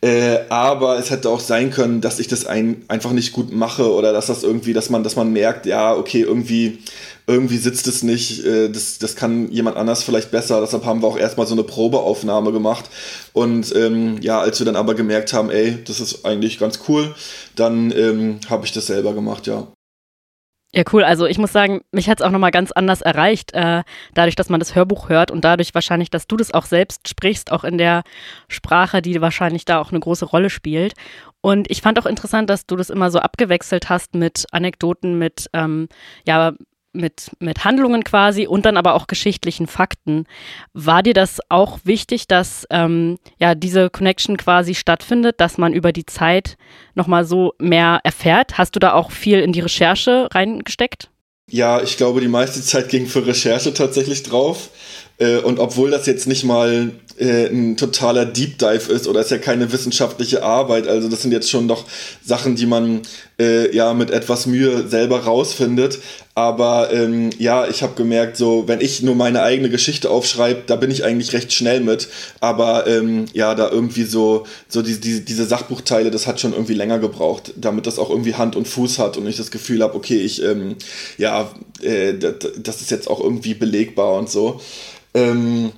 äh, 0.00 0.38
aber 0.48 0.98
es 0.98 1.10
hätte 1.10 1.28
auch 1.28 1.40
sein 1.40 1.70
können, 1.70 2.00
dass 2.00 2.20
ich 2.20 2.28
das 2.28 2.46
ein, 2.46 2.84
einfach 2.88 3.12
nicht 3.12 3.32
gut 3.32 3.52
mache 3.52 3.92
oder 3.92 4.12
dass 4.12 4.26
das 4.26 4.44
irgendwie, 4.44 4.72
dass 4.72 4.90
man, 4.90 5.02
dass 5.02 5.16
man 5.16 5.32
merkt, 5.32 5.66
ja, 5.66 5.94
okay, 5.94 6.20
irgendwie 6.20 6.78
irgendwie 7.28 7.58
sitzt 7.58 7.86
es 7.86 8.02
nicht, 8.02 8.44
äh, 8.44 8.70
das, 8.70 8.98
das 8.98 9.14
kann 9.14 9.50
jemand 9.52 9.76
anders 9.76 10.02
vielleicht 10.02 10.30
besser. 10.30 10.60
Deshalb 10.62 10.86
haben 10.86 11.02
wir 11.02 11.08
auch 11.08 11.18
erstmal 11.18 11.46
so 11.46 11.54
eine 11.54 11.62
Probeaufnahme 11.62 12.52
gemacht. 12.52 12.86
Und 13.34 13.74
ähm, 13.76 14.16
ja, 14.22 14.40
als 14.40 14.58
wir 14.60 14.64
dann 14.64 14.76
aber 14.76 14.94
gemerkt 14.94 15.34
haben, 15.34 15.50
ey, 15.50 15.78
das 15.84 16.00
ist 16.00 16.24
eigentlich 16.24 16.58
ganz 16.58 16.80
cool, 16.88 17.14
dann 17.54 17.92
ähm, 17.92 18.40
habe 18.48 18.64
ich 18.64 18.72
das 18.72 18.86
selber 18.86 19.12
gemacht, 19.12 19.46
ja. 19.46 19.68
Ja, 20.74 20.82
cool. 20.92 21.02
Also 21.02 21.24
ich 21.26 21.38
muss 21.38 21.52
sagen, 21.52 21.80
mich 21.92 22.10
hat 22.10 22.20
es 22.20 22.26
auch 22.26 22.30
nochmal 22.30 22.50
ganz 22.50 22.72
anders 22.72 23.00
erreicht, 23.00 23.52
äh, 23.54 23.84
dadurch, 24.12 24.36
dass 24.36 24.50
man 24.50 24.60
das 24.60 24.74
Hörbuch 24.74 25.08
hört 25.08 25.30
und 25.30 25.42
dadurch 25.42 25.74
wahrscheinlich, 25.74 26.10
dass 26.10 26.26
du 26.26 26.36
das 26.36 26.52
auch 26.52 26.66
selbst 26.66 27.08
sprichst, 27.08 27.50
auch 27.52 27.64
in 27.64 27.78
der 27.78 28.02
Sprache, 28.48 29.00
die 29.00 29.18
wahrscheinlich 29.22 29.64
da 29.64 29.80
auch 29.80 29.90
eine 29.90 30.00
große 30.00 30.26
Rolle 30.26 30.50
spielt. 30.50 30.92
Und 31.40 31.70
ich 31.70 31.80
fand 31.80 31.98
auch 31.98 32.04
interessant, 32.04 32.50
dass 32.50 32.66
du 32.66 32.76
das 32.76 32.90
immer 32.90 33.10
so 33.10 33.18
abgewechselt 33.18 33.88
hast 33.88 34.14
mit 34.14 34.44
Anekdoten, 34.52 35.18
mit 35.18 35.48
ähm, 35.54 35.88
ja, 36.26 36.52
mit, 36.92 37.30
mit 37.38 37.64
Handlungen 37.64 38.04
quasi 38.04 38.46
und 38.46 38.66
dann 38.66 38.76
aber 38.76 38.94
auch 38.94 39.06
geschichtlichen 39.06 39.66
Fakten. 39.66 40.26
War 40.72 41.02
dir 41.02 41.14
das 41.14 41.40
auch 41.48 41.78
wichtig, 41.84 42.26
dass 42.26 42.66
ähm, 42.70 43.18
ja 43.38 43.54
diese 43.54 43.90
Connection 43.90 44.36
quasi 44.36 44.74
stattfindet, 44.74 45.40
dass 45.40 45.58
man 45.58 45.72
über 45.72 45.92
die 45.92 46.06
Zeit 46.06 46.56
nochmal 46.94 47.24
so 47.24 47.54
mehr 47.58 48.00
erfährt? 48.04 48.58
Hast 48.58 48.74
du 48.74 48.80
da 48.80 48.92
auch 48.94 49.10
viel 49.10 49.40
in 49.40 49.52
die 49.52 49.60
Recherche 49.60 50.28
reingesteckt? 50.32 51.10
Ja, 51.50 51.82
ich 51.82 51.96
glaube, 51.96 52.20
die 52.20 52.28
meiste 52.28 52.60
Zeit 52.60 52.90
ging 52.90 53.06
für 53.06 53.26
Recherche 53.26 53.72
tatsächlich 53.72 54.22
drauf. 54.22 54.68
Äh, 55.18 55.38
und 55.38 55.58
obwohl 55.58 55.90
das 55.90 56.06
jetzt 56.06 56.26
nicht 56.26 56.44
mal 56.44 56.92
äh, 57.18 57.46
ein 57.46 57.76
totaler 57.76 58.24
Deep 58.24 58.58
Dive 58.58 58.92
ist 58.92 59.06
oder 59.06 59.20
ist 59.20 59.30
ja 59.30 59.38
keine 59.38 59.72
wissenschaftliche 59.72 60.42
Arbeit, 60.42 60.86
also 60.86 61.08
das 61.08 61.22
sind 61.22 61.32
jetzt 61.32 61.50
schon 61.50 61.66
noch 61.66 61.84
Sachen, 62.24 62.56
die 62.56 62.66
man 62.66 63.02
äh, 63.38 63.74
ja 63.74 63.94
mit 63.94 64.10
etwas 64.10 64.46
Mühe 64.46 64.88
selber 64.88 65.20
rausfindet. 65.20 65.98
Aber 66.34 66.92
ähm, 66.92 67.30
ja, 67.38 67.66
ich 67.66 67.82
habe 67.82 67.94
gemerkt, 67.94 68.36
so 68.36 68.68
wenn 68.68 68.80
ich 68.80 69.02
nur 69.02 69.16
meine 69.16 69.42
eigene 69.42 69.70
Geschichte 69.70 70.08
aufschreibe, 70.08 70.62
da 70.66 70.76
bin 70.76 70.90
ich 70.90 71.04
eigentlich 71.04 71.32
recht 71.32 71.52
schnell 71.52 71.80
mit. 71.80 72.08
Aber 72.40 72.86
ähm, 72.86 73.24
ja, 73.32 73.54
da 73.56 73.68
irgendwie 73.70 74.04
so 74.04 74.46
so 74.68 74.82
die, 74.82 75.00
die, 75.00 75.24
diese 75.24 75.46
Sachbuchteile, 75.46 76.10
das 76.10 76.26
hat 76.28 76.40
schon 76.40 76.52
irgendwie 76.52 76.74
länger 76.74 77.00
gebraucht, 77.00 77.54
damit 77.56 77.86
das 77.86 77.98
auch 77.98 78.10
irgendwie 78.10 78.34
Hand 78.34 78.54
und 78.54 78.68
Fuß 78.68 78.98
hat 78.98 79.16
und 79.16 79.26
ich 79.26 79.36
das 79.36 79.50
Gefühl 79.50 79.82
habe, 79.82 79.94
okay, 79.94 80.18
ich 80.18 80.42
ähm, 80.42 80.76
ja, 81.16 81.50
äh, 81.82 82.14
das, 82.14 82.80
ist 82.80 82.90
jetzt 82.90 83.08
auch 83.08 83.20
irgendwie 83.20 83.54
belegbar 83.54 84.16
und 84.16 84.30
so. 84.30 84.60
Ähm, 85.14 85.72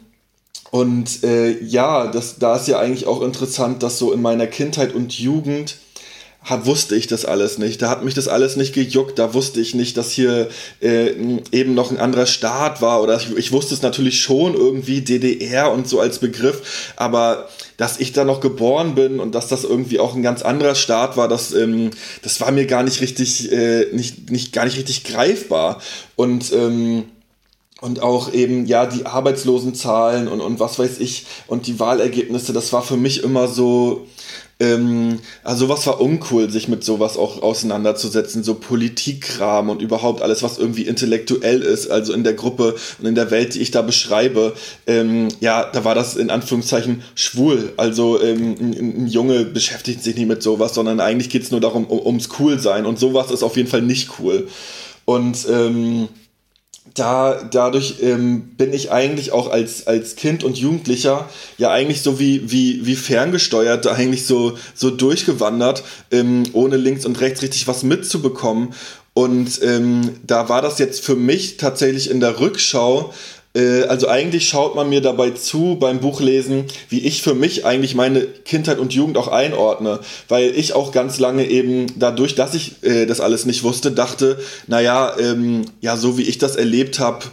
und 0.70 1.24
äh, 1.24 1.62
ja, 1.62 2.06
das, 2.06 2.38
da 2.38 2.56
ist 2.56 2.68
ja 2.68 2.78
eigentlich 2.78 3.06
auch 3.06 3.22
interessant, 3.22 3.82
dass 3.82 3.98
so 3.98 4.12
in 4.12 4.22
meiner 4.22 4.46
Kindheit 4.46 4.94
und 4.94 5.18
Jugend 5.18 5.76
wusste 6.48 6.96
ich 6.96 7.06
das 7.06 7.24
alles 7.24 7.58
nicht. 7.58 7.82
Da 7.82 7.90
hat 7.90 8.04
mich 8.04 8.14
das 8.14 8.26
alles 8.26 8.56
nicht 8.56 8.74
gejuckt. 8.74 9.18
Da 9.18 9.34
wusste 9.34 9.60
ich 9.60 9.74
nicht, 9.74 9.96
dass 9.96 10.10
hier 10.10 10.48
äh, 10.80 11.10
eben 11.52 11.74
noch 11.74 11.90
ein 11.90 11.98
anderer 11.98 12.26
Staat 12.26 12.80
war. 12.80 13.02
Oder 13.02 13.16
ich, 13.16 13.36
ich, 13.36 13.52
wusste 13.52 13.74
es 13.74 13.82
natürlich 13.82 14.20
schon 14.20 14.54
irgendwie 14.54 15.02
DDR 15.02 15.70
und 15.70 15.86
so 15.86 16.00
als 16.00 16.18
Begriff. 16.18 16.92
Aber 16.96 17.48
dass 17.76 18.00
ich 18.00 18.12
da 18.12 18.24
noch 18.24 18.40
geboren 18.40 18.94
bin 18.94 19.20
und 19.20 19.34
dass 19.34 19.48
das 19.48 19.64
irgendwie 19.64 20.00
auch 20.00 20.14
ein 20.14 20.22
ganz 20.22 20.42
anderer 20.42 20.74
Staat 20.74 21.16
war, 21.16 21.28
das, 21.28 21.52
ähm, 21.52 21.90
das 22.22 22.40
war 22.40 22.50
mir 22.52 22.66
gar 22.66 22.82
nicht 22.82 23.00
richtig, 23.00 23.52
äh, 23.52 23.86
nicht, 23.92 24.30
nicht, 24.30 24.52
gar 24.52 24.64
nicht 24.64 24.78
richtig 24.78 25.04
greifbar. 25.04 25.80
Und 26.16 26.52
ähm, 26.52 27.04
und 27.80 28.02
auch 28.02 28.32
eben, 28.32 28.66
ja, 28.66 28.86
die 28.86 29.06
Arbeitslosenzahlen 29.06 30.28
und, 30.28 30.40
und 30.40 30.60
was 30.60 30.78
weiß 30.78 31.00
ich 31.00 31.26
und 31.46 31.66
die 31.66 31.80
Wahlergebnisse, 31.80 32.52
das 32.52 32.72
war 32.72 32.82
für 32.82 32.96
mich 32.96 33.22
immer 33.22 33.48
so, 33.48 34.06
ähm, 34.60 35.18
also 35.42 35.66
sowas 35.66 35.86
war 35.86 36.00
uncool, 36.00 36.50
sich 36.50 36.68
mit 36.68 36.84
sowas 36.84 37.16
auch 37.16 37.42
auseinanderzusetzen, 37.42 38.44
so 38.44 38.54
Politikkram 38.54 39.70
und 39.70 39.80
überhaupt 39.80 40.20
alles, 40.20 40.42
was 40.42 40.58
irgendwie 40.58 40.82
intellektuell 40.82 41.62
ist, 41.62 41.90
also 41.90 42.12
in 42.12 42.24
der 42.24 42.34
Gruppe 42.34 42.76
und 42.98 43.06
in 43.06 43.14
der 43.14 43.30
Welt, 43.30 43.54
die 43.54 43.60
ich 43.60 43.70
da 43.70 43.80
beschreibe, 43.80 44.52
ähm, 44.86 45.28
ja, 45.40 45.64
da 45.64 45.84
war 45.84 45.94
das 45.94 46.16
in 46.16 46.28
Anführungszeichen 46.28 47.02
schwul. 47.14 47.72
Also 47.78 48.20
ähm, 48.20 48.56
ein, 48.60 48.72
ein, 48.74 49.06
Junge 49.06 49.46
beschäftigt 49.46 50.04
sich 50.04 50.16
nicht 50.16 50.28
mit 50.28 50.42
sowas, 50.42 50.74
sondern 50.74 51.00
eigentlich 51.00 51.30
geht 51.30 51.42
es 51.42 51.50
nur 51.50 51.60
darum, 51.60 51.86
um, 51.86 52.04
ums 52.04 52.28
cool 52.38 52.58
sein 52.58 52.84
und 52.84 52.98
sowas 52.98 53.30
ist 53.30 53.42
auf 53.42 53.56
jeden 53.56 53.68
Fall 53.68 53.82
nicht 53.82 54.10
cool. 54.18 54.46
Und 55.06 55.46
ähm, 55.50 56.08
da, 57.00 57.48
dadurch 57.50 57.96
ähm, 58.02 58.42
bin 58.58 58.74
ich 58.74 58.92
eigentlich 58.92 59.32
auch 59.32 59.50
als, 59.50 59.86
als 59.86 60.16
Kind 60.16 60.44
und 60.44 60.58
Jugendlicher 60.58 61.30
ja 61.56 61.70
eigentlich 61.70 62.02
so 62.02 62.20
wie, 62.20 62.52
wie, 62.52 62.84
wie 62.84 62.94
ferngesteuert, 62.94 63.86
eigentlich 63.86 64.26
so, 64.26 64.58
so 64.74 64.90
durchgewandert, 64.90 65.82
ähm, 66.10 66.42
ohne 66.52 66.76
links 66.76 67.06
und 67.06 67.18
rechts 67.22 67.40
richtig 67.40 67.66
was 67.66 67.84
mitzubekommen. 67.84 68.74
Und 69.14 69.62
ähm, 69.62 70.10
da 70.26 70.50
war 70.50 70.60
das 70.60 70.78
jetzt 70.78 71.02
für 71.02 71.16
mich 71.16 71.56
tatsächlich 71.56 72.10
in 72.10 72.20
der 72.20 72.38
Rückschau 72.38 73.14
also 73.58 74.08
eigentlich 74.08 74.48
schaut 74.48 74.76
man 74.76 74.88
mir 74.88 75.00
dabei 75.00 75.30
zu 75.30 75.76
beim 75.80 75.98
Buchlesen, 75.98 76.66
wie 76.88 77.00
ich 77.00 77.22
für 77.22 77.34
mich 77.34 77.64
eigentlich 77.66 77.94
meine 77.96 78.22
Kindheit 78.22 78.78
und 78.78 78.94
Jugend 78.94 79.16
auch 79.16 79.28
einordne, 79.28 79.98
weil 80.28 80.56
ich 80.56 80.72
auch 80.74 80.92
ganz 80.92 81.18
lange 81.18 81.48
eben 81.48 81.86
dadurch, 81.98 82.36
dass 82.36 82.54
ich 82.54 82.82
äh, 82.82 83.06
das 83.06 83.20
alles 83.20 83.46
nicht 83.46 83.64
wusste, 83.64 83.90
dachte, 83.90 84.38
naja, 84.68 85.16
ähm, 85.18 85.64
ja, 85.80 85.96
so 85.96 86.16
wie 86.16 86.22
ich 86.22 86.38
das 86.38 86.54
erlebt 86.54 87.00
habe, 87.00 87.24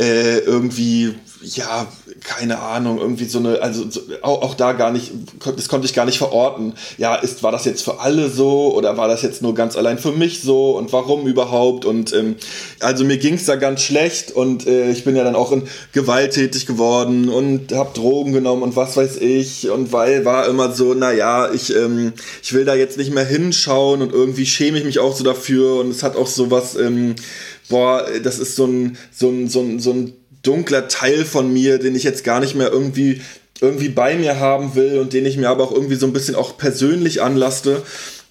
äh, 0.00 0.38
irgendwie 0.38 1.14
ja, 1.42 1.86
keine 2.24 2.60
Ahnung, 2.60 2.98
irgendwie 2.98 3.24
so 3.24 3.38
eine, 3.38 3.60
also 3.60 3.88
so, 3.90 4.00
auch, 4.22 4.42
auch, 4.42 4.54
da 4.54 4.72
gar 4.72 4.90
nicht, 4.90 5.12
das 5.56 5.68
konnte 5.68 5.86
ich 5.86 5.94
gar 5.94 6.04
nicht 6.04 6.18
verorten. 6.18 6.74
Ja, 6.98 7.14
ist, 7.14 7.42
war 7.42 7.52
das 7.52 7.64
jetzt 7.64 7.82
für 7.82 8.00
alle 8.00 8.30
so 8.30 8.74
oder 8.74 8.96
war 8.96 9.08
das 9.08 9.22
jetzt 9.22 9.42
nur 9.42 9.54
ganz 9.54 9.76
allein 9.76 9.98
für 9.98 10.12
mich 10.12 10.42
so 10.42 10.76
und 10.76 10.92
warum 10.92 11.26
überhaupt? 11.26 11.84
Und 11.84 12.12
ähm, 12.12 12.36
also 12.80 13.04
mir 13.04 13.18
ging 13.18 13.34
es 13.34 13.44
da 13.44 13.56
ganz 13.56 13.82
schlecht 13.82 14.32
und 14.32 14.66
äh, 14.66 14.90
ich 14.90 15.04
bin 15.04 15.16
ja 15.16 15.24
dann 15.24 15.36
auch 15.36 15.52
in 15.52 15.68
gewalttätig 15.92 16.66
geworden 16.66 17.28
und 17.28 17.72
habe 17.72 17.90
Drogen 17.94 18.32
genommen 18.32 18.62
und 18.62 18.76
was 18.76 18.96
weiß 18.96 19.18
ich. 19.18 19.70
Und 19.70 19.92
weil 19.92 20.24
war 20.24 20.48
immer 20.48 20.72
so, 20.72 20.94
naja, 20.94 21.52
ich, 21.52 21.74
ähm, 21.74 22.12
ich 22.42 22.52
will 22.52 22.64
da 22.64 22.74
jetzt 22.74 22.98
nicht 22.98 23.12
mehr 23.12 23.26
hinschauen 23.26 24.02
und 24.02 24.12
irgendwie 24.12 24.46
schäme 24.46 24.78
ich 24.78 24.84
mich 24.84 24.98
auch 24.98 25.14
so 25.14 25.24
dafür 25.24 25.80
und 25.80 25.90
es 25.90 26.02
hat 26.02 26.16
auch 26.16 26.26
so 26.26 26.50
was, 26.50 26.76
ähm, 26.76 27.14
boah, 27.68 28.06
das 28.22 28.38
ist 28.38 28.56
so 28.56 28.66
ein, 28.66 28.96
so 29.12 29.28
ein, 29.28 29.48
so 29.48 29.60
ein, 29.60 29.80
so 29.80 29.92
ein 29.92 30.12
dunkler 30.46 30.88
Teil 30.88 31.24
von 31.24 31.52
mir, 31.52 31.78
den 31.78 31.94
ich 31.94 32.04
jetzt 32.04 32.24
gar 32.24 32.40
nicht 32.40 32.54
mehr 32.54 32.70
irgendwie 32.70 33.20
irgendwie 33.60 33.88
bei 33.88 34.16
mir 34.16 34.38
haben 34.38 34.74
will 34.74 34.98
und 34.98 35.12
den 35.12 35.26
ich 35.26 35.36
mir 35.36 35.48
aber 35.48 35.64
auch 35.64 35.72
irgendwie 35.72 35.94
so 35.94 36.06
ein 36.06 36.12
bisschen 36.12 36.34
auch 36.34 36.56
persönlich 36.56 37.22
anlaste. 37.22 37.82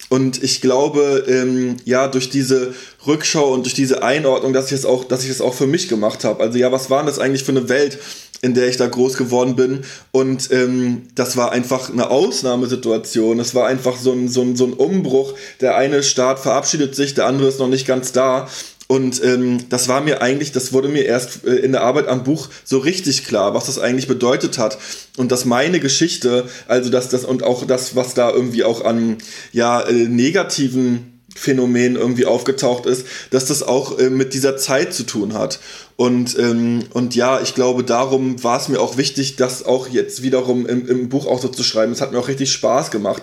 Und 0.08 0.42
ich 0.42 0.60
glaube, 0.60 1.24
ähm, 1.28 1.76
ja, 1.84 2.06
durch 2.06 2.30
diese 2.30 2.74
Rückschau 3.06 3.52
und 3.52 3.64
durch 3.64 3.74
diese 3.74 4.04
Einordnung, 4.04 4.52
dass 4.52 4.66
ich 4.66 4.72
es 4.78 4.84
auch, 4.84 5.04
dass 5.04 5.24
ich 5.24 5.30
es 5.30 5.40
auch 5.40 5.54
für 5.54 5.66
mich 5.66 5.88
gemacht 5.88 6.22
habe. 6.22 6.42
Also 6.42 6.58
ja, 6.58 6.70
was 6.70 6.90
war 6.90 7.04
das 7.04 7.18
eigentlich 7.18 7.42
für 7.42 7.50
eine 7.50 7.68
Welt, 7.68 7.98
in 8.40 8.54
der 8.54 8.68
ich 8.68 8.76
da 8.76 8.86
groß 8.86 9.16
geworden 9.16 9.56
bin? 9.56 9.82
Und 10.12 10.52
ähm, 10.52 11.08
das 11.16 11.36
war 11.36 11.50
einfach 11.50 11.90
eine 11.90 12.08
Ausnahmesituation. 12.10 13.40
Es 13.40 13.56
war 13.56 13.66
einfach 13.66 13.96
so 13.96 14.12
ein, 14.12 14.28
so, 14.28 14.42
ein, 14.42 14.54
so 14.54 14.66
ein 14.66 14.74
Umbruch. 14.74 15.34
Der 15.60 15.76
eine 15.76 16.04
Staat 16.04 16.38
verabschiedet 16.38 16.94
sich, 16.94 17.14
der 17.14 17.26
andere 17.26 17.48
ist 17.48 17.58
noch 17.58 17.68
nicht 17.68 17.86
ganz 17.86 18.12
da. 18.12 18.48
Und 18.88 19.22
ähm, 19.24 19.68
das 19.68 19.88
war 19.88 20.00
mir 20.00 20.22
eigentlich, 20.22 20.52
das 20.52 20.72
wurde 20.72 20.88
mir 20.88 21.04
erst 21.04 21.44
äh, 21.44 21.56
in 21.56 21.72
der 21.72 21.82
Arbeit 21.82 22.06
am 22.06 22.22
Buch 22.22 22.48
so 22.64 22.78
richtig 22.78 23.26
klar, 23.26 23.52
was 23.52 23.66
das 23.66 23.78
eigentlich 23.78 24.06
bedeutet 24.06 24.58
hat. 24.58 24.78
Und 25.16 25.32
dass 25.32 25.44
meine 25.44 25.80
Geschichte, 25.80 26.48
also 26.68 26.88
dass 26.90 27.08
das 27.08 27.24
und 27.24 27.42
auch 27.42 27.66
das, 27.66 27.96
was 27.96 28.14
da 28.14 28.30
irgendwie 28.30 28.62
auch 28.62 28.84
an 28.84 29.18
ja, 29.52 29.80
äh, 29.80 29.92
negativen 29.92 31.16
Phänomen 31.36 31.96
irgendwie 31.96 32.26
aufgetaucht 32.26 32.86
ist, 32.86 33.06
dass 33.30 33.46
das 33.46 33.62
auch 33.62 33.98
äh, 33.98 34.08
mit 34.08 34.32
dieser 34.34 34.56
Zeit 34.56 34.94
zu 34.94 35.02
tun 35.02 35.34
hat. 35.34 35.60
Und, 35.96 36.38
ähm, 36.38 36.84
und 36.92 37.14
ja, 37.14 37.40
ich 37.40 37.54
glaube, 37.54 37.84
darum 37.84 38.42
war 38.42 38.60
es 38.60 38.68
mir 38.68 38.80
auch 38.80 38.96
wichtig, 38.96 39.36
das 39.36 39.64
auch 39.64 39.88
jetzt 39.88 40.22
wiederum 40.22 40.66
im, 40.66 40.88
im 40.88 41.08
Buch 41.08 41.26
auch 41.26 41.40
so 41.40 41.48
zu 41.48 41.62
schreiben. 41.62 41.92
Es 41.92 42.00
hat 42.00 42.12
mir 42.12 42.18
auch 42.18 42.28
richtig 42.28 42.52
Spaß 42.52 42.90
gemacht, 42.90 43.22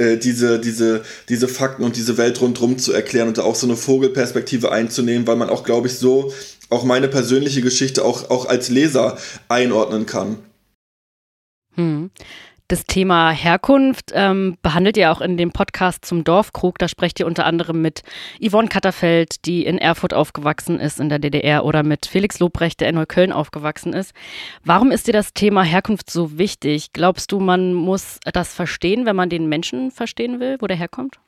äh, 0.00 0.16
diese, 0.16 0.58
diese, 0.58 1.02
diese 1.28 1.46
Fakten 1.46 1.84
und 1.84 1.96
diese 1.96 2.16
Welt 2.16 2.40
rundherum 2.40 2.78
zu 2.78 2.92
erklären 2.92 3.28
und 3.28 3.38
da 3.38 3.42
auch 3.42 3.54
so 3.54 3.66
eine 3.66 3.76
Vogelperspektive 3.76 4.72
einzunehmen, 4.72 5.26
weil 5.26 5.36
man 5.36 5.50
auch, 5.50 5.62
glaube 5.62 5.88
ich, 5.88 5.98
so 5.98 6.32
auch 6.70 6.84
meine 6.84 7.08
persönliche 7.08 7.60
Geschichte 7.60 8.04
auch, 8.04 8.30
auch 8.30 8.46
als 8.46 8.70
Leser 8.70 9.18
einordnen 9.48 10.06
kann. 10.06 10.38
Hm. 11.74 12.10
Das 12.70 12.84
Thema 12.84 13.32
Herkunft 13.32 14.12
ähm, 14.14 14.56
behandelt 14.62 14.96
ihr 14.96 15.10
auch 15.10 15.20
in 15.20 15.36
dem 15.36 15.50
Podcast 15.50 16.04
zum 16.04 16.22
Dorfkrug. 16.22 16.78
Da 16.78 16.86
sprecht 16.86 17.18
ihr 17.18 17.26
unter 17.26 17.44
anderem 17.44 17.82
mit 17.82 18.04
Yvonne 18.40 18.68
Katterfeld, 18.68 19.44
die 19.44 19.66
in 19.66 19.76
Erfurt 19.76 20.14
aufgewachsen 20.14 20.78
ist 20.78 21.00
in 21.00 21.08
der 21.08 21.18
DDR, 21.18 21.64
oder 21.64 21.82
mit 21.82 22.06
Felix 22.06 22.38
Lobrecht, 22.38 22.80
der 22.80 22.90
in 22.90 22.94
Neukölln 22.94 23.32
aufgewachsen 23.32 23.92
ist. 23.92 24.12
Warum 24.62 24.92
ist 24.92 25.08
dir 25.08 25.12
das 25.12 25.34
Thema 25.34 25.64
Herkunft 25.64 26.12
so 26.12 26.38
wichtig? 26.38 26.92
Glaubst 26.92 27.32
du, 27.32 27.40
man 27.40 27.74
muss 27.74 28.20
das 28.32 28.54
verstehen, 28.54 29.04
wenn 29.04 29.16
man 29.16 29.30
den 29.30 29.48
Menschen 29.48 29.90
verstehen 29.90 30.38
will, 30.38 30.56
wo 30.60 30.68
der 30.68 30.76
herkommt? 30.76 31.18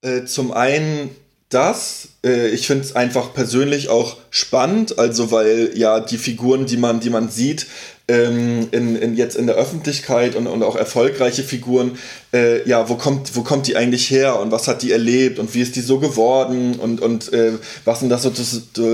Äh, 0.00 0.24
zum 0.24 0.52
einen 0.52 1.10
das. 1.50 2.14
Äh, 2.24 2.48
ich 2.48 2.66
finde 2.66 2.84
es 2.84 2.96
einfach 2.96 3.34
persönlich 3.34 3.90
auch 3.90 4.16
spannend, 4.30 4.98
also 4.98 5.30
weil 5.30 5.72
ja 5.74 6.00
die 6.00 6.16
Figuren, 6.16 6.64
die 6.64 6.78
man, 6.78 7.00
die 7.00 7.10
man 7.10 7.28
sieht, 7.28 7.66
ähm, 8.08 8.68
in, 8.70 8.96
in, 8.96 9.16
jetzt 9.16 9.36
in 9.36 9.46
der 9.46 9.56
Öffentlichkeit 9.56 10.34
und, 10.34 10.46
und 10.46 10.62
auch 10.62 10.76
erfolgreiche 10.76 11.42
Figuren, 11.42 11.98
äh, 12.32 12.66
ja, 12.66 12.88
wo 12.88 12.94
kommt, 12.94 13.36
wo 13.36 13.42
kommt 13.42 13.66
die 13.66 13.76
eigentlich 13.76 14.10
her 14.10 14.40
und 14.40 14.50
was 14.50 14.66
hat 14.66 14.82
die 14.82 14.92
erlebt 14.92 15.38
und 15.38 15.54
wie 15.54 15.60
ist 15.60 15.76
die 15.76 15.82
so 15.82 15.98
geworden 15.98 16.76
und, 16.76 17.00
und 17.00 17.32
äh, 17.32 17.52
was 17.84 18.00
sind 18.00 18.08
das 18.08 18.22
so 18.22 18.32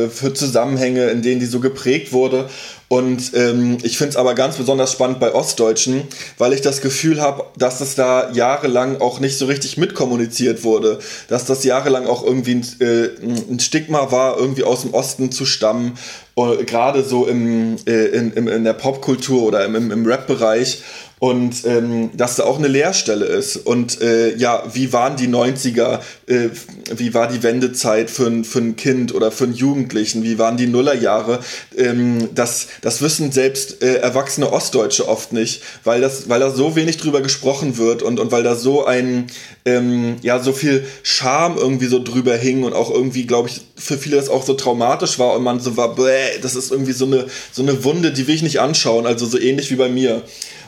für 0.09 0.35
Zusammenhänge, 0.35 1.07
in 1.11 1.23
denen 1.23 1.41
die 1.41 1.47
so 1.47 1.61
geprägt 1.61 2.13
wurde. 2.13 2.49
Und 2.89 3.33
ähm, 3.35 3.79
ich 3.83 3.99
finde 3.99 4.11
es 4.11 4.17
aber 4.17 4.35
ganz 4.35 4.57
besonders 4.57 4.93
spannend 4.93 5.19
bei 5.19 5.35
Ostdeutschen, 5.35 6.03
weil 6.39 6.53
ich 6.53 6.61
das 6.61 6.81
Gefühl 6.81 7.21
habe, 7.21 7.47
dass 7.57 7.81
es 7.81 7.95
da 7.95 8.31
jahrelang 8.33 9.01
auch 9.01 9.21
nicht 9.21 9.39
so 9.39 9.47
richtig 9.47 9.79
mitkommuniziert 9.79 10.65
wurde. 10.65 10.99
Dass 11.29 11.45
das 11.45 11.65
jahrelang 11.65 12.07
auch 12.07 12.25
irgendwie 12.25 12.57
ein, 12.57 12.67
äh, 12.81 13.09
ein 13.51 13.59
Stigma 13.59 14.13
war, 14.13 14.39
irgendwie 14.39 14.65
aus 14.65 14.83
dem 14.83 14.93
Osten 14.93 15.33
zu 15.33 15.47
stammen. 15.47 15.99
Gerade 16.37 17.05
so 17.05 17.27
im, 17.27 17.77
äh, 17.87 18.07
in, 18.07 18.33
in, 18.33 18.49
in 18.49 18.65
der 18.65 18.73
Popkultur 18.73 19.43
oder 19.43 19.65
im, 19.65 19.91
im 19.91 20.05
Rap-Bereich 20.05 20.83
und 21.25 21.65
ähm, 21.65 22.11
dass 22.13 22.37
da 22.37 22.45
auch 22.45 22.59
eine 22.59 22.69
Leerstelle 22.69 23.25
ist. 23.25 23.57
Und 23.57 24.03
äh, 24.03 24.37
ja, 24.37 24.63
wie 24.75 24.93
waren 24.93 25.17
die 25.17 25.27
90er, 25.27 26.01
äh, 26.27 26.51
wie 26.95 27.15
war 27.15 27.29
die 27.29 27.43
Wendezeit 27.43 28.11
für 28.11 28.45
für 28.45 28.59
ein 28.59 28.77
Kind 28.77 29.15
oder 29.15 29.31
für 29.31 29.45
einen 29.45 29.55
Jugendlichen, 29.55 30.23
wie 30.23 30.39
waren 30.39 30.59
die 30.59 30.67
Nullerjahre? 30.67 31.39
Ähm, 31.79 32.29
das, 32.35 32.67
das 32.83 33.01
wissen 33.01 33.33
selbst 33.33 33.83
äh, 33.83 33.95
erwachsene 33.95 34.53
Ostdeutsche 34.53 35.09
oft 35.09 35.33
nicht, 35.33 35.63
weil, 35.83 36.03
das, 36.03 36.29
weil 36.29 36.41
da 36.41 36.51
so 36.51 36.77
wenig 36.77 36.99
drüber 36.99 37.23
gesprochen 37.23 37.79
wird 37.79 38.03
und, 38.03 38.21
und 38.21 38.31
weil 38.31 38.43
da 38.43 38.55
so 38.55 38.85
ein, 38.85 39.29
ähm, 39.65 40.17
ja, 40.21 40.43
so 40.43 40.53
viel 40.53 40.85
Scham 41.03 41.57
irgendwie 41.57 41.87
so 41.87 42.05
drüber 42.05 42.37
hing 42.37 42.65
und 42.65 42.75
auch 42.75 42.91
irgendwie, 42.91 43.25
glaube 43.25 43.49
ich, 43.49 43.63
für 43.77 43.97
viele 43.97 44.17
das 44.17 44.29
auch 44.29 44.45
so 44.45 44.53
traumatisch 44.53 45.19
war 45.19 45.33
und 45.37 45.43
man 45.43 45.59
so 45.59 45.79
war, 45.79 45.95
bäh, 45.95 46.39
das 46.43 46.55
ist 46.55 46.71
irgendwie 46.71 46.93
so 46.93 47.07
eine, 47.07 47.25
so 47.51 47.63
eine 47.63 47.83
Wunde, 47.83 48.13
die 48.13 48.27
will 48.27 48.35
ich 48.35 48.43
nicht 48.43 48.61
anschauen, 48.61 49.07
also 49.07 49.25
so 49.25 49.39
ähnlich 49.39 49.71
wie 49.71 49.77
bei 49.77 49.89
mir. 49.89 50.23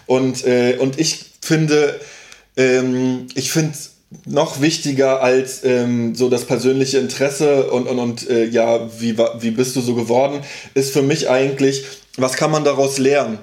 Und, 0.06 0.44
äh, 0.44 0.76
und 0.78 0.98
ich 0.98 1.24
finde, 1.40 2.00
ähm, 2.56 3.26
ich 3.34 3.50
finde 3.50 3.76
noch 4.24 4.60
wichtiger 4.60 5.22
als 5.22 5.64
ähm, 5.64 6.14
so 6.14 6.28
das 6.28 6.44
persönliche 6.44 6.98
Interesse 6.98 7.70
und, 7.70 7.86
und, 7.86 7.98
und 7.98 8.30
äh, 8.30 8.44
ja, 8.46 8.88
wie, 9.00 9.18
wie 9.18 9.50
bist 9.50 9.76
du 9.76 9.80
so 9.80 9.94
geworden, 9.94 10.40
ist 10.74 10.92
für 10.92 11.02
mich 11.02 11.28
eigentlich, 11.28 11.84
was 12.16 12.34
kann 12.34 12.50
man 12.50 12.64
daraus 12.64 12.98
lernen? 12.98 13.38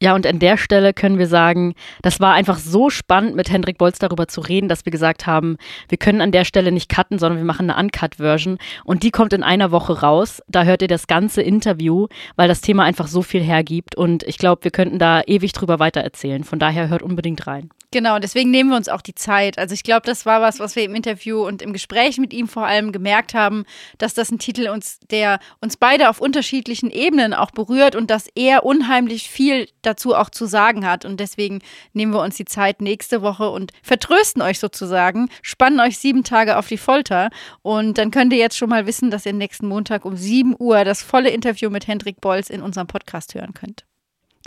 Ja, 0.00 0.14
und 0.14 0.28
an 0.28 0.38
der 0.38 0.56
Stelle 0.56 0.94
können 0.94 1.18
wir 1.18 1.26
sagen, 1.26 1.74
das 2.02 2.20
war 2.20 2.34
einfach 2.34 2.58
so 2.58 2.88
spannend, 2.88 3.34
mit 3.34 3.50
Hendrik 3.50 3.78
Bolz 3.78 3.98
darüber 3.98 4.28
zu 4.28 4.40
reden, 4.40 4.68
dass 4.68 4.84
wir 4.84 4.92
gesagt 4.92 5.26
haben, 5.26 5.56
wir 5.88 5.98
können 5.98 6.20
an 6.20 6.30
der 6.30 6.44
Stelle 6.44 6.70
nicht 6.70 6.88
cutten, 6.88 7.18
sondern 7.18 7.38
wir 7.38 7.44
machen 7.44 7.68
eine 7.68 7.80
Uncut-Version. 7.80 8.58
Und 8.84 9.02
die 9.02 9.10
kommt 9.10 9.32
in 9.32 9.42
einer 9.42 9.72
Woche 9.72 10.00
raus. 10.00 10.40
Da 10.46 10.62
hört 10.62 10.82
ihr 10.82 10.88
das 10.88 11.08
ganze 11.08 11.42
Interview, 11.42 12.06
weil 12.36 12.46
das 12.46 12.60
Thema 12.60 12.84
einfach 12.84 13.08
so 13.08 13.22
viel 13.22 13.42
hergibt. 13.42 13.96
Und 13.96 14.22
ich 14.22 14.38
glaube, 14.38 14.62
wir 14.62 14.70
könnten 14.70 15.00
da 15.00 15.22
ewig 15.26 15.52
drüber 15.52 15.80
weitererzählen. 15.80 16.44
Von 16.44 16.60
daher 16.60 16.88
hört 16.88 17.02
unbedingt 17.02 17.48
rein. 17.48 17.70
Genau, 17.90 18.18
deswegen 18.18 18.50
nehmen 18.50 18.68
wir 18.68 18.76
uns 18.76 18.90
auch 18.90 19.00
die 19.00 19.14
Zeit. 19.14 19.56
Also 19.56 19.72
ich 19.72 19.82
glaube, 19.82 20.02
das 20.04 20.26
war 20.26 20.42
was, 20.42 20.60
was 20.60 20.76
wir 20.76 20.84
im 20.84 20.94
Interview 20.94 21.46
und 21.46 21.62
im 21.62 21.72
Gespräch 21.72 22.18
mit 22.18 22.34
ihm 22.34 22.46
vor 22.46 22.66
allem 22.66 22.92
gemerkt 22.92 23.32
haben, 23.32 23.64
dass 23.96 24.12
das 24.12 24.30
ein 24.30 24.38
Titel 24.38 24.68
uns, 24.68 25.00
der 25.10 25.38
uns 25.62 25.78
beide 25.78 26.10
auf 26.10 26.20
unterschiedlichen 26.20 26.90
Ebenen 26.90 27.32
auch 27.32 27.50
berührt 27.50 27.96
und 27.96 28.10
dass 28.10 28.28
er 28.34 28.66
unheimlich 28.66 29.30
viel 29.30 29.70
dazu 29.80 30.14
auch 30.14 30.28
zu 30.28 30.44
sagen 30.44 30.86
hat. 30.86 31.06
Und 31.06 31.18
deswegen 31.18 31.60
nehmen 31.94 32.12
wir 32.12 32.20
uns 32.20 32.36
die 32.36 32.44
Zeit 32.44 32.82
nächste 32.82 33.22
Woche 33.22 33.48
und 33.48 33.72
vertrösten 33.82 34.42
euch 34.42 34.58
sozusagen, 34.58 35.30
spannen 35.40 35.80
euch 35.80 35.96
sieben 35.96 36.24
Tage 36.24 36.58
auf 36.58 36.68
die 36.68 36.76
Folter. 36.76 37.30
Und 37.62 37.96
dann 37.96 38.10
könnt 38.10 38.34
ihr 38.34 38.38
jetzt 38.38 38.58
schon 38.58 38.68
mal 38.68 38.86
wissen, 38.86 39.10
dass 39.10 39.24
ihr 39.24 39.32
nächsten 39.32 39.66
Montag 39.66 40.04
um 40.04 40.14
sieben 40.14 40.54
Uhr 40.58 40.84
das 40.84 41.02
volle 41.02 41.30
Interview 41.30 41.70
mit 41.70 41.86
Hendrik 41.86 42.20
Bolz 42.20 42.50
in 42.50 42.60
unserem 42.60 42.86
Podcast 42.86 43.34
hören 43.34 43.54
könnt. 43.54 43.87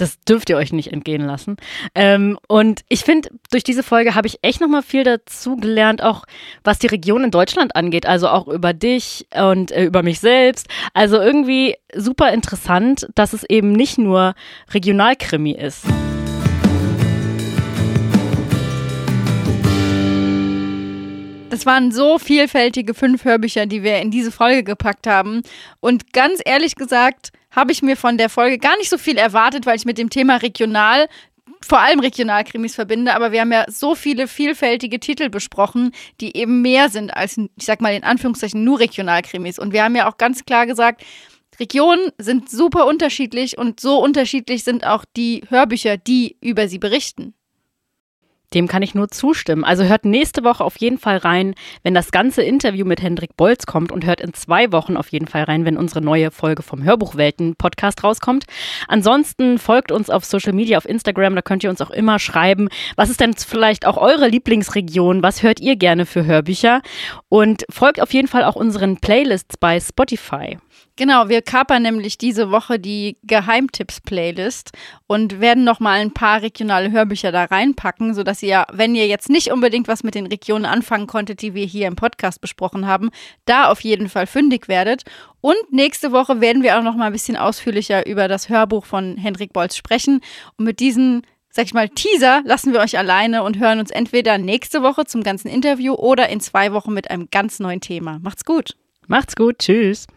Das 0.01 0.19
dürft 0.21 0.49
ihr 0.49 0.57
euch 0.57 0.73
nicht 0.73 0.91
entgehen 0.91 1.21
lassen. 1.21 1.57
Ähm, 1.93 2.39
und 2.47 2.81
ich 2.89 3.01
finde, 3.01 3.29
durch 3.51 3.63
diese 3.63 3.83
Folge 3.83 4.15
habe 4.15 4.25
ich 4.25 4.39
echt 4.41 4.59
nochmal 4.59 4.81
viel 4.81 5.03
dazu 5.03 5.57
gelernt, 5.57 6.01
auch 6.01 6.25
was 6.63 6.79
die 6.79 6.87
Region 6.87 7.23
in 7.23 7.29
Deutschland 7.29 7.75
angeht. 7.75 8.07
Also 8.07 8.27
auch 8.27 8.47
über 8.47 8.73
dich 8.73 9.27
und 9.35 9.69
äh, 9.69 9.83
über 9.83 10.01
mich 10.01 10.19
selbst. 10.19 10.67
Also 10.95 11.17
irgendwie 11.17 11.75
super 11.95 12.33
interessant, 12.33 13.09
dass 13.13 13.33
es 13.33 13.43
eben 13.43 13.73
nicht 13.73 13.99
nur 13.99 14.33
Regionalkrimi 14.73 15.51
ist. 15.51 15.85
Das 21.51 21.67
waren 21.67 21.91
so 21.91 22.17
vielfältige 22.17 22.95
fünf 22.95 23.23
Hörbücher, 23.23 23.67
die 23.67 23.83
wir 23.83 23.99
in 23.99 24.09
diese 24.09 24.31
Folge 24.31 24.63
gepackt 24.63 25.05
haben. 25.05 25.43
Und 25.79 26.11
ganz 26.11 26.41
ehrlich 26.43 26.73
gesagt, 26.73 27.31
habe 27.51 27.71
ich 27.71 27.81
mir 27.81 27.97
von 27.97 28.17
der 28.17 28.29
Folge 28.29 28.57
gar 28.57 28.77
nicht 28.77 28.89
so 28.89 28.97
viel 28.97 29.17
erwartet, 29.17 29.65
weil 29.65 29.75
ich 29.75 29.85
mit 29.85 29.97
dem 29.97 30.09
Thema 30.09 30.37
regional 30.37 31.07
vor 31.63 31.79
allem 31.79 31.99
Regionalkrimis 31.99 32.75
verbinde, 32.75 33.13
aber 33.13 33.31
wir 33.31 33.41
haben 33.41 33.51
ja 33.51 33.65
so 33.67 33.93
viele 33.93 34.27
vielfältige 34.27 34.99
Titel 34.99 35.29
besprochen, 35.29 35.91
die 36.19 36.35
eben 36.35 36.61
mehr 36.61 36.89
sind 36.89 37.15
als, 37.15 37.37
ich 37.37 37.65
sag 37.65 37.81
mal 37.81 37.93
in 37.93 38.03
Anführungszeichen, 38.03 38.63
nur 38.63 38.79
Regionalkrimis. 38.79 39.59
Und 39.59 39.71
wir 39.71 39.83
haben 39.83 39.95
ja 39.95 40.09
auch 40.09 40.17
ganz 40.17 40.43
klar 40.43 40.65
gesagt, 40.65 41.03
Regionen 41.59 42.11
sind 42.17 42.49
super 42.49 42.87
unterschiedlich 42.87 43.57
und 43.57 43.79
so 43.79 44.01
unterschiedlich 44.01 44.63
sind 44.63 44.85
auch 44.85 45.05
die 45.15 45.43
Hörbücher, 45.49 45.97
die 45.97 46.37
über 46.41 46.67
sie 46.67 46.79
berichten. 46.79 47.35
Dem 48.53 48.67
kann 48.67 48.81
ich 48.81 48.95
nur 48.95 49.09
zustimmen. 49.09 49.63
Also 49.63 49.83
hört 49.83 50.05
nächste 50.05 50.43
Woche 50.43 50.63
auf 50.63 50.77
jeden 50.77 50.97
Fall 50.97 51.17
rein, 51.17 51.55
wenn 51.83 51.93
das 51.93 52.11
ganze 52.11 52.41
Interview 52.43 52.85
mit 52.85 53.01
Hendrik 53.01 53.37
Bolz 53.37 53.65
kommt 53.65 53.91
und 53.91 54.05
hört 54.05 54.21
in 54.21 54.33
zwei 54.33 54.71
Wochen 54.71 54.97
auf 54.97 55.09
jeden 55.09 55.27
Fall 55.27 55.43
rein, 55.43 55.65
wenn 55.65 55.77
unsere 55.77 56.01
neue 56.01 56.31
Folge 56.31 56.61
vom 56.61 56.83
Hörbuchwelten 56.83 57.55
Podcast 57.55 58.03
rauskommt. 58.03 58.45
Ansonsten 58.87 59.57
folgt 59.57 59.91
uns 59.91 60.09
auf 60.09 60.25
Social 60.25 60.53
Media, 60.53 60.77
auf 60.77 60.87
Instagram, 60.87 61.35
da 61.35 61.41
könnt 61.41 61.63
ihr 61.63 61.69
uns 61.69 61.81
auch 61.81 61.91
immer 61.91 62.19
schreiben. 62.19 62.67
Was 62.95 63.09
ist 63.09 63.21
denn 63.21 63.33
vielleicht 63.33 63.85
auch 63.85 63.97
eure 63.97 64.27
Lieblingsregion? 64.27 65.23
Was 65.23 65.43
hört 65.43 65.59
ihr 65.59 65.75
gerne 65.75 66.05
für 66.05 66.25
Hörbücher? 66.25 66.81
Und 67.29 67.65
folgt 67.69 68.01
auf 68.01 68.13
jeden 68.13 68.27
Fall 68.27 68.43
auch 68.43 68.55
unseren 68.55 68.97
Playlists 68.97 69.57
bei 69.57 69.79
Spotify. 69.79 70.57
Genau, 70.97 71.29
wir 71.29 71.41
kapern 71.41 71.83
nämlich 71.83 72.17
diese 72.17 72.51
Woche 72.51 72.77
die 72.77 73.17
Geheimtipps-Playlist 73.23 74.71
und 75.07 75.39
werden 75.39 75.63
nochmal 75.63 75.99
ein 75.99 76.11
paar 76.13 76.41
regionale 76.41 76.91
Hörbücher 76.91 77.31
da 77.31 77.45
reinpacken, 77.45 78.13
sodass 78.13 78.40
ihr, 78.43 78.65
wenn 78.71 78.95
ihr 78.95 79.07
jetzt 79.07 79.29
nicht 79.29 79.51
unbedingt 79.51 79.87
was 79.87 80.03
mit 80.03 80.15
den 80.15 80.27
Regionen 80.27 80.65
anfangen 80.65 81.07
konntet, 81.07 81.41
die 81.41 81.53
wir 81.53 81.65
hier 81.65 81.87
im 81.87 81.95
Podcast 81.95 82.41
besprochen 82.41 82.87
haben, 82.87 83.09
da 83.45 83.69
auf 83.69 83.81
jeden 83.81 84.09
Fall 84.09 84.27
fündig 84.27 84.67
werdet. 84.67 85.03
Und 85.41 85.57
nächste 85.71 86.11
Woche 86.11 86.41
werden 86.41 86.63
wir 86.63 86.77
auch 86.77 86.83
nochmal 86.83 87.07
ein 87.07 87.13
bisschen 87.13 87.37
ausführlicher 87.37 88.05
über 88.05 88.27
das 88.27 88.49
Hörbuch 88.49 88.85
von 88.85 89.17
Hendrik 89.17 89.53
Bolz 89.53 89.75
sprechen. 89.75 90.21
Und 90.57 90.65
mit 90.65 90.79
diesen 90.79 91.23
sag 91.51 91.65
ich 91.65 91.73
mal, 91.73 91.89
Teaser 91.89 92.41
lassen 92.45 92.73
wir 92.73 92.79
euch 92.79 92.97
alleine 92.97 93.43
und 93.43 93.59
hören 93.59 93.79
uns 93.79 93.91
entweder 93.91 94.37
nächste 94.37 94.83
Woche 94.83 95.05
zum 95.05 95.21
ganzen 95.21 95.49
Interview 95.49 95.93
oder 95.93 96.29
in 96.29 96.39
zwei 96.39 96.71
Wochen 96.71 96.93
mit 96.93 97.11
einem 97.11 97.27
ganz 97.29 97.59
neuen 97.59 97.81
Thema. 97.81 98.19
Macht's 98.21 98.45
gut. 98.45 98.77
Macht's 99.07 99.35
gut. 99.35 99.59
Tschüss. 99.59 100.07